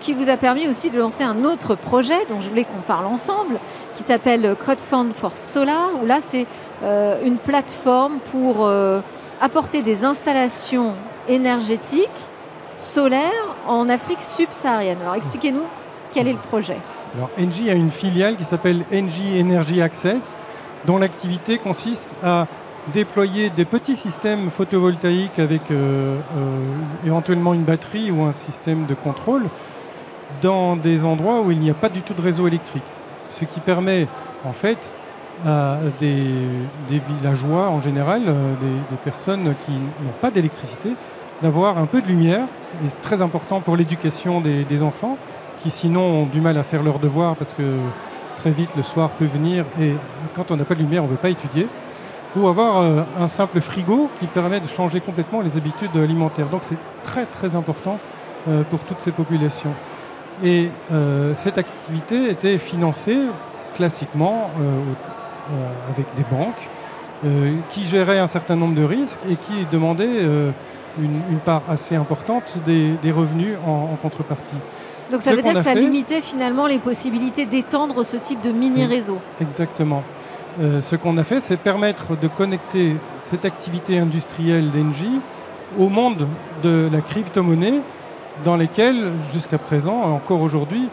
qui 0.00 0.12
vous 0.12 0.28
a 0.28 0.36
permis 0.36 0.68
aussi 0.68 0.90
de 0.90 0.98
lancer 0.98 1.24
un 1.24 1.44
autre 1.46 1.76
projet 1.76 2.26
dont 2.28 2.42
je 2.42 2.50
voulais 2.50 2.64
qu'on 2.64 2.82
parle 2.86 3.06
ensemble, 3.06 3.58
qui 3.94 4.02
s'appelle 4.02 4.54
Crowdfund 4.54 5.14
for 5.14 5.32
Solar, 5.32 5.92
où 6.02 6.04
là 6.04 6.18
c'est 6.20 6.46
une 6.82 7.38
plateforme 7.38 8.18
pour 8.30 8.68
apporter 9.40 9.82
des 9.82 10.04
installations 10.04 10.94
énergétiques 11.28 12.08
solaire 12.76 13.56
en 13.66 13.88
Afrique 13.88 14.22
subsaharienne. 14.22 14.98
Alors 15.02 15.14
expliquez-nous 15.14 15.64
quel 16.12 16.28
est 16.28 16.32
le 16.32 16.38
projet. 16.38 16.78
Alors 17.14 17.30
Engie 17.38 17.70
a 17.70 17.74
une 17.74 17.90
filiale 17.90 18.36
qui 18.36 18.44
s'appelle 18.44 18.84
Engie 18.92 19.40
Energy 19.40 19.82
Access, 19.82 20.38
dont 20.86 20.98
l'activité 20.98 21.58
consiste 21.58 22.08
à 22.22 22.46
déployer 22.92 23.50
des 23.50 23.64
petits 23.64 23.96
systèmes 23.96 24.48
photovoltaïques 24.48 25.38
avec 25.38 25.70
euh, 25.70 26.16
euh, 26.36 26.70
éventuellement 27.04 27.52
une 27.52 27.64
batterie 27.64 28.10
ou 28.10 28.22
un 28.22 28.32
système 28.32 28.86
de 28.86 28.94
contrôle 28.94 29.44
dans 30.40 30.76
des 30.76 31.04
endroits 31.04 31.40
où 31.42 31.50
il 31.50 31.58
n'y 31.58 31.70
a 31.70 31.74
pas 31.74 31.88
du 31.88 32.02
tout 32.02 32.14
de 32.14 32.22
réseau 32.22 32.46
électrique. 32.46 32.84
Ce 33.28 33.44
qui 33.44 33.60
permet 33.60 34.06
en 34.44 34.52
fait 34.52 34.78
à 35.46 35.78
des, 36.00 36.20
villageois 36.90 37.68
en 37.68 37.80
général, 37.80 38.22
euh, 38.26 38.54
des 38.60 38.96
personnes 39.04 39.54
qui 39.64 39.72
n'ont 39.72 40.18
pas 40.20 40.30
d'électricité, 40.30 40.90
d'avoir 41.42 41.78
un 41.78 41.86
peu 41.86 42.02
de 42.02 42.06
lumière, 42.06 42.46
est 42.84 43.00
très 43.02 43.22
important 43.22 43.60
pour 43.60 43.76
l'éducation 43.76 44.40
des, 44.40 44.82
enfants, 44.82 45.16
qui 45.60 45.70
sinon 45.70 46.02
ont 46.02 46.26
du 46.26 46.40
mal 46.40 46.56
à 46.56 46.62
faire 46.62 46.82
leurs 46.82 46.98
devoirs 46.98 47.36
parce 47.36 47.54
que 47.54 47.78
très 48.36 48.50
vite 48.50 48.70
le 48.76 48.82
soir 48.82 49.10
peut 49.10 49.24
venir 49.24 49.64
et 49.80 49.94
quand 50.34 50.50
on 50.50 50.56
n'a 50.56 50.64
pas 50.64 50.74
de 50.74 50.80
lumière, 50.80 51.02
on 51.02 51.06
ne 51.06 51.12
peut 51.12 51.16
pas 51.16 51.30
étudier. 51.30 51.66
Ou 52.36 52.46
avoir 52.46 52.82
euh, 52.82 53.02
un 53.18 53.26
simple 53.26 53.60
frigo 53.60 54.10
qui 54.20 54.26
permet 54.26 54.60
de 54.60 54.66
changer 54.66 55.00
complètement 55.00 55.40
les 55.40 55.56
habitudes 55.56 55.96
alimentaires. 55.96 56.48
Donc 56.48 56.60
c'est 56.62 56.76
très 57.02 57.24
très 57.24 57.54
important 57.54 57.98
euh, 58.48 58.62
pour 58.64 58.80
toutes 58.80 59.00
ces 59.00 59.12
populations. 59.12 59.72
Et 60.44 60.68
euh, 60.92 61.32
cette 61.34 61.58
activité 61.58 62.30
était 62.30 62.58
financée 62.58 63.18
classiquement 63.74 64.50
avec 65.90 66.06
des 66.16 66.24
banques 66.30 66.68
qui 67.70 67.84
géraient 67.84 68.20
un 68.20 68.28
certain 68.28 68.54
nombre 68.54 68.74
de 68.74 68.84
risques 68.84 69.20
et 69.28 69.36
qui 69.36 69.66
demandaient 69.72 70.22
une, 71.00 71.38
part 71.44 71.62
assez 71.68 71.96
importante 71.96 72.58
des, 72.66 73.10
revenus 73.10 73.56
en, 73.66 73.96
contrepartie. 73.96 74.56
Donc 75.10 75.22
ça 75.22 75.34
veut 75.34 75.42
dire 75.42 75.54
que 75.54 75.62
ça 75.62 75.74
limitait 75.74 76.20
finalement 76.20 76.66
les 76.66 76.78
possibilités 76.78 77.46
d'étendre 77.46 78.04
ce 78.04 78.16
type 78.16 78.40
de 78.40 78.50
mini-réseau. 78.50 79.18
Exactement. 79.40 80.02
Euh, 80.60 80.80
ce 80.80 80.96
qu'on 80.96 81.16
a 81.18 81.24
fait, 81.24 81.40
c'est 81.40 81.56
permettre 81.56 82.16
de 82.18 82.26
connecter 82.26 82.96
cette 83.20 83.44
activité 83.44 83.98
industrielle 83.98 84.70
d'Engie 84.70 85.20
au 85.78 85.88
monde 85.88 86.26
de 86.62 86.88
la 86.90 87.00
crypto-monnaie, 87.00 87.80
dans 88.44 88.56
lesquelles, 88.56 89.12
jusqu'à 89.32 89.58
présent, 89.58 90.14
encore 90.14 90.42
aujourd'hui, 90.42 90.88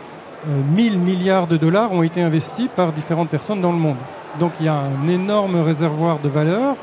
1000 0.76 0.93
euh, 0.93 0.97
milliards 0.97 1.47
de 1.47 1.58
dollars 1.58 1.91
ont 1.91 2.03
été 2.03 2.22
investis 2.22 2.68
par 2.76 2.91
différentes 2.91 3.30
personnes 3.30 3.62
dans 3.62 3.72
le 3.72 3.78
monde. 3.78 3.97
Donc 4.40 4.52
il 4.60 4.66
y 4.66 4.70
a 4.70 4.76
un 4.76 5.08
énorme 5.08 5.56
réservoir 5.58 6.20
de 6.20 6.30
valeur, 6.30 6.76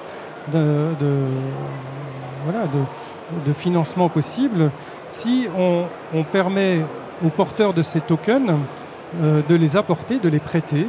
de, 0.52 0.88
voilà, 2.44 2.66
de, 3.46 3.52
financement 3.52 4.08
possible 4.08 4.70
si 5.08 5.46
on, 5.58 6.22
permet 6.24 6.80
aux 7.24 7.28
porteurs 7.28 7.74
de 7.74 7.82
ces 7.82 8.00
tokens 8.00 8.54
de 9.20 9.54
les 9.54 9.76
apporter, 9.76 10.18
de 10.18 10.28
les 10.28 10.40
prêter 10.40 10.86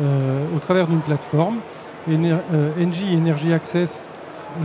au 0.00 0.58
travers 0.58 0.86
d'une 0.86 1.00
plateforme. 1.00 1.58
NG 2.08 3.16
Energy 3.16 3.52
Access 3.52 4.04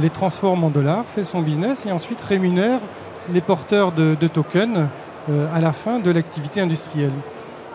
les 0.02 0.10
transforme 0.10 0.64
en 0.64 0.70
dollars, 0.70 1.06
fait 1.06 1.24
son 1.24 1.42
business 1.42 1.86
et 1.86 1.92
ensuite 1.92 2.22
rémunère 2.22 2.80
les 3.32 3.42
porteurs 3.42 3.92
de, 3.92 4.16
tokens 4.28 4.88
à 5.54 5.62
la 5.62 5.74
fin 5.74 6.00
de 6.00 6.12
l'activité 6.12 6.62
industrielle. 6.62 7.12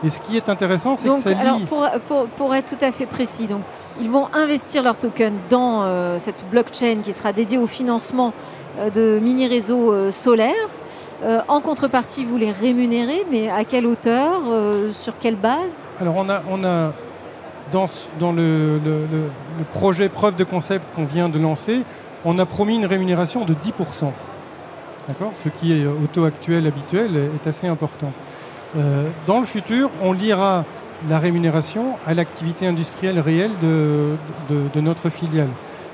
Et 0.03 0.11
ce 0.11 0.20
qui 0.20 0.36
est 0.36 0.48
intéressant, 0.48 0.96
c'est 0.96 1.09
que 1.09 1.14
ça 1.14 1.30
lie... 1.30 1.40
Alors 1.40 1.61
pour, 1.66 2.26
pour, 2.36 2.55
être 2.55 2.76
tout 2.76 2.84
à 2.84 2.90
fait 2.90 3.07
précis, 3.07 3.46
donc, 3.46 3.61
ils 4.01 4.09
vont 4.09 4.28
investir 4.32 4.82
leurs 4.82 4.98
tokens 4.98 5.38
dans 5.51 5.82
euh, 5.82 6.16
cette 6.18 6.46
blockchain 6.51 7.01
qui 7.03 7.12
sera 7.12 7.32
dédiée 7.32 7.59
au 7.59 7.66
financement 7.66 8.32
euh, 8.78 8.88
de 8.88 9.18
mini-réseaux 9.22 9.92
euh, 9.92 10.11
solaires. 10.11 10.70
en 11.48 11.61
contrepartie, 11.61 12.24
vous 12.24 12.38
les 12.38 12.51
rémunérez, 12.51 13.26
mais 13.30 13.51
à 13.51 13.64
quelle 13.64 13.86
hauteur 13.86 14.40
Sur 14.92 15.18
quelle 15.18 15.36
base? 15.36 15.84
Alors 16.01 16.16
on 16.16 16.30
a, 16.30 16.42
on 16.51 16.64
a 16.64 16.92
dans, 17.72 17.84
dans 18.18 18.32
le, 18.32 18.78
le, 18.78 19.64
projet 19.72 20.09
preuve 20.09 20.34
de 20.36 20.44
concept 20.44 20.84
qu'on 20.94 21.05
vient 21.05 21.28
de 21.28 21.38
lancer, 21.38 21.82
on 22.24 22.38
a 22.38 22.46
promis 22.46 22.76
une 22.76 22.86
rémunération 22.86 23.44
de 23.44 23.53
10%. 23.53 24.11
D'accord? 25.09 25.32
Ce 25.36 25.51
qui 25.51 25.72
est 25.72 25.86
au 25.86 26.07
taux 26.11 26.24
actuel 26.24 26.66
habituel 26.66 27.30
est 27.34 27.46
assez 27.46 27.66
important. 27.66 28.12
Euh, 28.77 29.09
dans 29.27 29.41
le 29.41 29.47
futur, 29.47 29.91
on 30.03 30.12
liera 30.12 30.64
la 31.09 31.18
rémunération 31.18 31.97
à 32.07 32.14
l'activité 32.14 32.66
industrielle 32.66 33.18
réelle 33.18 33.53
de, 33.62 34.16
notre 34.81 35.09
filiale. 35.09 35.49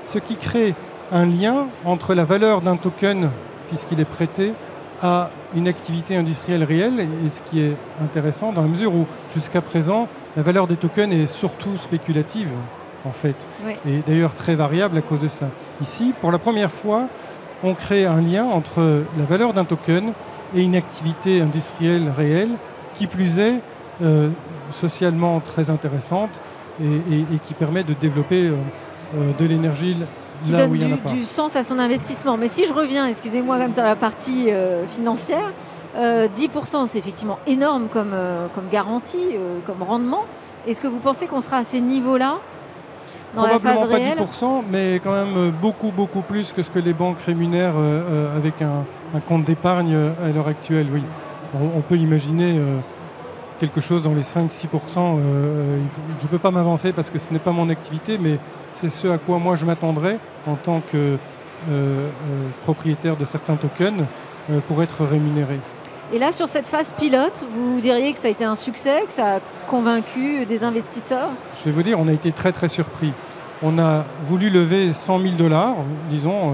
Ce 0.05 0.19
qui 0.19 0.35
crée 0.35 0.75
un 1.11 1.25
lien 1.25 1.67
entre 1.85 2.13
la 2.13 2.23
valeur 2.23 2.61
d'un 2.61 2.75
token, 2.75 3.29
puisqu'il 3.69 3.99
est 3.99 4.05
prêté, 4.05 4.53
à 5.01 5.29
une 5.55 5.67
activité 5.67 6.15
industrielle 6.15 6.63
réelle, 6.63 6.99
et 6.99 7.29
ce 7.29 7.41
qui 7.43 7.61
est 7.61 7.75
intéressant 8.03 8.51
dans 8.51 8.63
la 8.63 8.67
mesure 8.67 8.93
où 8.95 9.05
jusqu'à 9.33 9.61
présent, 9.61 10.07
la 10.35 10.41
valeur 10.41 10.67
des 10.67 10.75
tokens 10.75 11.13
est 11.13 11.27
surtout 11.27 11.77
spéculative, 11.77 12.49
en 13.05 13.11
fait, 13.11 13.35
et 13.87 14.01
d'ailleurs 14.07 14.33
très 14.33 14.55
variable 14.55 14.97
à 14.97 15.01
cause 15.01 15.21
de 15.21 15.27
ça. 15.27 15.49
Ici, 15.81 16.13
pour 16.19 16.31
la 16.31 16.39
première 16.39 16.71
fois, 16.71 17.07
on 17.63 17.75
crée 17.75 18.05
un 18.05 18.21
lien 18.21 18.45
entre 18.45 19.03
la 19.17 19.25
valeur 19.25 19.53
d'un 19.53 19.65
token 19.65 20.13
et 20.55 20.63
une 20.63 20.75
activité 20.75 21.41
industrielle 21.41 22.11
réelle, 22.15 22.51
qui 22.95 23.07
plus 23.07 23.37
est 23.39 23.59
euh, 24.01 24.29
socialement 24.71 25.39
très 25.39 25.69
intéressante 25.69 26.41
et, 26.83 27.39
qui 27.43 27.53
permet 27.53 27.83
de 27.83 27.93
développer 27.93 28.47
euh, 28.47 28.55
euh, 29.15 29.31
de 29.39 29.45
l'énergie 29.45 29.95
là 30.51 30.67
où 30.67 30.75
il 30.75 30.83
y 30.83 30.85
en 30.85 30.93
a 30.93 30.97
pas. 30.97 31.09
du 31.11 31.23
sens 31.23 31.55
à 31.55 31.63
son 31.63 31.79
investissement. 31.79 32.37
Mais 32.37 32.47
si 32.47 32.65
je 32.65 32.73
reviens, 32.73 33.07
excusez-moi, 33.07 33.57
comme 33.59 33.73
sur 33.73 33.83
la 33.83 33.95
partie 33.95 34.49
financière, 34.87 35.51
10% 35.95 36.85
c'est 36.85 36.99
effectivement 36.99 37.39
énorme 37.47 37.87
comme, 37.87 38.13
comme 38.53 38.69
garantie, 38.69 39.35
comme 39.65 39.81
rendement. 39.81 40.25
Est-ce 40.67 40.79
que 40.79 40.87
vous 40.87 40.99
pensez 40.99 41.25
qu'on 41.25 41.41
sera 41.41 41.57
à 41.57 41.63
ces 41.63 41.81
niveaux-là 41.81 42.37
Probablement 43.33 43.87
pas 43.87 43.97
10%, 43.97 44.63
mais 44.69 44.99
quand 45.03 45.11
même 45.11 45.51
beaucoup, 45.59 45.91
beaucoup 45.91 46.21
plus 46.21 46.53
que 46.53 46.61
ce 46.61 46.69
que 46.69 46.79
les 46.79 46.93
banques 46.93 47.19
rémunèrent 47.21 47.77
avec 48.35 48.61
un, 48.61 48.83
un 49.15 49.19
compte 49.19 49.43
d'épargne 49.43 49.95
à 50.23 50.29
l'heure 50.29 50.47
actuelle, 50.47 50.87
oui. 50.91 51.01
On, 51.53 51.81
peut 51.81 51.95
imaginer 51.95 52.59
quelque 53.59 53.81
chose 53.81 54.01
dans 54.01 54.13
les 54.13 54.21
5-6%. 54.21 54.49
Euh, 54.97 55.79
je 56.19 56.23
ne 56.23 56.29
peux 56.29 56.37
pas 56.37 56.51
m'avancer 56.51 56.93
parce 56.93 57.09
que 57.09 57.19
ce 57.19 57.31
n'est 57.31 57.39
pas 57.39 57.51
mon 57.51 57.69
activité, 57.69 58.17
mais 58.17 58.39
c'est 58.67 58.89
ce 58.89 59.07
à 59.07 59.17
quoi 59.17 59.37
moi 59.39 59.55
je 59.55 59.65
m'attendrais 59.65 60.19
en 60.45 60.55
tant 60.55 60.81
que 60.81 60.97
euh, 60.97 61.17
euh, 61.69 62.09
propriétaire 62.63 63.17
de 63.17 63.25
certains 63.25 63.55
tokens 63.55 64.03
pour 64.69 64.81
être 64.81 65.03
rémunéré. 65.03 65.59
Et 66.13 66.19
là, 66.19 66.31
sur 66.31 66.47
cette 66.47 66.67
phase 66.67 66.91
pilote, 66.91 67.45
vous 67.51 67.81
diriez 67.81 68.13
que 68.13 68.19
ça 68.19 68.29
a 68.29 68.31
été 68.31 68.45
un 68.45 68.55
succès, 68.55 69.03
que 69.05 69.11
ça 69.11 69.35
a 69.35 69.39
convaincu 69.67 70.45
des 70.45 70.63
investisseurs? 70.63 71.27
Je 71.59 71.65
vais 71.65 71.71
vous 71.71 71.83
dire, 71.83 71.99
on 71.99 72.07
a 72.07 72.13
été 72.13 72.31
très 72.31 72.53
très 72.53 72.69
surpris. 72.69 73.11
On 73.61 73.77
a 73.77 74.05
voulu 74.23 74.49
lever 74.49 74.93
100 74.93 75.19
000 75.19 75.33
dollars, 75.33 75.75
disons, 76.09 76.53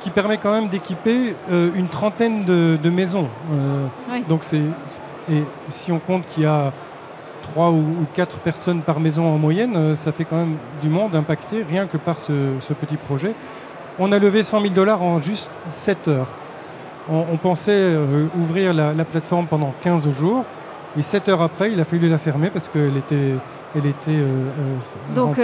qui 0.00 0.10
permet 0.10 0.38
quand 0.38 0.52
même 0.52 0.68
d'équiper 0.68 1.34
une 1.50 1.88
trentaine 1.88 2.44
de, 2.44 2.90
maisons. 2.90 3.28
Donc 4.28 4.44
c'est 4.44 4.62
et 5.30 5.44
si 5.70 5.92
on 5.92 5.98
compte 5.98 6.26
qu'il 6.28 6.44
y 6.44 6.46
a 6.46 6.72
3 7.42 7.70
ou 7.70 7.84
4 8.14 8.38
personnes 8.38 8.80
par 8.80 9.00
maison 9.00 9.26
en 9.26 9.38
moyenne, 9.38 9.76
euh, 9.76 9.94
ça 9.94 10.12
fait 10.12 10.24
quand 10.24 10.36
même 10.36 10.56
du 10.82 10.88
monde 10.88 11.14
impacté 11.14 11.64
rien 11.68 11.86
que 11.86 11.96
par 11.96 12.18
ce, 12.18 12.32
petit 12.80 12.96
projet. 12.96 13.34
On 13.98 14.12
a 14.12 14.18
levé 14.18 14.42
100 14.42 14.62
000 14.62 14.74
dollars 14.74 15.02
en 15.02 15.20
juste 15.20 15.50
7 15.72 16.08
heures. 16.08 16.28
On, 17.10 17.38
pensait 17.38 17.72
euh, 17.72 18.26
ouvrir 18.38 18.74
la, 18.74 19.04
plateforme 19.04 19.46
pendant 19.46 19.72
15 19.80 20.10
jours. 20.10 20.44
Et 20.98 21.02
7 21.02 21.28
heures 21.30 21.42
après, 21.42 21.72
il 21.72 21.80
a 21.80 21.84
fallu 21.84 22.08
la 22.08 22.18
fermer 22.18 22.50
parce 22.50 22.68
qu'elle 22.68 22.96
était, 22.98 23.34
elle 23.74 23.86
était 23.86 24.22
donc, 25.14 25.40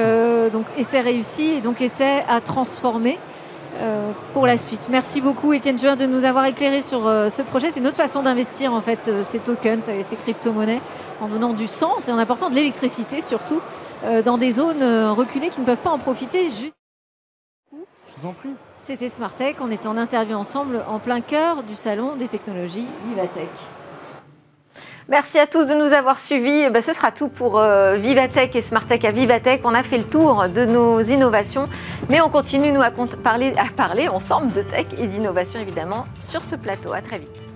donc 0.53 0.67
essai 0.77 1.01
réussi 1.01 1.53
et 1.53 1.61
donc 1.61 1.81
essai 1.81 2.23
à 2.29 2.41
transformer 2.41 3.19
euh, 3.19 3.34
pour 4.33 4.47
la 4.47 4.57
suite. 4.57 4.89
Merci 4.91 5.21
beaucoup 5.21 5.53
Étienne 5.53 5.79
Juin 5.79 5.97
de 5.97 6.07
nous 6.07 6.25
avoir 6.25 6.45
éclairé 6.47 6.83
sur 6.83 7.07
euh, 7.07 7.29
ce 7.29 7.43
projet. 7.43 7.71
C'est 7.71 7.81
notre 7.81 7.97
façon 7.97 8.23
d'investir 8.23 8.73
en 8.73 8.81
fait 8.81 9.09
euh, 9.09 9.23
ces 9.23 9.39
tokens, 9.39 9.85
ces 9.85 10.17
crypto-monnaies 10.17 10.81
en 11.21 11.29
donnant 11.29 11.53
du 11.53 11.67
sens 11.67 12.09
et 12.09 12.13
en 12.13 12.19
apportant 12.19 12.51
de 12.51 12.55
l'électricité 12.55 13.21
surtout 13.21 13.61
dans 14.25 14.37
des 14.37 14.51
zones 14.51 14.83
reculées 15.11 15.49
qui 15.49 15.61
ne 15.61 15.65
peuvent 15.65 15.81
pas 15.81 15.91
en 15.91 15.99
profiter. 15.99 16.51
Juste... 16.51 16.77
Je 17.73 18.21
vous 18.21 18.27
en 18.27 18.33
prie. 18.33 18.51
C'était 18.79 19.09
Smartech. 19.09 19.57
On 19.61 19.71
est 19.71 19.87
en 19.87 19.97
interview 19.97 20.37
ensemble 20.37 20.85
en 20.89 20.99
plein 20.99 21.21
cœur 21.21 21.63
du 21.63 21.75
salon 21.75 22.17
des 22.17 22.29
technologies 22.29 22.87
Vivatech. 23.07 23.49
Merci 25.09 25.39
à 25.39 25.47
tous 25.47 25.67
de 25.67 25.75
nous 25.75 25.93
avoir 25.93 26.19
suivis. 26.19 26.63
Eh 26.67 26.71
ben, 26.71 26.81
ce 26.81 26.95
sera 26.95 27.13
tout 27.13 27.29
pour 27.29 27.59
euh, 27.59 27.97
Vivatech 27.97 28.57
et 28.57 28.63
Smartech 28.63 29.05
à 29.05 29.11
Vivatech. 29.11 29.61
On 29.65 29.75
a 29.75 29.83
fait 29.83 29.99
le 29.99 30.05
tour 30.05 30.49
de 30.49 30.65
nos 30.65 31.01
innovations, 31.01 31.69
mais 32.09 32.23
on 32.23 32.31
continue 32.31 32.73
nous 32.73 32.81
à 32.81 32.91
parler, 33.23 33.53
à 33.59 33.67
parler 33.71 34.09
ensemble 34.09 34.53
de 34.55 34.63
tech 34.63 34.87
et 34.97 35.07
d'innovation 35.07 35.61
évidemment 35.61 36.07
sur 36.23 36.43
ce 36.43 36.57
plateau. 36.57 36.95
À 36.95 37.03
très 37.03 37.19
vite. 37.19 37.54